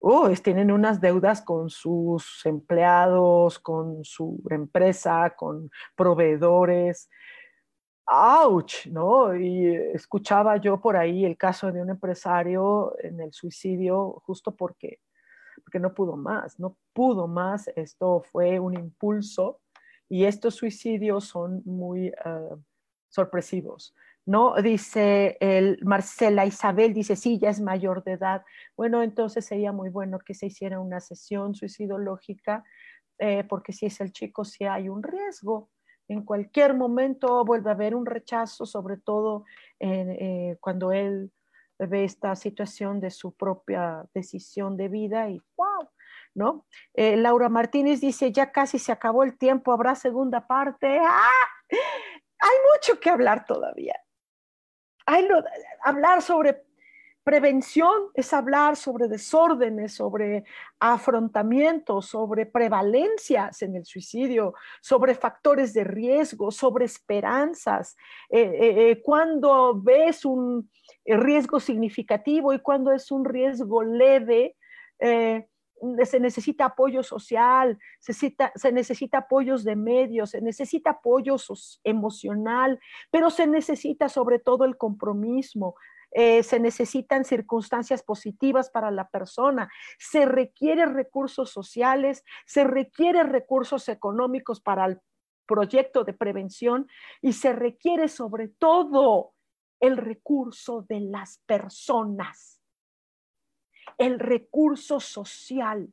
oh, 0.00 0.30
tienen 0.42 0.72
unas 0.72 1.00
deudas 1.00 1.42
con 1.42 1.70
sus 1.70 2.44
empleados, 2.44 3.58
con 3.58 4.04
su 4.04 4.42
empresa, 4.50 5.34
con 5.36 5.70
proveedores. 5.94 7.08
¡Auch! 8.06 8.86
¿no? 8.86 9.36
Y 9.36 9.66
escuchaba 9.94 10.56
yo 10.56 10.80
por 10.80 10.96
ahí 10.96 11.24
el 11.24 11.36
caso 11.36 11.70
de 11.70 11.80
un 11.80 11.90
empresario 11.90 12.94
en 12.98 13.20
el 13.20 13.32
suicidio 13.32 14.20
justo 14.24 14.56
porque, 14.56 15.00
porque 15.62 15.78
no 15.78 15.94
pudo 15.94 16.16
más, 16.16 16.58
no 16.58 16.76
pudo 16.92 17.28
más. 17.28 17.68
Esto 17.76 18.22
fue 18.32 18.58
un 18.58 18.74
impulso 18.74 19.60
y 20.08 20.24
estos 20.24 20.56
suicidios 20.56 21.26
son 21.26 21.62
muy 21.64 22.08
uh, 22.08 22.60
sorpresivos. 23.08 23.94
¿No? 24.26 24.54
Dice 24.62 25.36
el 25.40 25.78
Marcela 25.82 26.46
Isabel, 26.46 26.94
dice, 26.94 27.16
sí, 27.16 27.38
ya 27.38 27.50
es 27.50 27.60
mayor 27.60 28.04
de 28.04 28.12
edad. 28.12 28.44
Bueno, 28.76 29.02
entonces 29.02 29.44
sería 29.44 29.72
muy 29.72 29.90
bueno 29.90 30.18
que 30.18 30.34
se 30.34 30.46
hiciera 30.46 30.80
una 30.80 31.00
sesión 31.00 31.54
suicidológica, 31.54 32.64
eh, 33.18 33.44
porque 33.44 33.72
si 33.72 33.86
es 33.86 34.00
el 34.00 34.12
chico, 34.12 34.44
si 34.44 34.64
hay 34.64 34.88
un 34.88 35.02
riesgo. 35.02 35.70
En 36.08 36.24
cualquier 36.24 36.74
momento 36.74 37.44
vuelve 37.44 37.70
a 37.70 37.74
haber 37.74 37.94
un 37.94 38.04
rechazo, 38.06 38.66
sobre 38.66 38.96
todo 38.96 39.44
eh, 39.78 40.56
cuando 40.60 40.92
él 40.92 41.32
ve 41.78 42.04
esta 42.04 42.36
situación 42.36 43.00
de 43.00 43.10
su 43.10 43.32
propia 43.32 44.04
decisión 44.12 44.76
de 44.76 44.88
vida 44.88 45.30
y 45.30 45.40
wow, 45.56 45.88
¿no? 46.34 46.66
Eh, 46.94 47.16
Laura 47.16 47.48
Martínez 47.48 48.00
dice, 48.00 48.32
ya 48.32 48.52
casi 48.52 48.78
se 48.78 48.92
acabó 48.92 49.22
el 49.22 49.38
tiempo, 49.38 49.72
habrá 49.72 49.94
segunda 49.94 50.46
parte. 50.46 50.98
¡Ah! 51.00 51.46
Hay 51.70 52.56
mucho 52.74 53.00
que 53.00 53.10
hablar 53.10 53.44
todavía 53.44 53.94
hablar 55.82 56.22
sobre 56.22 56.62
prevención 57.22 58.08
es 58.14 58.32
hablar 58.32 58.76
sobre 58.76 59.06
desórdenes, 59.06 59.94
sobre 59.94 60.44
afrontamientos, 60.78 62.06
sobre 62.06 62.46
prevalencias 62.46 63.62
en 63.62 63.76
el 63.76 63.84
suicidio, 63.84 64.54
sobre 64.80 65.14
factores 65.14 65.72
de 65.74 65.84
riesgo, 65.84 66.50
sobre 66.50 66.86
esperanzas. 66.86 67.96
Eh, 68.30 68.40
eh, 68.40 68.90
eh, 68.90 69.02
cuando 69.02 69.80
ves 69.80 70.24
un 70.24 70.70
riesgo 71.04 71.60
significativo 71.60 72.52
y 72.52 72.60
cuando 72.60 72.92
es 72.92 73.10
un 73.10 73.24
riesgo 73.24 73.82
leve, 73.84 74.56
se 76.04 76.20
necesita 76.20 76.66
apoyo 76.66 77.02
social, 77.02 77.78
se 77.98 78.12
necesita, 78.12 78.52
se 78.54 78.72
necesita 78.72 79.18
apoyos 79.18 79.64
de 79.64 79.76
medios, 79.76 80.30
se 80.30 80.40
necesita 80.40 80.90
apoyo 80.90 81.36
emocional, 81.84 82.78
pero 83.10 83.30
se 83.30 83.46
necesita 83.46 84.08
sobre 84.08 84.38
todo 84.38 84.64
el 84.64 84.76
compromiso, 84.76 85.74
eh, 86.12 86.42
se 86.42 86.58
necesitan 86.58 87.24
circunstancias 87.24 88.02
positivas 88.02 88.68
para 88.68 88.90
la 88.90 89.08
persona, 89.08 89.70
se 89.98 90.26
requieren 90.26 90.94
recursos 90.94 91.50
sociales, 91.50 92.24
se 92.46 92.64
requieren 92.64 93.28
recursos 93.28 93.88
económicos 93.88 94.60
para 94.60 94.86
el 94.86 95.00
proyecto 95.46 96.04
de 96.04 96.12
prevención 96.12 96.88
y 97.22 97.32
se 97.32 97.52
requiere 97.52 98.08
sobre 98.08 98.48
todo 98.48 99.34
el 99.80 99.96
recurso 99.96 100.84
de 100.88 101.00
las 101.00 101.38
personas 101.46 102.59
el 104.00 104.18
recurso 104.18 104.98
social. 104.98 105.92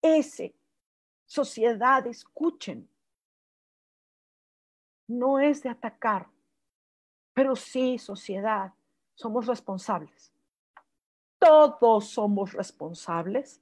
Ese, 0.00 0.54
sociedad, 1.26 2.06
escuchen. 2.06 2.88
No 5.06 5.38
es 5.38 5.62
de 5.62 5.68
atacar, 5.68 6.28
pero 7.34 7.54
sí, 7.54 7.98
sociedad, 7.98 8.72
somos 9.14 9.46
responsables. 9.46 10.32
Todos 11.38 12.08
somos 12.08 12.54
responsables 12.54 13.60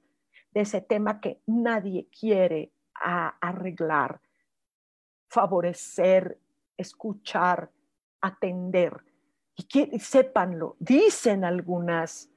de 0.51 0.61
ese 0.61 0.79
tema 0.79 1.19
que 1.19 1.41
nadie 1.45 2.07
quiere 2.07 2.71
arreglar, 2.93 4.21
favorecer, 5.27 6.39
escuchar, 6.77 7.69
atender. 8.21 9.03
Y 9.55 9.63
que 9.63 9.99
sépanlo, 9.99 10.77
dicen 10.79 11.43
algunas 11.43 12.29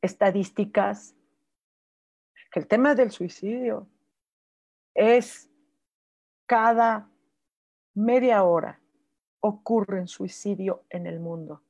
estadísticas 0.00 1.14
que 2.50 2.60
el 2.60 2.66
tema 2.66 2.94
del 2.94 3.10
suicidio 3.10 3.88
es 4.94 5.50
cada 6.46 7.10
media 7.94 8.42
hora 8.44 8.80
ocurre 9.40 10.06
suicidio 10.06 10.84
en 10.90 11.06
el 11.06 11.20
mundo 11.20 11.62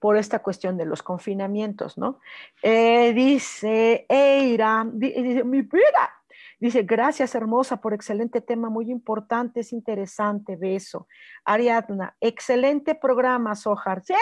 por 0.00 0.16
esta 0.16 0.38
cuestión 0.40 0.76
de 0.76 0.84
los 0.84 1.02
confinamientos, 1.02 1.98
¿no? 1.98 2.20
Eh, 2.62 3.12
dice 3.14 4.06
Eira, 4.08 4.86
dice, 4.92 5.42
mi 5.42 5.62
vida, 5.62 6.22
dice, 6.60 6.82
gracias 6.82 7.34
hermosa 7.34 7.80
por 7.80 7.94
excelente 7.94 8.40
tema, 8.40 8.70
muy 8.70 8.90
importante, 8.90 9.60
es 9.60 9.72
interesante, 9.72 10.56
beso. 10.56 11.08
Ariadna, 11.44 12.16
excelente 12.20 12.94
programa, 12.94 13.56
Sojar. 13.56 14.04
¡Sí! 14.04 14.14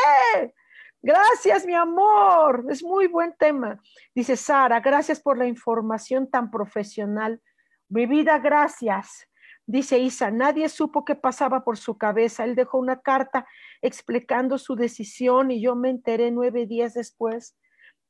Gracias, 1.02 1.66
mi 1.66 1.74
amor. 1.74 2.66
Es 2.70 2.82
muy 2.82 3.06
buen 3.06 3.34
tema. 3.38 3.80
Dice 4.14 4.36
Sara, 4.36 4.80
gracias 4.80 5.20
por 5.20 5.38
la 5.38 5.46
información 5.46 6.28
tan 6.28 6.50
profesional. 6.50 7.40
Mi 7.88 8.06
vida, 8.06 8.38
gracias. 8.38 9.28
Dice 9.66 9.98
Isa, 9.98 10.30
nadie 10.30 10.68
supo 10.68 11.04
qué 11.04 11.14
pasaba 11.16 11.64
por 11.64 11.76
su 11.76 11.98
cabeza. 11.98 12.44
Él 12.44 12.54
dejó 12.54 12.78
una 12.78 13.00
carta 13.00 13.46
explicando 13.82 14.58
su 14.58 14.76
decisión 14.76 15.50
y 15.50 15.60
yo 15.60 15.74
me 15.74 15.90
enteré 15.90 16.30
nueve 16.30 16.66
días 16.66 16.94
después 16.94 17.56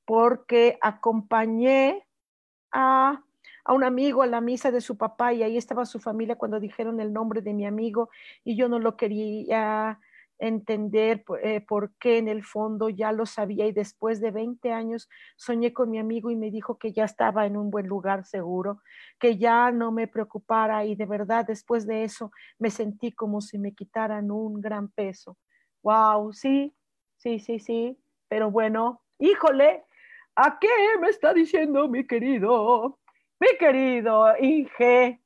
porque 0.05 0.79
acompañé 0.83 2.07
a, 2.73 3.23
a, 3.65 3.73
un 3.73 3.85
amigo 3.85 4.23
a 4.23 4.27
la 4.27 4.41
misa 4.41 4.71
de 4.71 4.81
su 4.83 4.97
papá 4.97 5.33
y 5.33 5.43
ahí 5.43 5.57
estaba 5.57 5.87
su 5.87 5.99
familia 5.99 6.37
cuando 6.37 6.61
dijeron 6.61 7.01
el 7.01 7.13
nombre 7.13 7.41
de 7.41 7.55
mi 7.55 7.67
amigo 7.67 8.11
y 8.45 8.57
yo 8.57 8.69
no 8.69 8.79
lo 8.79 8.97
quería 8.97 9.99
entender 10.39 11.25
eh, 11.43 11.61
por 11.61 11.95
qué 11.99 12.19
en 12.19 12.29
el 12.29 12.45
fondo 12.45 12.89
ya 12.89 13.13
lo 13.13 13.27
sabía 13.27 13.67
y 13.67 13.73
después 13.73 14.21
de 14.21 14.31
20 14.31 14.73
años 14.73 15.09
soñé 15.37 15.73
con 15.73 15.91
mi 15.91 15.99
amigo 15.99 16.31
y 16.31 16.37
me 16.37 16.51
dijo 16.51 16.79
que 16.79 16.93
ya 16.93 17.05
estaba 17.05 17.47
en 17.47 17.57
un 17.57 17.71
buen 17.71 17.87
lugar 17.87 18.25
seguro, 18.25 18.81
que 19.19 19.39
ya 19.39 19.71
no 19.71 19.93
me 19.93 20.09
preocupara 20.09 20.85
y 20.85 20.95
de 20.95 21.07
verdad 21.07 21.47
después 21.47 21.87
de 21.87 22.05
eso 22.05 22.31
me 22.59 22.71
sentí 22.71 23.13
como 23.13 23.41
si 23.41 23.59
me 23.59 23.75
quitaran 23.75 24.31
un 24.31 24.61
gran 24.61 24.89
peso. 24.89 25.39
Wow, 25.83 26.33
sí, 26.33 26.75
sí, 27.17 27.39
sí, 27.39 27.59
sí, 27.59 27.99
pero 28.29 28.51
bueno, 28.51 29.03
híjole, 29.19 29.85
¿a 30.35 30.59
qué 30.59 30.69
me 31.01 31.09
está 31.09 31.33
diciendo 31.33 31.89
mi 31.89 32.07
querido, 32.07 32.99
mi 33.41 33.49
querido 33.59 34.35
Inge, 34.39 35.23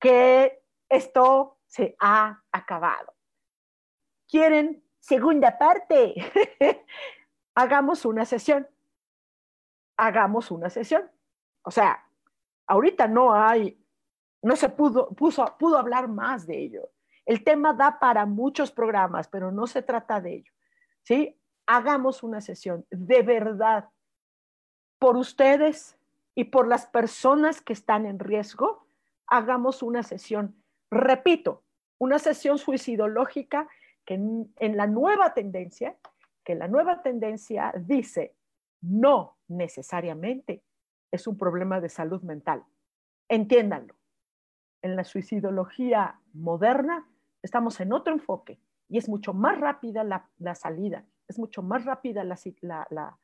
que 0.00 0.60
esto 0.88 1.58
se 1.66 1.96
ha 2.00 2.42
acabado? 2.52 3.17
Quieren 4.28 4.82
segunda 5.00 5.58
parte, 5.58 6.14
hagamos 7.54 8.04
una 8.04 8.24
sesión. 8.24 8.68
Hagamos 9.96 10.50
una 10.50 10.70
sesión. 10.70 11.10
O 11.62 11.70
sea, 11.70 12.04
ahorita 12.66 13.08
no 13.08 13.34
hay, 13.34 13.82
no 14.42 14.54
se 14.54 14.68
pudo, 14.68 15.08
pudo 15.10 15.78
hablar 15.78 16.08
más 16.08 16.46
de 16.46 16.58
ello. 16.58 16.90
El 17.26 17.42
tema 17.42 17.72
da 17.72 17.98
para 17.98 18.26
muchos 18.26 18.70
programas, 18.70 19.28
pero 19.28 19.50
no 19.50 19.66
se 19.66 19.82
trata 19.82 20.20
de 20.20 20.34
ello. 20.34 20.52
¿Sí? 21.02 21.38
Hagamos 21.66 22.22
una 22.22 22.40
sesión 22.40 22.86
de 22.90 23.22
verdad 23.22 23.88
por 24.98 25.16
ustedes 25.16 25.98
y 26.34 26.44
por 26.44 26.66
las 26.68 26.86
personas 26.86 27.60
que 27.60 27.72
están 27.72 28.06
en 28.06 28.18
riesgo. 28.18 28.86
Hagamos 29.26 29.82
una 29.82 30.02
sesión, 30.02 30.62
repito, 30.90 31.64
una 31.98 32.18
sesión 32.18 32.58
suicidológica 32.58 33.68
que 34.08 34.14
en, 34.14 34.76
la 34.78 34.86
nueva 34.86 35.34
tendencia, 35.34 35.94
que 36.42 36.54
la 36.54 36.66
nueva 36.66 37.02
tendencia 37.02 37.74
dice, 37.78 38.34
no 38.80 39.36
necesariamente 39.48 40.62
es 41.10 41.26
un 41.26 41.36
problema 41.36 41.78
de 41.82 41.90
salud 41.90 42.22
mental. 42.22 42.64
Entiéndanlo. 43.28 43.96
En 44.80 44.96
la 44.96 45.04
suicidología 45.04 46.18
moderna 46.32 47.06
estamos 47.42 47.78
en 47.80 47.92
otro 47.92 48.14
enfoque 48.14 48.58
y 48.88 48.96
es 48.96 49.10
mucho 49.10 49.34
más 49.34 49.60
rápida 49.60 50.02
la, 50.04 50.54
salida, 50.54 51.04
es 51.28 51.38
mucho 51.38 51.62
más 51.62 51.84
rápida 51.84 52.24
la, 52.24 53.18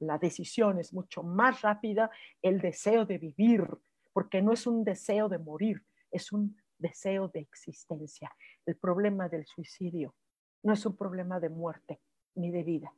la, 0.00 0.18
decisión 0.18 0.80
es 0.80 0.92
mucho 0.92 1.22
más 1.22 1.62
rápida, 1.62 2.10
el 2.42 2.60
deseo 2.60 3.06
de 3.06 3.18
vivir, 3.18 3.68
porque 4.12 4.42
no 4.42 4.52
es 4.52 4.66
un 4.66 4.82
deseo 4.82 5.28
de 5.28 5.38
morir, 5.38 5.84
es 6.10 6.32
un 6.32 6.56
deseo 6.78 7.28
de 7.28 7.40
existencia. 7.40 8.34
El 8.66 8.76
problema 8.76 9.28
del 9.28 9.46
suicidio 9.46 10.14
no 10.62 10.72
es 10.72 10.84
un 10.86 10.96
problema 10.96 11.40
de 11.40 11.48
muerte 11.48 12.00
ni 12.34 12.50
de 12.50 12.62
vida, 12.62 12.92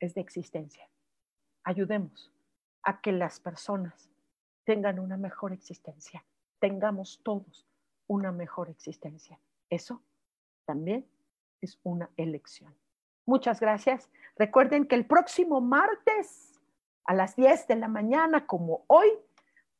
es 0.00 0.14
de 0.14 0.20
existencia. 0.20 0.88
Ayudemos 1.64 2.32
a 2.82 3.00
que 3.00 3.12
las 3.12 3.40
personas 3.40 4.10
tengan 4.64 4.98
una 4.98 5.16
mejor 5.16 5.52
existencia, 5.52 6.24
tengamos 6.60 7.20
todos 7.22 7.66
una 8.06 8.32
mejor 8.32 8.70
existencia. 8.70 9.40
Eso 9.70 10.02
también 10.64 11.06
es 11.60 11.78
una 11.82 12.10
elección. 12.16 12.74
Muchas 13.26 13.60
gracias. 13.60 14.10
Recuerden 14.36 14.86
que 14.86 14.94
el 14.94 15.06
próximo 15.06 15.60
martes 15.60 16.60
a 17.04 17.14
las 17.14 17.36
10 17.36 17.68
de 17.68 17.76
la 17.76 17.88
mañana, 17.88 18.46
como 18.46 18.84
hoy, 18.86 19.08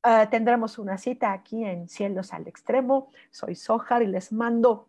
eh, 0.04 0.26
tendremos 0.30 0.78
una 0.78 0.98
cita 0.98 1.32
aquí 1.32 1.64
en 1.64 1.88
Cielos 1.88 2.32
al 2.32 2.46
Extremo. 2.46 3.10
Soy 3.30 3.54
Sojar 3.54 4.02
y 4.02 4.06
les 4.06 4.32
mando 4.32 4.88